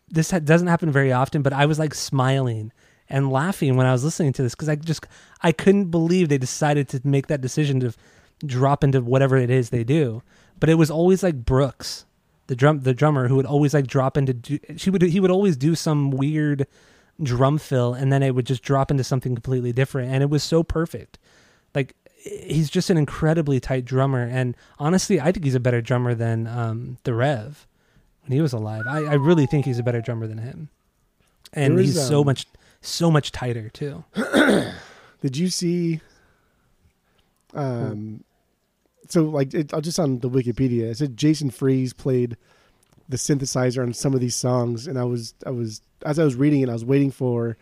this 0.09 0.31
doesn't 0.31 0.69
happen 0.69 0.91
very 0.91 1.13
often. 1.13 1.43
But 1.43 1.53
I 1.53 1.67
was 1.67 1.79
like 1.79 1.95
smiling 1.95 2.73
and 3.09 3.31
laughing 3.31 3.77
when 3.77 3.87
I 3.87 3.93
was 3.93 4.05
listening 4.05 4.33
to 4.35 4.43
this 4.43 4.55
because 4.55 4.69
I 4.69 4.77
just 4.77 5.07
I 5.43 5.53
couldn't 5.53 5.87
believe 5.87 6.29
they 6.29 6.39
decided 6.39 6.89
to 6.91 7.01
make 7.05 7.27
that 7.29 7.41
decision 7.41 7.81
to 7.81 7.93
drop 8.45 8.85
into 8.85 9.01
whatever 9.01 9.37
it 9.37 9.51
is 9.51 9.71
they 9.71 9.85
do. 9.85 10.23
But 10.59 10.69
it 10.69 10.75
was 10.75 10.91
always 10.91 11.23
like 11.23 11.45
Brooks, 11.45 12.07
the 12.47 12.57
drum 12.57 12.81
the 12.81 12.95
drummer 12.95 13.29
who 13.29 13.37
would 13.37 13.47
always 13.47 13.75
like 13.75 13.87
drop 13.87 14.17
into 14.17 14.35
do, 14.35 14.59
she 14.77 14.91
would 14.91 15.03
he 15.03 15.21
would 15.21 15.31
always 15.31 15.57
do 15.57 15.75
some 15.75 16.11
weird 16.11 16.67
drum 17.23 17.59
fill 17.59 17.93
and 17.93 18.13
then 18.13 18.23
it 18.23 18.35
would 18.35 18.47
just 18.47 18.63
drop 18.63 18.91
into 18.91 19.05
something 19.05 19.35
completely 19.35 19.73
different 19.73 20.11
and 20.11 20.23
it 20.23 20.31
was 20.31 20.43
so 20.43 20.63
perfect. 20.63 21.19
Like 21.75 21.95
he's 22.15 22.69
just 22.69 22.91
an 22.91 22.97
incredibly 22.97 23.61
tight 23.61 23.85
drummer 23.85 24.23
and 24.23 24.57
honestly 24.79 25.21
I 25.21 25.33
think 25.33 25.45
he's 25.45 25.55
a 25.55 25.61
better 25.61 25.81
drummer 25.81 26.15
than 26.15 26.47
um 26.47 26.99
the 27.05 27.15
Rev 27.15 27.67
he 28.33 28.41
was 28.41 28.53
alive. 28.53 28.85
I, 28.87 29.05
I 29.05 29.15
really 29.15 29.47
think 29.47 29.65
he's 29.65 29.79
a 29.79 29.83
better 29.83 30.01
drummer 30.01 30.27
than 30.27 30.39
him. 30.39 30.69
And 31.53 31.79
is, 31.79 31.95
he's 31.95 32.07
so 32.07 32.21
um, 32.21 32.27
much 32.27 32.47
so 32.81 33.11
much 33.11 33.33
tighter 33.33 33.69
too. 33.69 34.05
Did 35.21 35.37
you 35.37 35.49
see? 35.49 36.01
Um, 37.55 38.25
so 39.09 39.25
like 39.25 39.53
it, 39.53 39.75
uh, 39.75 39.81
just 39.81 39.99
on 39.99 40.21
the 40.21 40.31
Wikipedia, 40.31 40.91
it 40.91 40.99
said 40.99 41.17
Jason 41.17 41.51
Freese 41.51 41.93
played 41.93 42.37
the 43.09 43.17
synthesizer 43.17 43.83
on 43.83 43.93
some 43.93 44.15
of 44.15 44.21
these 44.21 44.37
songs, 44.37 44.87
and 44.87 44.99
I 44.99 45.05
was 45.05 45.35
I 45.45 45.51
was 45.51 45.83
as 46.07 46.19
I 46.19 46.25
was 46.25 46.37
reading 46.37 46.61
it, 46.61 46.69
I 46.69 46.73
was 46.73 46.85
waiting 46.85 47.11
for 47.11 47.57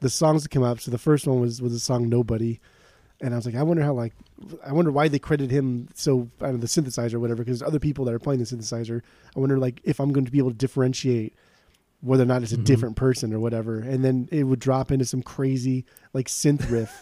the 0.00 0.10
songs 0.10 0.44
to 0.44 0.48
come 0.48 0.62
up. 0.62 0.80
So 0.80 0.90
the 0.90 0.98
first 0.98 1.26
one 1.26 1.40
was 1.40 1.60
was 1.60 1.72
the 1.72 1.80
song 1.80 2.08
Nobody, 2.08 2.60
and 3.24 3.34
I 3.34 3.36
was 3.36 3.46
like, 3.46 3.54
I 3.56 3.62
wonder 3.62 3.82
how 3.82 3.92
like 3.94 4.12
I 4.64 4.72
wonder 4.72 4.90
why 4.92 5.08
they 5.08 5.18
credit 5.18 5.50
him 5.50 5.88
so 5.94 6.28
I 6.40 6.46
don't 6.46 6.54
know, 6.56 6.60
the 6.60 6.66
synthesizer 6.66 7.14
or 7.14 7.20
whatever 7.20 7.42
because 7.44 7.58
there's 7.60 7.68
other 7.68 7.78
people 7.80 8.04
that 8.04 8.14
are 8.14 8.18
playing 8.18 8.40
the 8.40 8.46
synthesizer. 8.46 9.00
I 9.34 9.40
wonder 9.40 9.58
like 9.58 9.80
if 9.84 9.98
I'm 10.00 10.12
going 10.12 10.26
to 10.26 10.30
be 10.32 10.38
able 10.38 10.50
to 10.50 10.56
differentiate 10.56 11.34
whether 12.00 12.22
or 12.22 12.26
not 12.26 12.42
it's 12.42 12.52
a 12.52 12.58
Mhm. 12.58 12.64
different 12.64 12.96
person 12.96 13.32
or 13.32 13.40
whatever. 13.40 13.78
And 13.78 14.04
then 14.04 14.28
it 14.30 14.44
would 14.44 14.58
drop 14.60 14.92
into 14.92 15.06
some 15.06 15.22
crazy 15.22 15.86
like 16.12 16.28
synth 16.28 16.70
riff. 16.70 16.92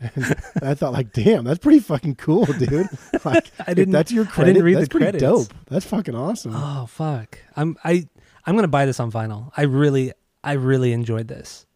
and 0.00 0.36
I 0.62 0.74
thought 0.74 0.92
like, 0.92 1.12
damn, 1.12 1.42
that's 1.44 1.58
pretty 1.58 1.80
fucking 1.80 2.14
cool, 2.16 2.44
dude. 2.46 2.86
Like 3.24 3.50
I 3.66 3.74
didn't 3.74 3.92
that's 3.92 4.12
your 4.12 4.24
I 4.24 4.28
credit. 4.28 4.52
didn't 4.52 4.64
read 4.64 4.76
that's 4.76 4.84
the 4.86 4.90
pretty 4.90 5.04
credits. 5.06 5.22
dope. 5.48 5.54
That's 5.68 5.84
fucking 5.86 6.14
awesome. 6.14 6.52
Oh 6.54 6.86
fuck. 6.86 7.38
I'm 7.56 7.76
I 7.82 8.06
I'm 8.46 8.54
going 8.54 8.62
to 8.62 8.68
buy 8.68 8.86
this 8.86 9.00
on 9.00 9.10
vinyl. 9.10 9.50
I 9.56 9.62
really 9.62 10.12
I 10.44 10.52
really 10.52 10.92
enjoyed 10.92 11.26
this. 11.26 11.66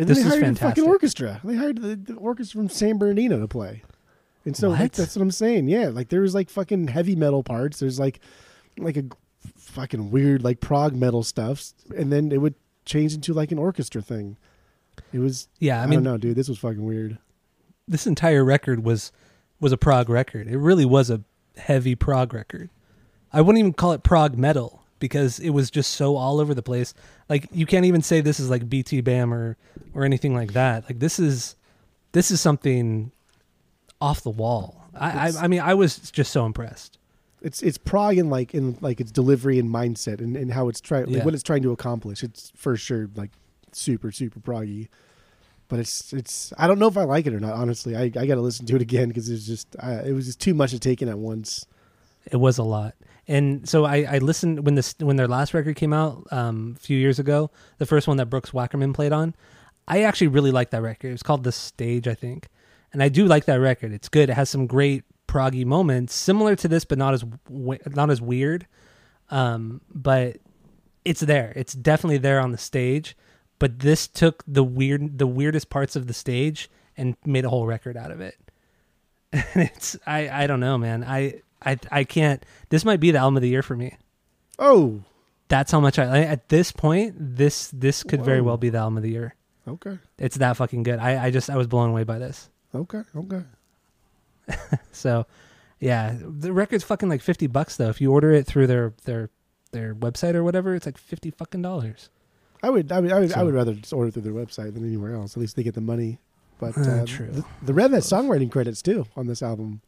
And 0.00 0.08
then 0.08 0.14
this 0.14 0.24
they 0.24 0.28
is 0.28 0.32
hired 0.34 0.44
fantastic. 0.44 0.76
fucking 0.78 0.90
orchestra. 0.90 1.40
They 1.44 1.56
hired 1.56 1.80
the, 1.82 1.96
the 1.96 2.14
orchestra 2.14 2.58
from 2.58 2.68
San 2.68 2.98
Bernardino 2.98 3.40
to 3.40 3.48
play. 3.48 3.82
And 4.44 4.56
so 4.56 4.70
like, 4.70 4.92
that's 4.92 5.14
what 5.16 5.22
I'm 5.22 5.30
saying. 5.30 5.68
Yeah, 5.68 5.88
like 5.88 6.08
there 6.08 6.22
was 6.22 6.34
like 6.34 6.48
fucking 6.48 6.88
heavy 6.88 7.14
metal 7.14 7.42
parts. 7.42 7.78
There's 7.80 8.00
like 8.00 8.20
like 8.78 8.96
a 8.96 9.04
fucking 9.58 10.10
weird 10.10 10.42
like 10.42 10.60
prog 10.60 10.94
metal 10.94 11.22
stuff, 11.22 11.72
and 11.96 12.10
then 12.12 12.32
it 12.32 12.38
would 12.38 12.54
change 12.86 13.14
into 13.14 13.34
like 13.34 13.52
an 13.52 13.58
orchestra 13.58 14.00
thing. 14.00 14.36
It 15.12 15.18
was 15.18 15.48
Yeah, 15.58 15.80
I, 15.80 15.84
I 15.84 15.86
mean 15.86 16.02
know, 16.02 16.16
dude. 16.16 16.36
This 16.36 16.48
was 16.48 16.58
fucking 16.58 16.84
weird. 16.84 17.18
this 17.86 18.06
entire 18.06 18.44
record 18.44 18.82
was 18.84 19.12
was 19.60 19.72
a 19.72 19.76
prog 19.76 20.08
record. 20.08 20.48
It 20.48 20.58
really 20.58 20.86
was 20.86 21.10
a 21.10 21.20
heavy 21.56 21.94
prog 21.94 22.32
record. 22.32 22.70
I 23.32 23.42
wouldn't 23.42 23.58
even 23.58 23.74
call 23.74 23.92
it 23.92 24.02
prog 24.02 24.36
metal 24.38 24.79
because 25.00 25.40
it 25.40 25.50
was 25.50 25.70
just 25.70 25.92
so 25.92 26.14
all 26.14 26.38
over 26.38 26.54
the 26.54 26.62
place. 26.62 26.94
Like 27.28 27.48
you 27.50 27.66
can't 27.66 27.84
even 27.86 28.02
say 28.02 28.20
this 28.20 28.38
is 28.38 28.48
like 28.48 28.68
BTBAM 28.68 29.32
or 29.32 29.56
or 29.94 30.04
anything 30.04 30.34
like 30.34 30.52
that. 30.52 30.84
Like 30.84 31.00
this 31.00 31.18
is 31.18 31.56
this 32.12 32.30
is 32.30 32.40
something 32.40 33.10
off 34.00 34.22
the 34.22 34.30
wall. 34.30 34.84
I 34.94 35.28
I, 35.28 35.32
I 35.42 35.48
mean 35.48 35.60
I 35.60 35.74
was 35.74 35.98
just 36.10 36.30
so 36.30 36.46
impressed. 36.46 36.98
It's 37.42 37.62
it's 37.62 37.78
prog 37.78 38.18
in 38.18 38.30
like 38.30 38.54
in 38.54 38.76
like 38.80 39.00
its 39.00 39.10
delivery 39.10 39.58
and 39.58 39.68
mindset 39.68 40.20
and, 40.20 40.36
and 40.36 40.52
how 40.52 40.68
it's 40.68 40.80
trying 40.80 41.06
like 41.06 41.16
Yeah. 41.16 41.24
what 41.24 41.34
it's 41.34 41.42
trying 41.42 41.62
to 41.62 41.72
accomplish. 41.72 42.22
It's 42.22 42.52
for 42.54 42.76
sure 42.76 43.08
like 43.16 43.30
super 43.72 44.12
super 44.12 44.38
proggy. 44.38 44.88
But 45.68 45.78
it's 45.78 46.12
it's 46.12 46.52
I 46.58 46.66
don't 46.66 46.78
know 46.78 46.88
if 46.88 46.96
I 46.96 47.04
like 47.04 47.26
it 47.26 47.32
or 47.32 47.40
not. 47.40 47.54
Honestly, 47.54 47.96
I 47.96 48.02
I 48.02 48.26
got 48.26 48.34
to 48.34 48.40
listen 48.40 48.66
to 48.66 48.76
it 48.76 48.82
again 48.82 49.08
because 49.08 49.30
it's 49.30 49.46
just 49.46 49.74
I, 49.80 50.00
it 50.00 50.12
was 50.12 50.26
just 50.26 50.40
too 50.40 50.52
much 50.52 50.72
to 50.72 50.78
take 50.78 51.00
in 51.00 51.08
at 51.08 51.18
once. 51.18 51.64
It 52.30 52.36
was 52.36 52.58
a 52.58 52.62
lot. 52.64 52.94
And 53.30 53.68
so 53.68 53.84
I, 53.84 53.98
I 54.10 54.18
listened 54.18 54.66
when 54.66 54.74
this 54.74 54.96
when 54.98 55.14
their 55.14 55.28
last 55.28 55.54
record 55.54 55.76
came 55.76 55.92
out 55.92 56.26
um, 56.32 56.74
a 56.76 56.80
few 56.80 56.98
years 56.98 57.20
ago, 57.20 57.52
the 57.78 57.86
first 57.86 58.08
one 58.08 58.16
that 58.16 58.26
Brooks 58.26 58.50
Wackerman 58.50 58.92
played 58.92 59.12
on. 59.12 59.36
I 59.86 60.02
actually 60.02 60.26
really 60.26 60.50
liked 60.50 60.72
that 60.72 60.82
record. 60.82 61.10
It 61.10 61.12
was 61.12 61.22
called 61.22 61.44
The 61.44 61.52
Stage, 61.52 62.08
I 62.08 62.14
think, 62.14 62.48
and 62.92 63.00
I 63.00 63.08
do 63.08 63.26
like 63.26 63.44
that 63.44 63.60
record. 63.60 63.92
It's 63.92 64.08
good. 64.08 64.30
It 64.30 64.32
has 64.34 64.50
some 64.50 64.66
great 64.66 65.04
proggy 65.28 65.64
moments, 65.64 66.12
similar 66.12 66.56
to 66.56 66.66
this, 66.66 66.84
but 66.84 66.98
not 66.98 67.14
as 67.14 67.24
not 67.48 68.10
as 68.10 68.20
weird. 68.20 68.66
Um, 69.28 69.80
but 69.94 70.38
it's 71.04 71.20
there. 71.20 71.52
It's 71.54 71.72
definitely 71.72 72.18
there 72.18 72.40
on 72.40 72.50
the 72.50 72.58
stage. 72.58 73.16
But 73.60 73.78
this 73.78 74.08
took 74.08 74.42
the 74.44 74.64
weird, 74.64 75.18
the 75.18 75.26
weirdest 75.28 75.70
parts 75.70 75.94
of 75.94 76.08
the 76.08 76.14
stage 76.14 76.68
and 76.96 77.16
made 77.24 77.44
a 77.44 77.48
whole 77.48 77.66
record 77.66 77.96
out 77.96 78.10
of 78.10 78.20
it. 78.20 78.34
And 79.32 79.70
it's 79.72 79.96
I 80.04 80.28
I 80.42 80.46
don't 80.48 80.58
know, 80.58 80.76
man. 80.76 81.04
I 81.04 81.42
I 81.64 81.78
I 81.90 82.04
can't. 82.04 82.44
This 82.68 82.84
might 82.84 83.00
be 83.00 83.10
the 83.10 83.18
album 83.18 83.36
of 83.36 83.42
the 83.42 83.48
year 83.48 83.62
for 83.62 83.76
me. 83.76 83.96
Oh, 84.58 85.02
That's 85.48 85.72
how 85.72 85.80
much 85.80 85.98
I 85.98 86.20
at 86.22 86.48
this 86.48 86.72
point. 86.72 87.14
This 87.18 87.68
this 87.68 88.02
could 88.02 88.22
very 88.24 88.40
well 88.40 88.56
be 88.56 88.70
the 88.70 88.78
album 88.78 88.96
of 88.98 89.02
the 89.02 89.10
year. 89.10 89.34
okay, 89.66 89.98
It's 90.18 90.36
that 90.36 90.56
fucking 90.56 90.82
good. 90.84 90.98
I 90.98 91.26
I 91.26 91.30
just 91.30 91.50
I 91.50 91.56
was 91.56 91.66
blown 91.66 91.90
away 91.90 92.04
by 92.04 92.18
this. 92.18 92.48
okay, 92.74 93.02
okay. 93.16 93.42
So, 94.92 95.26
yeah, 95.78 96.16
the 96.20 96.52
record's 96.52 96.84
fucking 96.84 97.08
like 97.08 97.22
fifty 97.22 97.46
bucks 97.46 97.76
though. 97.76 97.88
If 97.88 98.00
you 98.00 98.12
order 98.12 98.32
it 98.32 98.46
through 98.46 98.66
their 98.66 98.92
their 99.04 99.30
their 99.72 99.94
website 99.94 100.34
or 100.34 100.42
whatever, 100.44 100.74
it's 100.74 100.86
like 100.86 100.98
fifty 100.98 101.30
fucking 101.30 101.62
dollars. 101.62 102.10
I 102.62 102.68
would 102.70 102.90
I 102.92 103.00
would 103.00 103.12
I 103.12 103.20
would, 103.20 103.32
I 103.32 103.42
would 103.42 103.54
rather 103.54 103.74
just 103.74 103.92
order 103.92 104.10
through 104.10 104.22
their 104.22 104.32
website 104.32 104.74
than 104.74 104.84
anywhere 104.84 105.14
else. 105.14 105.36
At 105.36 105.40
least 105.40 105.56
they 105.56 105.62
get 105.62 105.74
the 105.74 105.80
money. 105.80 106.18
But 106.58 106.76
Uh, 106.76 106.80
uh, 107.02 107.06
true. 107.06 107.28
The, 107.30 107.44
the 107.62 107.72
Rev 107.74 107.92
has 107.92 108.06
songwriting 108.10 108.50
credits 108.50 108.82
too 108.82 109.06
on 109.16 109.26
this 109.26 109.42
album. 109.42 109.80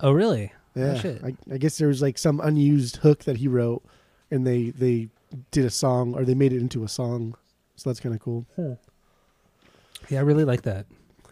Oh 0.00 0.12
really? 0.12 0.52
Yeah. 0.74 1.00
I, 1.24 1.34
I 1.52 1.58
guess 1.58 1.78
there 1.78 1.88
was 1.88 2.00
like 2.00 2.16
some 2.18 2.40
unused 2.40 2.96
hook 2.98 3.24
that 3.24 3.38
he 3.38 3.48
wrote, 3.48 3.82
and 4.30 4.46
they 4.46 4.70
they 4.70 5.08
did 5.50 5.64
a 5.64 5.70
song 5.70 6.14
or 6.14 6.24
they 6.24 6.34
made 6.34 6.52
it 6.52 6.60
into 6.60 6.84
a 6.84 6.88
song. 6.88 7.34
So 7.76 7.90
that's 7.90 8.00
kind 8.00 8.14
of 8.14 8.20
cool. 8.20 8.46
Yeah, 10.08 10.18
I 10.18 10.22
really 10.22 10.44
like 10.44 10.62
that. 10.62 10.86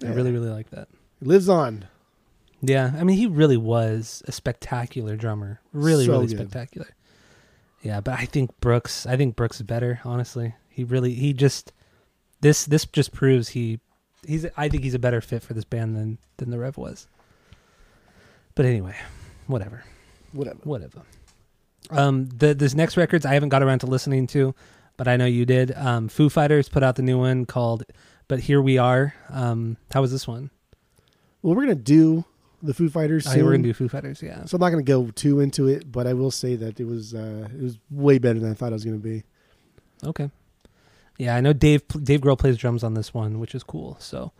I 0.04 0.08
really 0.08 0.32
really 0.32 0.48
like 0.50 0.70
that. 0.70 0.88
It 1.20 1.26
lives 1.28 1.48
on. 1.48 1.86
Yeah, 2.60 2.92
I 2.98 3.04
mean, 3.04 3.16
he 3.16 3.26
really 3.26 3.56
was 3.56 4.22
a 4.26 4.32
spectacular 4.32 5.14
drummer. 5.16 5.60
Really, 5.72 6.06
So 6.06 6.12
really 6.12 6.26
good. 6.26 6.38
spectacular. 6.38 6.88
Yeah, 7.82 8.00
but 8.00 8.18
I 8.18 8.24
think 8.24 8.58
Brooks. 8.60 9.06
I 9.06 9.16
think 9.16 9.36
Brooks 9.36 9.56
is 9.58 9.62
better. 9.62 10.00
Honestly, 10.04 10.54
he 10.68 10.82
really. 10.84 11.14
He 11.14 11.32
just. 11.32 11.72
this 12.40 12.64
this 12.66 12.84
just 12.86 13.12
proves 13.12 13.50
he 13.50 13.78
he's 14.26 14.46
I 14.56 14.68
think 14.68 14.82
he's 14.82 14.94
a 14.94 14.98
better 14.98 15.20
fit 15.20 15.42
for 15.44 15.54
this 15.54 15.64
band 15.64 15.96
than 15.96 16.18
than 16.38 16.50
the 16.50 16.58
Rev 16.58 16.76
was. 16.76 17.06
But 18.56 18.66
anyway, 18.66 18.96
whatever, 19.48 19.82
Whatever. 20.32 20.58
whatever. 20.62 21.02
Um, 21.90 22.26
the 22.26 22.54
this 22.54 22.74
next 22.74 22.96
records 22.96 23.26
I 23.26 23.34
haven't 23.34 23.48
got 23.48 23.62
around 23.62 23.80
to 23.80 23.86
listening 23.86 24.26
to, 24.28 24.54
but 24.96 25.08
I 25.08 25.16
know 25.16 25.26
you 25.26 25.44
did. 25.46 25.72
Um, 25.76 26.08
Foo 26.08 26.28
Fighters 26.28 26.68
put 26.68 26.82
out 26.82 26.96
the 26.96 27.02
new 27.02 27.18
one 27.18 27.44
called 27.46 27.82
"But 28.28 28.40
Here 28.40 28.60
We 28.62 28.78
Are." 28.78 29.14
Um, 29.30 29.76
how 29.92 30.02
was 30.02 30.12
this 30.12 30.28
one? 30.28 30.50
Well, 31.42 31.54
we're 31.54 31.62
gonna 31.62 31.74
do 31.74 32.24
the 32.62 32.74
Foo 32.74 32.90
Fighters. 32.90 33.26
Oh, 33.26 33.30
Soon. 33.30 33.38
yeah, 33.38 33.44
we're 33.44 33.52
gonna 33.52 33.62
do 33.62 33.72
Foo 33.74 33.88
Fighters, 33.88 34.22
yeah. 34.22 34.44
So 34.44 34.56
I'm 34.56 34.60
not 34.60 34.70
gonna 34.70 34.82
go 34.82 35.10
too 35.10 35.40
into 35.40 35.66
it, 35.68 35.90
but 35.90 36.06
I 36.06 36.12
will 36.12 36.30
say 36.30 36.56
that 36.56 36.78
it 36.78 36.84
was 36.86 37.14
uh, 37.14 37.48
it 37.52 37.62
was 37.62 37.78
way 37.90 38.18
better 38.18 38.38
than 38.38 38.50
I 38.50 38.54
thought 38.54 38.70
it 38.70 38.74
was 38.74 38.84
gonna 38.84 38.98
be. 38.98 39.24
Okay. 40.04 40.30
Yeah, 41.16 41.34
I 41.36 41.40
know 41.40 41.52
Dave 41.52 41.88
Dave 41.88 42.20
Grohl 42.20 42.38
plays 42.38 42.58
drums 42.58 42.84
on 42.84 42.94
this 42.94 43.14
one, 43.14 43.40
which 43.40 43.54
is 43.54 43.62
cool. 43.64 43.96
So, 43.98 44.32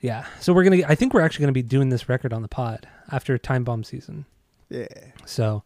yeah. 0.00 0.24
So 0.40 0.52
we're 0.52 0.64
gonna. 0.64 0.82
I 0.88 0.94
think 0.94 1.14
we're 1.14 1.20
actually 1.22 1.44
gonna 1.44 1.52
be 1.52 1.62
doing 1.62 1.88
this 1.88 2.08
record 2.08 2.32
on 2.32 2.42
the 2.42 2.48
pod 2.48 2.86
after 3.10 3.36
Time 3.38 3.64
Bomb 3.64 3.84
season. 3.84 4.24
Yeah. 4.70 4.86
So, 5.26 5.62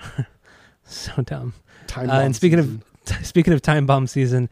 so 0.84 1.22
dumb. 1.22 1.54
Time 1.86 2.10
Uh, 2.10 2.14
and 2.14 2.22
bomb 2.26 2.32
speaking 2.34 2.58
season. 2.60 2.82
of 3.20 3.26
speaking 3.26 3.52
of 3.52 3.62
Time 3.62 3.86
Bomb 3.86 4.06
season, 4.06 4.48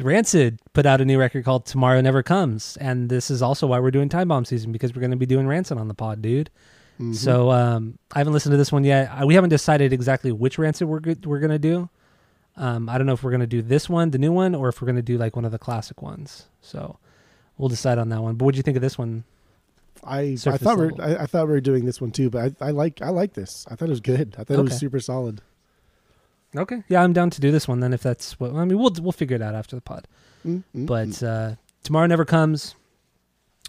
Rancid 0.00 0.58
put 0.72 0.86
out 0.86 1.00
a 1.00 1.04
new 1.04 1.18
record 1.18 1.44
called 1.44 1.66
Tomorrow 1.66 2.00
Never 2.00 2.22
Comes, 2.22 2.76
and 2.78 3.08
this 3.08 3.30
is 3.30 3.42
also 3.42 3.66
why 3.66 3.78
we're 3.80 3.90
doing 3.90 4.08
Time 4.08 4.28
Bomb 4.28 4.44
season 4.44 4.72
because 4.72 4.94
we're 4.94 5.02
gonna 5.02 5.16
be 5.16 5.26
doing 5.26 5.46
Rancid 5.46 5.78
on 5.78 5.88
the 5.88 5.94
pod, 5.94 6.22
dude. 6.22 6.50
Mhm. 7.00 7.14
So 7.14 7.50
um, 7.50 7.98
I 8.14 8.18
haven't 8.18 8.32
listened 8.32 8.52
to 8.52 8.56
this 8.56 8.70
one 8.72 8.84
yet. 8.84 9.10
I, 9.10 9.24
we 9.24 9.34
haven't 9.34 9.50
decided 9.50 9.92
exactly 9.92 10.30
which 10.32 10.58
Rancid 10.58 10.88
we're 10.88 11.00
go- 11.00 11.14
we're 11.24 11.40
gonna 11.40 11.58
do. 11.58 11.88
Um, 12.56 12.88
I 12.88 12.98
don't 12.98 13.06
know 13.06 13.14
if 13.14 13.22
we're 13.22 13.30
gonna 13.30 13.46
do 13.46 13.62
this 13.62 13.88
one, 13.88 14.10
the 14.10 14.18
new 14.18 14.32
one, 14.32 14.54
or 14.54 14.68
if 14.68 14.80
we're 14.82 14.86
gonna 14.86 15.02
do 15.02 15.16
like 15.18 15.34
one 15.36 15.44
of 15.44 15.52
the 15.52 15.58
classic 15.58 16.02
ones. 16.02 16.46
So 16.60 16.98
we'll 17.62 17.68
decide 17.68 17.96
on 17.96 18.08
that 18.08 18.20
one. 18.20 18.34
But 18.34 18.44
what 18.46 18.54
do 18.54 18.56
you 18.56 18.64
think 18.64 18.76
of 18.76 18.82
this 18.82 18.98
one? 18.98 19.22
I 20.02 20.18
I 20.18 20.34
surface 20.34 20.62
thought 20.62 20.78
we 20.78 20.86
were, 20.88 21.00
I, 21.00 21.22
I 21.22 21.26
thought 21.26 21.46
we 21.46 21.52
were 21.52 21.60
doing 21.60 21.84
this 21.84 22.00
one 22.00 22.10
too, 22.10 22.28
but 22.28 22.54
I, 22.60 22.66
I 22.66 22.70
like 22.72 23.00
I 23.00 23.10
like 23.10 23.34
this. 23.34 23.64
I 23.70 23.76
thought 23.76 23.86
it 23.86 23.90
was 23.90 24.00
good. 24.00 24.34
I 24.36 24.42
thought 24.42 24.58
it 24.58 24.62
was 24.62 24.76
super 24.76 24.98
solid. 24.98 25.40
Okay, 26.56 26.82
yeah, 26.88 27.02
I'm 27.02 27.12
down 27.12 27.30
to 27.30 27.40
do 27.40 27.52
this 27.52 27.68
one 27.68 27.78
then. 27.78 27.92
If 27.92 28.02
that's 28.02 28.38
what 28.40 28.52
I 28.52 28.64
mean, 28.64 28.78
we'll 28.78 28.92
we'll 29.00 29.12
figure 29.12 29.36
it 29.36 29.42
out 29.42 29.54
after 29.54 29.76
the 29.76 29.80
pod. 29.80 30.08
Mm, 30.44 30.64
mm, 30.74 30.86
But 30.86 31.08
mm. 31.08 31.26
uh, 31.52 31.54
tomorrow 31.84 32.06
never 32.06 32.24
comes. 32.24 32.74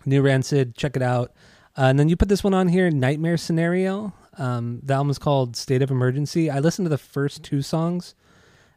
New 0.05 0.23
Rancid, 0.23 0.75
check 0.75 0.95
it 0.95 1.03
out. 1.03 1.31
Uh, 1.77 1.83
and 1.83 1.99
then 1.99 2.09
you 2.09 2.17
put 2.17 2.29
this 2.29 2.43
one 2.43 2.53
on 2.53 2.67
here, 2.67 2.89
Nightmare 2.89 3.37
Scenario. 3.37 4.13
Um, 4.37 4.81
the 4.83 4.95
album 4.95 5.11
is 5.11 5.19
called 5.19 5.55
State 5.55 5.81
of 5.81 5.91
Emergency. 5.91 6.49
I 6.49 6.59
listened 6.59 6.87
to 6.87 6.89
the 6.89 6.97
first 6.97 7.43
two 7.43 7.61
songs. 7.61 8.15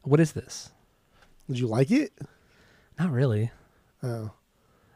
What 0.03 0.21
is 0.21 0.33
this? 0.33 0.71
did 1.49 1.59
you 1.59 1.67
like 1.67 1.91
it? 1.91 2.12
Not 2.99 3.11
really. 3.11 3.51
Oh, 4.03 4.31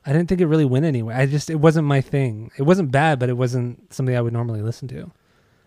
I 0.07 0.12
didn't 0.12 0.28
think 0.28 0.40
it 0.40 0.46
really 0.46 0.64
went 0.64 0.84
anywhere. 0.86 1.16
I 1.16 1.26
just 1.26 1.51
it 1.51 1.57
wasn't 1.57 1.86
my 1.86 2.01
thing. 2.01 2.51
It 2.57 2.62
wasn't 2.62 2.90
bad, 2.90 3.18
but 3.18 3.28
it 3.28 3.36
wasn't 3.36 3.92
something 3.92 4.16
I 4.16 4.20
would 4.20 4.32
normally 4.32 4.62
listen 4.62 4.88
to. 4.88 5.11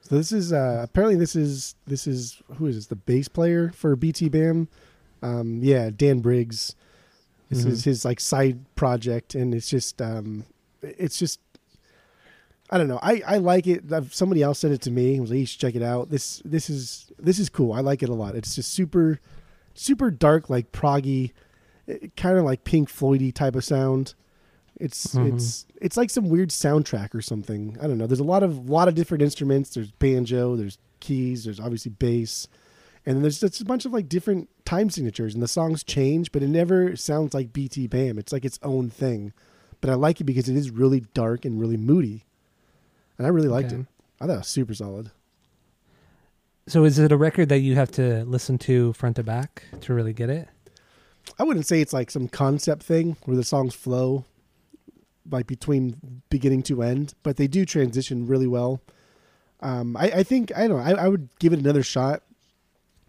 so 0.02 0.16
this 0.16 0.32
is 0.32 0.52
uh, 0.52 0.80
apparently 0.84 1.16
this 1.18 1.36
is 1.36 1.76
this 1.88 2.08
is 2.08 2.42
who 2.58 2.66
is 2.68 2.76
this? 2.76 2.88
The 2.88 2.96
bass 2.96 3.28
player 3.28 3.72
for 3.76 3.96
BTBAM. 3.96 4.68
Um, 5.22 5.60
yeah, 5.62 5.90
Dan 5.96 6.20
Briggs. 6.20 6.76
This 7.50 7.64
Mhm. 7.64 7.70
is 7.70 7.84
his 7.84 8.04
like 8.06 8.20
side 8.20 8.60
project, 8.76 9.36
and 9.36 9.54
it's 9.54 9.70
just 9.70 10.02
um, 10.02 10.46
it's 10.82 11.20
just 11.20 11.40
I 12.70 12.78
don't 12.80 12.88
know. 12.88 13.00
I, 13.04 13.22
I 13.28 13.38
like 13.38 13.68
it. 13.68 13.84
Somebody 14.12 14.42
else 14.42 14.60
sent 14.60 14.74
it 14.74 14.82
to 14.82 14.92
me. 14.92 15.16
It 15.18 15.20
was 15.20 15.30
like, 15.30 15.40
you 15.40 15.46
should 15.46 15.60
check 15.62 15.76
it 15.76 15.84
out. 15.84 16.10
This 16.10 16.42
this 16.44 16.70
is 16.72 17.12
this 17.20 17.38
is 17.38 17.50
cool. 17.50 17.72
I 17.74 17.82
like 17.82 18.02
it 18.02 18.10
a 18.10 18.14
lot. 18.16 18.36
It's 18.36 18.56
just 18.56 18.74
super 18.74 19.20
super 19.76 20.10
dark, 20.10 20.50
like 20.50 20.72
proggy, 20.72 21.32
kind 22.18 22.38
of 22.38 22.46
like 22.46 22.64
Pink 22.64 22.90
Floydy 22.90 23.32
type 23.34 23.56
of 23.56 23.64
sound. 23.64 24.16
It's 24.80 25.14
Mhm. 25.16 25.34
it's 25.36 25.66
it's 25.82 25.98
like 25.98 26.10
some 26.10 26.30
weird 26.30 26.50
soundtrack 26.50 27.14
or 27.14 27.22
something. 27.22 27.78
I 27.82 27.88
don't 27.88 27.98
know. 27.98 28.08
There's 28.08 28.20
a 28.20 28.24
lot 28.24 28.44
of 28.44 28.70
lot 28.70 28.88
of 28.88 28.96
different 28.96 29.22
instruments. 29.22 29.70
There's 29.74 29.92
banjo. 29.92 30.56
There's 30.56 30.78
keys. 31.00 31.44
There's 31.44 31.60
obviously 31.60 31.92
bass, 31.92 32.48
and 33.06 33.16
then 33.16 33.22
there's 33.22 33.40
just 33.40 33.62
a 33.62 33.66
bunch 33.66 33.86
of 33.86 33.94
like 33.94 34.10
different 34.10 34.50
time 34.66 34.90
signatures. 34.90 35.34
And 35.34 35.44
the 35.44 35.48
songs 35.48 35.84
change, 35.84 36.32
but 36.32 36.42
it 36.44 36.48
never 36.50 36.96
sounds 36.96 37.34
like 37.34 37.54
BTBAM. 37.54 38.18
It's 38.18 38.34
like 38.34 38.46
its 38.46 38.60
own 38.64 38.90
thing. 38.90 39.32
But 39.82 39.90
I 39.90 39.96
like 39.96 40.20
it 40.22 40.24
because 40.24 40.48
it 40.50 40.56
is 40.56 40.70
really 40.72 41.02
dark 41.14 41.44
and 41.46 41.60
really 41.60 41.78
moody, 41.78 42.24
and 43.18 43.28
I 43.28 43.30
really 43.30 43.50
liked 43.50 43.72
Okay. 43.74 43.82
it. 43.82 43.88
I 44.22 44.26
thought 44.28 44.34
it 44.34 44.38
was 44.38 44.48
super 44.48 44.74
solid. 44.74 45.12
So 46.68 46.86
is 46.86 46.98
it 46.98 47.12
a 47.12 47.18
record 47.18 47.50
that 47.50 47.60
you 47.60 47.76
have 47.76 47.92
to 47.92 48.24
listen 48.24 48.58
to 48.60 48.94
front 48.94 49.18
to 49.18 49.24
back 49.24 49.64
to 49.82 49.94
really 49.94 50.14
get 50.14 50.30
it? 50.30 50.48
I 51.38 51.44
wouldn't 51.44 51.66
say 51.66 51.82
it's 51.82 51.92
like 51.94 52.10
some 52.10 52.28
concept 52.30 52.84
thing 52.84 53.18
where 53.26 53.36
the 53.36 53.44
songs 53.44 53.74
flow 53.76 54.24
like 55.30 55.48
between 55.48 56.22
beginning 56.30 56.64
to 56.64 56.82
end, 56.84 57.14
but 57.24 57.38
they 57.38 57.48
do 57.48 57.66
transition 57.66 58.28
really 58.28 58.48
well. 58.48 58.82
Um, 59.62 59.96
I, 59.96 60.12
I 60.12 60.24
think 60.24 60.52
I 60.56 60.68
don't 60.68 60.78
know. 60.78 60.84
I, 60.84 61.06
I 61.06 61.08
would 61.08 61.30
give 61.40 61.54
it 61.54 61.60
another 61.60 61.84
shot 61.84 62.24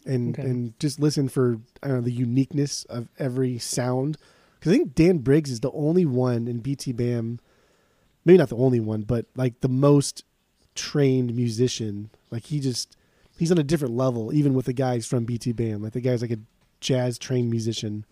and 0.06 0.38
Okay. 0.38 0.48
and 0.48 0.78
just 0.78 1.00
listen 1.00 1.28
for 1.28 1.58
I 1.82 1.88
don't 1.88 1.96
know 1.96 2.02
the 2.02 2.12
uniqueness 2.12 2.84
of 2.84 3.08
every 3.18 3.58
sound 3.58 4.16
because 4.58 4.72
I 4.72 4.76
think 4.76 4.94
Dan 4.94 5.18
Briggs 5.18 5.50
is 5.50 5.60
the 5.60 5.72
only 5.72 6.04
one 6.04 6.46
in 6.46 6.62
BTBAM, 6.62 7.38
maybe 8.24 8.38
not 8.38 8.50
the 8.50 8.56
only 8.56 8.80
one, 8.80 9.02
but 9.02 9.26
like 9.34 9.60
the 9.60 9.68
most 9.68 10.24
trained 10.74 11.34
musician. 11.34 12.10
Like 12.30 12.44
he 12.44 12.60
just 12.60 12.96
he's 13.36 13.50
on 13.50 13.58
a 13.58 13.64
different 13.64 13.96
level 13.96 14.32
even 14.32 14.54
with 14.54 14.66
the 14.66 14.72
guys 14.72 15.06
from 15.06 15.26
BTBAM. 15.26 15.82
Like 15.82 15.92
the 15.92 16.00
guy's 16.00 16.22
like 16.22 16.30
a 16.30 16.38
jazz 16.80 17.18
trained 17.18 17.50
musician. 17.50 18.04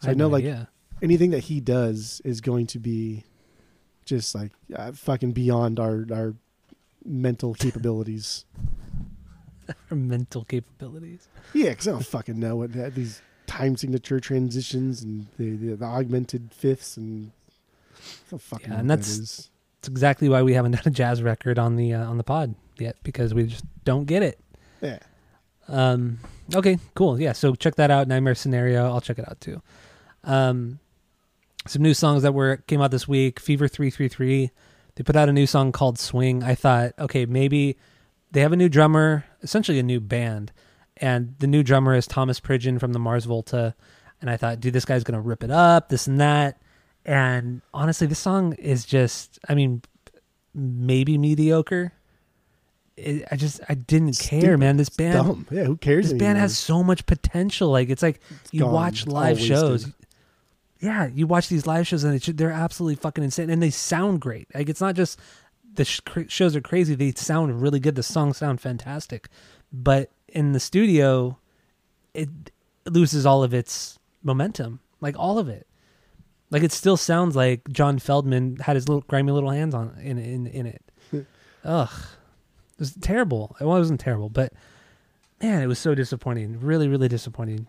So 0.00 0.06
I, 0.06 0.10
had 0.10 0.18
know 0.18 0.26
no 0.28 0.32
like 0.34 0.44
idea. 0.44 0.68
Anything 1.02 1.30
that 1.30 1.44
he 1.44 1.60
does 1.60 2.20
is 2.24 2.40
going 2.40 2.66
to 2.68 2.78
be 2.78 3.24
just 4.04 4.34
like 4.34 4.52
uh, 4.74 4.92
fucking 4.92 5.32
beyond 5.32 5.78
our 5.80 6.06
our 6.12 6.34
mental 7.04 7.54
capabilities. 7.54 8.44
our 9.90 9.96
mental 9.96 10.44
capabilities. 10.44 11.28
Yeah, 11.54 11.70
because 11.70 11.88
I 11.88 11.92
don't 11.92 12.04
fucking 12.06 12.38
know 12.38 12.56
what 12.56 12.72
that, 12.74 12.94
these 12.94 13.22
time 13.46 13.76
signature 13.76 14.20
transitions 14.20 15.02
and 15.02 15.26
the, 15.38 15.56
the, 15.56 15.74
the 15.76 15.84
augmented 15.84 16.50
fifths 16.52 16.96
and 16.96 17.32
Yeah, 18.30 18.38
and 18.78 18.90
that's- 18.90 19.16
that 19.16 19.22
is. 19.22 19.50
Exactly 19.88 20.28
why 20.28 20.42
we 20.42 20.52
haven't 20.52 20.72
done 20.76 20.82
a 20.84 20.90
jazz 20.90 21.22
record 21.22 21.58
on 21.58 21.76
the 21.76 21.94
uh, 21.94 22.04
on 22.04 22.18
the 22.18 22.22
pod 22.22 22.54
yet 22.78 22.96
because 23.02 23.32
we 23.32 23.44
just 23.46 23.64
don't 23.86 24.04
get 24.04 24.22
it. 24.22 24.38
Yeah. 24.82 24.98
Um, 25.68 26.18
okay, 26.54 26.78
cool. 26.94 27.18
Yeah, 27.18 27.32
so 27.32 27.54
check 27.54 27.76
that 27.76 27.90
out. 27.90 28.06
Nightmare 28.06 28.34
Scenario. 28.34 28.84
I'll 28.92 29.00
check 29.00 29.18
it 29.18 29.26
out 29.26 29.40
too. 29.40 29.62
Um, 30.22 30.80
some 31.66 31.82
new 31.82 31.94
songs 31.94 32.22
that 32.22 32.32
were 32.32 32.58
came 32.66 32.80
out 32.80 32.90
this 32.90 33.06
week. 33.06 33.40
Fever 33.40 33.68
three 33.68 33.90
three 33.90 34.08
three. 34.08 34.50
They 34.94 35.04
put 35.04 35.16
out 35.16 35.28
a 35.28 35.32
new 35.32 35.46
song 35.46 35.72
called 35.72 35.98
Swing. 35.98 36.42
I 36.42 36.54
thought, 36.54 36.92
okay, 36.98 37.26
maybe 37.26 37.76
they 38.32 38.40
have 38.40 38.52
a 38.52 38.56
new 38.56 38.68
drummer, 38.68 39.24
essentially 39.42 39.78
a 39.78 39.82
new 39.82 40.00
band, 40.00 40.52
and 40.96 41.34
the 41.38 41.46
new 41.46 41.62
drummer 41.62 41.94
is 41.94 42.06
Thomas 42.06 42.40
Pridgen 42.40 42.78
from 42.78 42.92
the 42.92 42.98
Mars 42.98 43.24
Volta. 43.24 43.74
And 44.20 44.28
I 44.28 44.36
thought, 44.36 44.60
dude, 44.60 44.74
this 44.74 44.84
guy's 44.84 45.04
gonna 45.04 45.20
rip 45.20 45.42
it 45.42 45.50
up, 45.50 45.88
this 45.88 46.06
and 46.06 46.20
that. 46.20 46.60
And 47.04 47.62
honestly, 47.72 48.06
this 48.06 48.18
song 48.18 48.52
is 48.54 48.84
just, 48.84 49.38
I 49.48 49.54
mean, 49.54 49.82
maybe 50.54 51.16
mediocre. 51.16 51.92
It, 52.96 53.26
I 53.30 53.36
just, 53.36 53.60
I 53.68 53.74
didn't 53.74 54.18
care, 54.18 54.58
man. 54.58 54.76
This 54.76 54.90
band, 54.90 55.14
dumb. 55.14 55.46
Yeah, 55.50 55.64
who 55.64 55.76
cares? 55.78 56.10
this 56.10 56.18
band 56.18 56.38
has 56.38 56.58
so 56.58 56.82
much 56.82 57.06
potential. 57.06 57.70
Like 57.70 57.88
it's 57.88 58.02
like 58.02 58.20
you 58.50 58.60
gone. 58.60 58.72
watch 58.72 59.06
live 59.06 59.40
shows. 59.40 59.86
wasted. 59.86 59.94
Yeah, 60.80 61.06
you 61.06 61.26
watch 61.26 61.48
these 61.48 61.66
live 61.66 61.86
shows 61.86 62.04
and 62.04 62.14
it's, 62.14 62.26
they're 62.26 62.50
absolutely 62.50 62.96
fucking 62.96 63.22
insane, 63.22 63.50
and 63.50 63.62
they 63.62 63.70
sound 63.70 64.20
great. 64.20 64.48
Like 64.54 64.68
it's 64.68 64.80
not 64.80 64.94
just 64.94 65.18
the 65.74 65.84
sh- 65.84 66.00
shows 66.28 66.56
are 66.56 66.60
crazy; 66.62 66.94
they 66.94 67.12
sound 67.12 67.60
really 67.60 67.80
good. 67.80 67.94
The 67.94 68.02
songs 68.02 68.38
sound 68.38 68.60
fantastic, 68.60 69.28
but 69.72 70.10
in 70.28 70.52
the 70.52 70.60
studio, 70.60 71.38
it 72.14 72.28
loses 72.86 73.26
all 73.26 73.42
of 73.42 73.52
its 73.52 73.98
momentum, 74.22 74.80
like 75.00 75.18
all 75.18 75.38
of 75.38 75.48
it. 75.48 75.66
Like 76.50 76.62
it 76.62 76.72
still 76.72 76.96
sounds 76.96 77.36
like 77.36 77.68
John 77.68 77.98
Feldmann 77.98 78.60
had 78.62 78.74
his 78.74 78.88
little 78.88 79.02
grimy 79.02 79.32
little 79.32 79.50
hands 79.50 79.74
on 79.74 79.96
in 80.00 80.18
in 80.18 80.46
in 80.46 80.66
it. 80.66 80.82
Ugh, 81.64 81.90
it 82.72 82.78
was 82.78 82.94
terrible. 82.94 83.54
Well, 83.60 83.76
It 83.76 83.80
wasn't 83.80 84.00
terrible, 84.00 84.30
but 84.30 84.54
man, 85.42 85.62
it 85.62 85.66
was 85.66 85.78
so 85.78 85.94
disappointing. 85.94 86.58
Really, 86.58 86.88
really 86.88 87.08
disappointing. 87.08 87.66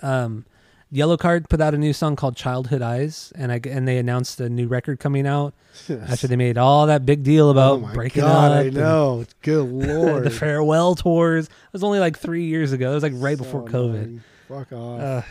Um, 0.00 0.46
Yellowcard 0.92 1.48
put 1.48 1.60
out 1.60 1.74
a 1.74 1.78
new 1.78 1.92
song 1.92 2.16
called 2.16 2.34
"Childhood 2.36 2.80
Eyes," 2.80 3.32
and 3.36 3.52
I 3.52 3.60
and 3.68 3.86
they 3.86 3.98
announced 3.98 4.40
a 4.40 4.48
new 4.48 4.66
record 4.68 4.98
coming 5.00 5.26
out 5.26 5.52
after 5.90 6.26
they 6.26 6.36
made 6.36 6.56
all 6.56 6.86
that 6.86 7.04
big 7.04 7.22
deal 7.22 7.50
about 7.50 7.72
oh 7.72 7.78
my 7.80 7.92
breaking 7.92 8.22
God, 8.22 8.52
up. 8.52 8.66
I 8.66 8.70
know. 8.70 9.24
Good 9.42 9.62
lord. 9.68 10.24
the 10.24 10.30
farewell 10.30 10.94
tours. 10.94 11.46
It 11.46 11.52
was 11.72 11.84
only 11.84 11.98
like 11.98 12.18
three 12.18 12.44
years 12.46 12.72
ago. 12.72 12.90
It 12.92 12.94
was 12.94 13.02
like 13.02 13.12
right 13.16 13.36
So 13.36 13.44
before 13.44 13.64
COVID. 13.66 13.88
annoying. 13.94 14.22
Fuck 14.48 14.72
off. 14.72 15.00
Uh, 15.00 15.22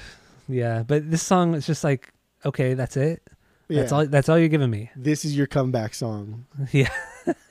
yeah, 0.47 0.83
but 0.83 1.09
this 1.09 1.23
song 1.23 1.55
is 1.55 1.65
just 1.65 1.83
like 1.83 2.13
okay, 2.45 2.75
that's 2.75 2.95
it. 2.95 3.23
yeah. 3.67 3.79
That's 3.81 3.91
all. 3.91 4.05
That's 4.05 4.29
all 4.29 4.37
you're 4.37 4.47
giving 4.49 4.69
me. 4.69 4.91
This 4.95 5.25
is 5.25 5.35
your 5.35 5.47
comeback 5.47 5.93
song. 5.95 6.45
Yeah, 6.71 6.89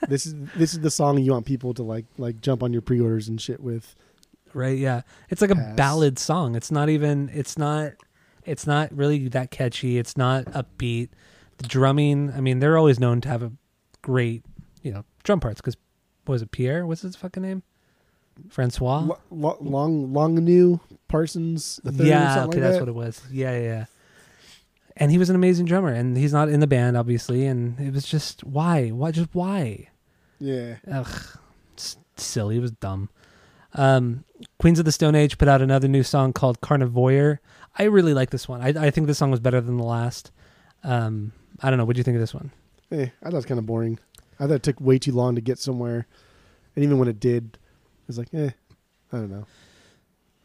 this 0.09 0.27
is 0.27 0.35
this 0.55 0.73
is 0.75 0.81
the 0.81 0.91
song 0.93 1.19
you 1.19 1.33
want 1.33 1.45
people 1.45 1.75
to 1.75 1.83
like 1.83 2.07
like 2.19 2.41
jump 2.41 2.63
on 2.63 2.73
your 2.73 2.83
pre-orders 2.83 3.27
and 3.29 3.41
shit 3.41 3.61
with. 3.61 3.97
Right. 4.57 4.79
Yeah, 4.79 5.03
it's 5.29 5.43
like 5.43 5.51
a 5.51 5.55
Pass. 5.55 5.77
ballad 5.77 6.19
song. 6.19 6.57
It's 6.57 6.71
not 6.71 6.89
even. 6.89 7.31
It's 7.33 7.59
not. 7.59 7.93
It's 8.45 8.67
not 8.67 8.91
really 8.97 9.29
that 9.29 9.51
catchy. 9.51 9.99
It's 9.99 10.17
not 10.17 10.45
upbeat. 10.47 11.11
The 11.59 11.67
drumming, 11.67 12.33
I 12.33 12.41
mean, 12.41 12.59
they're 12.59 12.79
always 12.79 13.01
known 13.01 13.21
to 13.23 13.29
have 13.29 13.43
a 13.43 13.51
great, 14.03 14.45
you 14.83 14.93
know, 14.93 15.05
drum 15.25 15.41
parts 15.41 15.61
because 15.61 15.77
was 16.27 16.43
it 16.43 16.51
Pierre? 16.53 16.87
What's 16.87 17.03
his 17.03 17.17
fucking 17.17 17.43
name? 17.43 17.63
Francois. 18.51 19.01
Lo- 19.01 19.19
lo- 19.31 19.59
Longineu 19.61 20.81
Parsons 21.09 21.81
yeah, 21.85 22.45
okay, 22.45 22.47
like 22.47 22.61
that's 22.61 22.75
that. 22.77 22.81
what 22.83 22.89
it 22.89 22.95
was. 22.95 23.23
Yeah, 23.31 23.53
yeah, 23.53 23.63
yeah. 23.63 23.85
And 24.97 25.11
he 25.11 25.19
was 25.19 25.29
an 25.29 25.37
amazing 25.37 25.67
drummer, 25.67 25.93
and 25.93 26.17
he's 26.17 26.33
not 26.33 26.49
in 26.49 26.61
the 26.61 26.67
band, 26.67 26.97
obviously. 26.97 27.47
And 27.47 27.79
it 27.81 27.93
was 27.93 28.07
just 28.07 28.45
why, 28.45 28.89
why, 28.91 29.11
just 29.11 29.35
why? 29.35 29.89
yeah. 30.39 30.77
Ugh, 30.91 31.39
silly. 32.17 32.57
It 32.57 32.61
was 32.61 32.73
dumb. 32.73 33.11
Um, 33.77 34.25
Queens 34.59 34.79
of 34.79 34.85
the 34.85 34.93
Stone 34.93 35.15
Age 35.15 35.39
put 35.39 35.49
out 35.49 35.63
another 35.63 35.87
new 35.87 36.03
song 36.03 36.33
called 36.33 36.61
Carnivoyeur. 36.61 37.39
I 37.79 37.85
really 37.85 38.15
like 38.15 38.31
this 38.31 38.49
one. 38.49 38.61
I, 38.61 38.87
I 38.87 38.91
think 38.91 39.07
this 39.07 39.19
song 39.19 39.31
was 39.31 39.41
better 39.41 39.61
than 39.61 39.77
the 39.77 39.85
last. 39.85 40.33
Um, 40.83 41.33
I 41.63 41.71
don't 41.71 41.79
know. 41.79 41.85
What 41.85 41.95
do 41.95 42.01
you 42.01 42.05
think 42.05 42.17
of 42.17 42.21
this 42.21 42.35
one? 42.35 42.51
Eh, 42.91 43.03
I 43.03 43.25
thought 43.25 43.33
it 43.33 43.37
was 43.37 43.47
kind 43.47 43.59
of 43.59 43.67
boring. 43.67 43.99
I 44.41 44.47
thought 44.47 44.55
it 44.55 44.63
took 44.63 44.81
way 44.81 44.99
too 44.99 45.13
long 45.13 45.35
to 45.35 45.41
get 45.41 45.59
somewhere, 45.59 46.07
and 46.75 46.85
even 46.85 46.99
when 46.99 47.09
it 47.09 47.21
did, 47.21 47.55
it 47.55 48.07
was 48.07 48.19
like, 48.19 48.33
eh, 48.35 48.51
I 49.13 49.17
don't 49.17 49.31
know. 49.31 49.47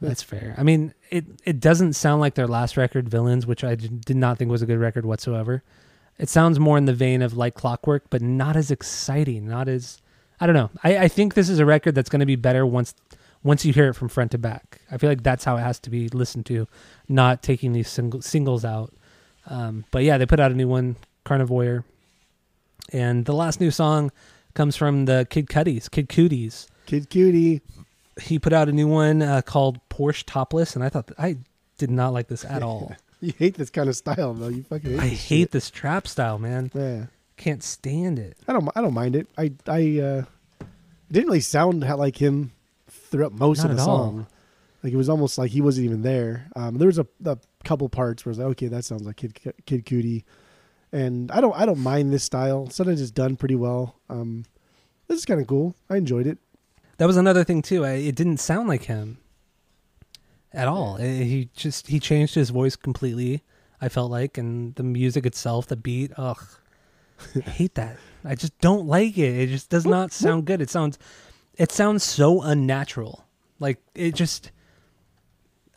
That's 0.01 0.23
fair. 0.23 0.55
I 0.57 0.63
mean, 0.63 0.93
it 1.09 1.25
it 1.45 1.59
doesn't 1.59 1.93
sound 1.93 2.21
like 2.21 2.33
their 2.33 2.47
last 2.47 2.75
record, 2.75 3.07
Villains, 3.07 3.45
which 3.45 3.63
I 3.63 3.75
did 3.75 4.01
did 4.01 4.17
not 4.17 4.37
think 4.37 4.49
was 4.49 4.61
a 4.61 4.65
good 4.65 4.79
record 4.79 5.05
whatsoever. 5.05 5.63
It 6.17 6.27
sounds 6.27 6.59
more 6.59 6.77
in 6.77 6.85
the 6.85 6.93
vein 6.93 7.21
of 7.21 7.37
like 7.37 7.53
Clockwork, 7.53 8.09
but 8.09 8.21
not 8.21 8.55
as 8.55 8.71
exciting. 8.71 9.47
Not 9.47 9.67
as 9.67 10.01
I 10.39 10.47
don't 10.47 10.55
know. 10.55 10.71
I, 10.83 10.97
I 10.97 11.07
think 11.07 11.35
this 11.35 11.49
is 11.49 11.59
a 11.59 11.65
record 11.65 11.93
that's 11.93 12.09
going 12.09 12.21
to 12.21 12.25
be 12.25 12.35
better 12.35 12.65
once 12.65 12.95
once 13.43 13.65
you 13.65 13.73
hear 13.73 13.89
it 13.89 13.93
from 13.93 14.07
front 14.09 14.31
to 14.31 14.37
back. 14.37 14.81
I 14.91 14.97
feel 14.97 15.09
like 15.09 15.23
that's 15.23 15.43
how 15.43 15.57
it 15.57 15.61
has 15.61 15.79
to 15.81 15.89
be 15.89 16.09
listened 16.09 16.45
to, 16.47 16.67
not 17.07 17.41
taking 17.41 17.73
these 17.73 17.89
single, 17.89 18.21
singles 18.21 18.63
out. 18.65 18.93
Um, 19.47 19.85
but 19.91 20.03
yeah, 20.03 20.17
they 20.17 20.25
put 20.25 20.39
out 20.39 20.51
a 20.51 20.55
new 20.55 20.67
one, 20.67 20.95
Carnivore, 21.23 21.83
and 22.93 23.25
the 23.25 23.33
last 23.33 23.59
new 23.59 23.71
song 23.71 24.11
comes 24.53 24.75
from 24.75 25.05
the 25.05 25.25
Kid 25.29 25.49
Cuddies, 25.49 25.89
Kid 25.89 26.09
Cooties 26.09 26.67
Kid 26.85 27.09
Cutie. 27.09 27.61
he 28.21 28.37
put 28.37 28.53
out 28.53 28.67
a 28.69 28.71
new 28.71 28.87
one 28.87 29.21
uh, 29.21 29.41
called 29.41 29.79
Porsche 29.89 30.23
Topless, 30.25 30.75
and 30.75 30.83
I 30.83 30.89
thought 30.89 31.09
I 31.17 31.37
did 31.77 31.89
not 31.89 32.13
like 32.13 32.27
this 32.27 32.45
at 32.45 32.61
all. 32.63 32.95
You 33.23 33.33
hate 33.37 33.53
this 33.53 33.69
kind 33.69 33.87
of 33.87 33.95
style 33.95 34.33
though. 34.33 34.47
You 34.47 34.63
fucking 34.63 34.93
hate. 34.93 34.99
I 34.99 35.09
this 35.09 35.27
hate 35.27 35.39
shit. 35.41 35.51
this 35.51 35.69
trap 35.69 36.07
style, 36.07 36.39
man. 36.39 36.71
Yeah. 36.73 37.05
Can't 37.37 37.61
stand 37.61 38.17
it. 38.17 38.35
I 38.47 38.53
don't. 38.53 38.67
I 38.75 38.81
don't 38.81 38.95
mind 38.95 39.15
it. 39.15 39.27
I. 39.37 39.51
I. 39.67 39.99
uh 39.99 40.23
It 40.59 40.65
didn't 41.11 41.27
really 41.27 41.39
sound 41.39 41.81
like 41.81 42.17
him 42.19 42.51
throughout 42.91 43.33
most 43.33 43.59
Not 43.59 43.71
of 43.71 43.77
the 43.77 43.83
at 43.83 43.87
all. 43.87 43.97
song. 43.97 44.27
Like 44.83 44.93
it 44.93 44.97
was 44.97 45.09
almost 45.09 45.37
like 45.37 45.51
he 45.51 45.61
wasn't 45.61 45.85
even 45.85 46.01
there. 46.01 46.49
Um, 46.55 46.77
there 46.77 46.87
was 46.87 46.97
a, 46.99 47.05
a 47.25 47.37
couple 47.63 47.87
parts 47.89 48.25
where 48.25 48.31
I 48.31 48.33
was 48.33 48.39
like, 48.39 48.47
okay, 48.51 48.67
that 48.67 48.83
sounds 48.85 49.03
like 49.03 49.17
Kid 49.17 49.39
Kid 49.65 49.85
Cootie, 49.85 50.25
and 50.91 51.31
I 51.31 51.39
don't. 51.39 51.55
I 51.55 51.65
don't 51.65 51.79
mind 51.79 52.11
this 52.11 52.23
style. 52.23 52.67
Sometimes 52.69 52.99
it's 52.99 53.11
done 53.11 53.35
pretty 53.35 53.55
well. 53.55 53.95
Um, 54.09 54.45
this 55.07 55.19
is 55.19 55.25
kind 55.25 55.39
of 55.39 55.45
cool. 55.47 55.75
I 55.89 55.97
enjoyed 55.97 56.25
it. 56.25 56.39
That 56.97 57.05
was 57.05 57.17
another 57.17 57.43
thing 57.43 57.61
too. 57.61 57.85
I, 57.85 57.91
it 57.93 58.15
didn't 58.15 58.37
sound 58.37 58.67
like 58.69 58.83
him 58.83 59.19
at 60.53 60.67
all. 60.67 60.95
Uh, 60.95 60.99
He 61.03 61.49
just 61.55 61.87
he 61.87 61.99
changed 61.99 62.35
his 62.35 62.49
voice 62.49 62.75
completely. 62.75 63.43
I 63.83 63.89
felt 63.89 64.11
like, 64.11 64.37
and 64.37 64.73
the 64.75 64.83
music 64.83 65.25
itself, 65.25 65.67
the 65.67 65.75
beat. 65.75 66.11
Ugh, 66.17 66.43
I 67.35 67.49
hate 67.49 67.75
that. 67.75 67.97
I 68.23 68.35
just 68.35 68.57
don't 68.59 68.85
like 68.87 69.17
it. 69.17 69.35
It 69.39 69.47
just 69.47 69.69
does 69.69 69.85
not 69.85 70.11
sound 70.11 70.45
good. 70.45 70.61
It 70.61 70.69
sounds, 70.69 70.99
it 71.61 71.71
sounds 71.71 72.03
so 72.03 72.41
unnatural. 72.41 73.23
Like 73.59 73.79
it 73.95 74.15
just. 74.15 74.51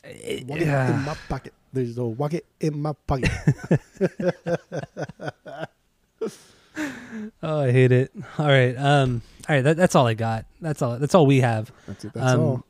it- 0.04 0.46
Walk 0.46 0.60
yeah. 0.60 0.94
in 0.94 1.02
my 1.04 1.14
pocket. 1.28 1.52
There's 1.72 1.98
a 1.98 2.04
walk 2.04 2.34
it 2.34 2.46
in 2.60 2.80
my 2.80 2.92
pocket. 3.06 3.30
Oh, 7.44 7.60
I 7.60 7.70
hate 7.70 7.92
it. 7.92 8.10
All 8.38 8.46
right. 8.48 8.76
Um. 8.76 9.22
All 9.48 9.54
right. 9.54 9.62
That, 9.62 9.76
that's 9.76 9.94
all 9.94 10.08
I 10.08 10.14
got. 10.14 10.44
That's 10.60 10.82
all. 10.82 10.98
That's 10.98 11.14
all 11.14 11.24
we 11.26 11.40
have. 11.40 11.70
That's 11.86 12.04
it. 12.04 12.12
That's 12.12 12.32
Um, 12.32 12.40
all. 12.40 12.64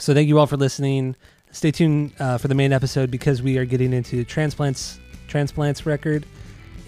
So 0.00 0.12
thank 0.12 0.26
you 0.26 0.40
all 0.40 0.48
for 0.48 0.56
listening. 0.56 1.14
Stay 1.52 1.70
tuned 1.70 2.12
uh, 2.18 2.38
for 2.38 2.48
the 2.48 2.56
main 2.56 2.72
episode 2.72 3.12
because 3.12 3.40
we 3.40 3.58
are 3.58 3.64
getting 3.64 3.92
into 3.92 4.24
transplants. 4.24 4.98
Transplants 5.28 5.86
record, 5.86 6.26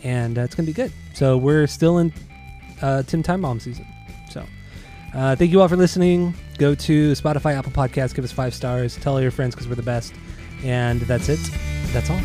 and 0.03 0.37
uh, 0.37 0.41
it's 0.43 0.57
gonna 0.57 0.67
be 0.67 0.73
good. 0.73 0.93
So 1.15 1.37
we're 1.39 1.69
still 1.69 1.99
in 1.99 2.13
uh, 2.83 3.05
Tim 3.05 3.23
Time 3.23 3.43
Bomb 3.43 3.61
season. 3.61 3.87
Uh, 5.15 5.37
thank 5.37 5.53
you 5.53 5.61
all 5.61 5.69
for 5.69 5.77
listening. 5.77 6.35
Go 6.59 6.75
to 6.75 7.13
Spotify, 7.13 7.57
Apple 7.57 7.73
Podcasts, 7.73 8.15
give 8.15 8.25
us 8.25 8.33
five 8.33 8.53
stars. 8.55 8.97
Tell 8.97 9.15
all 9.15 9.21
your 9.21 9.31
friends 9.31 9.55
because 9.55 9.69
we're 9.69 9.77
the 9.77 9.83
best. 9.83 10.13
And 10.65 11.01
that's 11.03 11.29
it. 11.29 11.39
That's 11.93 12.11
all. 12.11 12.21